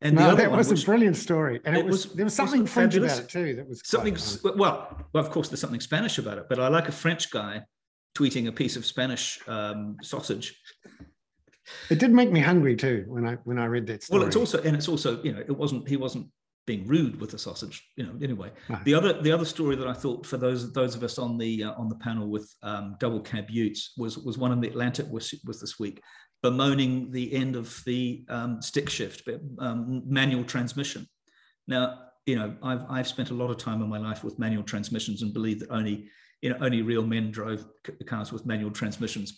And 0.00 0.14
no, 0.14 0.36
that 0.36 0.52
was 0.52 0.70
a 0.70 0.86
brilliant 0.86 1.16
story, 1.16 1.60
and 1.64 1.76
it, 1.76 1.80
it 1.80 1.86
was, 1.86 2.06
was, 2.06 2.14
there 2.14 2.24
was 2.24 2.34
something 2.34 2.62
was 2.62 2.72
French 2.72 2.94
about 2.94 3.18
it 3.18 3.28
too. 3.28 3.56
That 3.56 3.68
was 3.68 3.82
something. 3.84 4.16
Well, 4.44 4.56
well, 5.12 5.24
of 5.24 5.30
course, 5.30 5.48
there's 5.48 5.60
something 5.60 5.80
Spanish 5.80 6.18
about 6.18 6.38
it, 6.38 6.44
but 6.48 6.60
I 6.60 6.68
like 6.68 6.86
a 6.86 6.92
French 6.92 7.32
guy 7.32 7.64
tweeting 8.18 8.48
a 8.48 8.52
piece 8.52 8.76
of 8.76 8.84
Spanish 8.84 9.40
um, 9.46 9.96
sausage. 10.02 10.60
It 11.90 11.98
did 11.98 12.12
make 12.12 12.32
me 12.32 12.40
hungry 12.40 12.76
too 12.76 13.04
when 13.06 13.26
I 13.26 13.34
when 13.44 13.58
I 13.58 13.66
read 13.66 13.86
that 13.88 14.02
story. 14.02 14.20
Well, 14.20 14.26
it's 14.26 14.36
also 14.36 14.62
and 14.62 14.74
it's 14.74 14.88
also 14.88 15.22
you 15.22 15.32
know 15.32 15.40
it 15.40 15.56
wasn't 15.56 15.86
he 15.88 15.96
wasn't 15.96 16.28
being 16.66 16.86
rude 16.86 17.18
with 17.18 17.30
the 17.30 17.38
sausage 17.38 17.82
you 17.96 18.04
know 18.04 18.12
anyway 18.22 18.50
the 18.84 18.92
other 18.92 19.14
the 19.22 19.32
other 19.32 19.46
story 19.46 19.74
that 19.74 19.88
i 19.88 19.92
thought 19.94 20.26
for 20.26 20.36
those 20.36 20.70
those 20.74 20.94
of 20.94 21.02
us 21.02 21.18
on 21.18 21.38
the 21.38 21.64
uh, 21.64 21.72
on 21.78 21.88
the 21.88 21.94
panel 21.94 22.28
with 22.28 22.54
um, 22.62 22.94
double 23.00 23.20
cab 23.20 23.46
utes 23.48 23.94
was 23.96 24.18
was 24.18 24.36
one 24.36 24.52
in 24.52 24.60
the 24.60 24.68
atlantic 24.68 25.06
was, 25.10 25.34
was 25.46 25.58
this 25.62 25.78
week 25.78 26.02
bemoaning 26.42 27.10
the 27.10 27.32
end 27.32 27.56
of 27.56 27.82
the 27.86 28.22
um, 28.28 28.60
stick 28.60 28.90
shift 28.90 29.26
um, 29.60 30.02
manual 30.04 30.44
transmission 30.44 31.08
now 31.66 31.98
you 32.26 32.36
know 32.36 32.54
I've, 32.62 32.84
I've 32.90 33.08
spent 33.08 33.30
a 33.30 33.34
lot 33.34 33.50
of 33.50 33.56
time 33.56 33.80
in 33.80 33.88
my 33.88 33.98
life 33.98 34.22
with 34.22 34.38
manual 34.38 34.62
transmissions 34.62 35.22
and 35.22 35.32
believe 35.32 35.60
that 35.60 35.70
only 35.70 36.10
you 36.42 36.50
know, 36.50 36.56
only 36.60 36.82
real 36.82 37.04
men 37.04 37.30
drove 37.30 37.64
cars 38.06 38.32
with 38.32 38.46
manual 38.46 38.70
transmissions, 38.70 39.32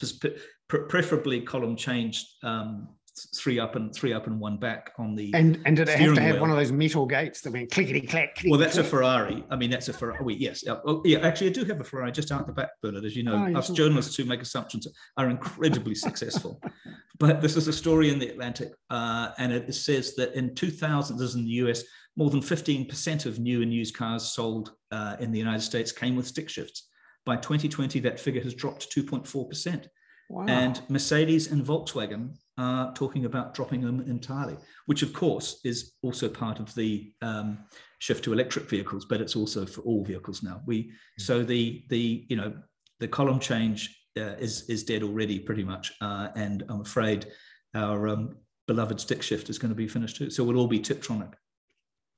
preferably 0.68 1.40
column 1.40 1.76
changed 1.76 2.26
um, 2.42 2.88
three 3.34 3.58
up 3.58 3.76
and 3.76 3.94
three 3.94 4.12
up 4.12 4.26
and 4.26 4.38
one 4.38 4.56
back 4.56 4.92
on 4.98 5.14
the 5.14 5.32
and 5.34 5.60
and 5.64 5.76
did 5.76 5.88
it 5.88 5.98
have 5.98 6.14
to 6.14 6.20
have 6.20 6.34
wheel. 6.34 6.40
one 6.42 6.50
of 6.50 6.56
those 6.56 6.72
metal 6.72 7.06
gates 7.06 7.40
that 7.40 7.52
went 7.52 7.70
clickety 7.70 8.00
clack? 8.00 8.42
well, 8.46 8.58
that's 8.58 8.76
a 8.76 8.84
Ferrari. 8.84 9.44
I 9.50 9.56
mean, 9.56 9.70
that's 9.70 9.88
a 9.88 9.92
Ferrari. 9.92 10.18
Oh, 10.22 10.28
yes, 10.28 10.64
oh, 10.68 11.02
yeah. 11.04 11.18
Actually, 11.18 11.50
I 11.50 11.52
do 11.52 11.64
have 11.64 11.80
a 11.80 11.84
Ferrari 11.84 12.12
just 12.12 12.30
out 12.32 12.46
the 12.46 12.52
back, 12.52 12.70
Bernard. 12.82 13.04
As 13.04 13.16
you 13.16 13.22
know, 13.22 13.50
oh, 13.54 13.58
us 13.58 13.70
journalists 13.70 14.16
who 14.16 14.24
make 14.24 14.42
assumptions 14.42 14.86
are 15.16 15.28
incredibly 15.28 15.94
successful. 15.94 16.60
But 17.18 17.42
this 17.42 17.54
is 17.54 17.68
a 17.68 17.72
story 17.74 18.08
in 18.08 18.18
the 18.18 18.28
Atlantic, 18.30 18.72
uh, 18.88 19.32
and 19.36 19.52
it 19.52 19.74
says 19.74 20.14
that 20.14 20.34
in 20.34 20.54
2000, 20.54 21.18
this 21.18 21.28
is 21.28 21.34
in 21.34 21.44
the 21.44 21.50
US, 21.50 21.84
more 22.16 22.30
than 22.30 22.40
15% 22.40 23.26
of 23.26 23.38
new 23.38 23.60
and 23.60 23.70
used 23.70 23.94
cars 23.94 24.32
sold 24.32 24.72
uh, 24.90 25.16
in 25.20 25.30
the 25.30 25.38
United 25.38 25.60
States 25.60 25.92
came 25.92 26.16
with 26.16 26.26
stick 26.26 26.48
shifts. 26.48 26.88
By 27.26 27.36
2020, 27.36 28.00
that 28.00 28.20
figure 28.20 28.42
has 28.42 28.54
dropped 28.54 28.90
to 28.90 29.02
2.4%. 29.02 29.86
Wow. 30.30 30.46
And 30.46 30.80
Mercedes 30.88 31.50
and 31.50 31.64
Volkswagen 31.64 32.36
are 32.56 32.94
talking 32.94 33.24
about 33.24 33.52
dropping 33.52 33.80
them 33.80 34.00
entirely, 34.02 34.56
which 34.86 35.02
of 35.02 35.12
course 35.12 35.60
is 35.64 35.94
also 36.02 36.28
part 36.28 36.60
of 36.60 36.72
the 36.76 37.12
um, 37.20 37.58
shift 37.98 38.22
to 38.24 38.32
electric 38.32 38.70
vehicles, 38.70 39.04
but 39.04 39.20
it's 39.20 39.34
also 39.34 39.66
for 39.66 39.80
all 39.80 40.04
vehicles 40.04 40.42
now. 40.42 40.62
We 40.66 40.84
mm-hmm. 40.84 41.22
so 41.22 41.42
the 41.42 41.84
the 41.88 42.26
you 42.28 42.36
know 42.36 42.54
the 43.00 43.08
column 43.08 43.40
change 43.40 43.96
uh, 44.16 44.36
is 44.38 44.68
is 44.68 44.84
dead 44.84 45.02
already 45.02 45.40
pretty 45.40 45.64
much, 45.64 45.92
uh, 46.00 46.28
and 46.36 46.62
I'm 46.68 46.82
afraid 46.82 47.26
our 47.74 48.06
um, 48.06 48.36
beloved 48.68 49.00
stick 49.00 49.22
shift 49.22 49.50
is 49.50 49.58
going 49.58 49.70
to 49.70 49.76
be 49.76 49.88
finished 49.88 50.16
too. 50.16 50.30
So 50.30 50.44
we'll 50.44 50.58
all 50.58 50.68
be 50.68 50.78
Tiptronic. 50.78 51.32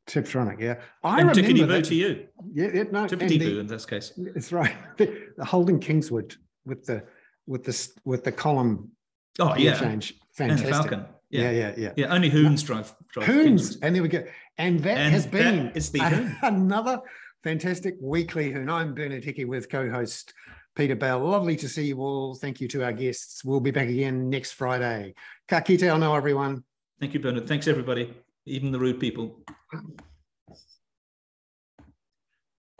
Tiptronic, 0.07 0.61
yeah. 0.61 0.81
I 1.05 1.21
and 1.21 1.37
remember 1.37 1.67
boo 1.67 1.83
to 1.83 1.95
you. 1.95 2.27
Yeah, 2.53 2.69
yeah 2.75 2.83
no, 2.91 3.07
tippity 3.07 3.39
boo 3.39 3.61
in 3.61 3.67
this 3.67 3.87
case. 3.87 4.13
It's 4.17 4.53
right. 4.53 4.75
The, 4.97 5.29
the 5.37 5.45
Holden 5.45 5.79
Kingswood 5.79 6.35
with 6.65 6.85
the 6.87 7.05
with 7.47 7.65
the 7.65 7.89
with 8.05 8.25
the 8.25 8.33
column. 8.33 8.91
Oh 9.39 9.55
yeah, 9.57 9.79
change. 9.79 10.15
Fantastic. 10.33 10.67
And 10.67 10.75
Falcon. 10.75 11.05
Yeah. 11.31 11.51
yeah, 11.51 11.51
yeah, 11.51 11.75
yeah. 11.77 11.93
Yeah, 11.97 12.07
only 12.15 12.29
Hoons 12.29 12.63
drive. 12.63 12.93
drive 13.11 13.27
Hoons, 13.27 13.77
and 13.81 13.95
there 13.95 14.03
we 14.03 14.09
go. 14.09 14.25
And 14.59 14.81
that 14.81 14.99
and 14.99 15.15
has 15.15 15.27
been 15.27 15.73
it's 15.75 15.91
the 15.91 16.01
a, 16.01 16.39
another 16.47 17.01
fantastic 17.45 17.97
weekly 18.01 18.53
Hoon. 18.53 18.69
I'm 18.69 18.95
Bernard 18.95 19.25
Hickey 19.25 19.45
with 19.45 19.71
co-host 19.71 20.35
Peter 20.75 20.97
Bale. 20.97 21.21
Lovely 21.21 21.57
to 21.57 21.69
see 21.69 21.87
you 21.87 22.01
all. 22.01 22.35
Thank 22.35 22.61
you 22.61 22.69
to 22.69 22.85
our 22.85 22.93
guests. 22.93 23.45
We'll 23.45 23.61
be 23.61 23.71
back 23.71 23.89
again 23.89 24.29
next 24.29 24.53
Friday. 24.53 25.15
Ka 25.49 25.61
kite 25.61 25.85
everyone. 25.85 26.65
Thank 27.01 27.15
you, 27.15 27.21
Bernard. 27.21 27.49
Thanks, 27.49 27.69
everybody 27.69 28.13
even 28.47 28.73
the 28.73 28.79
rude 28.79 29.01
people. 29.01 29.45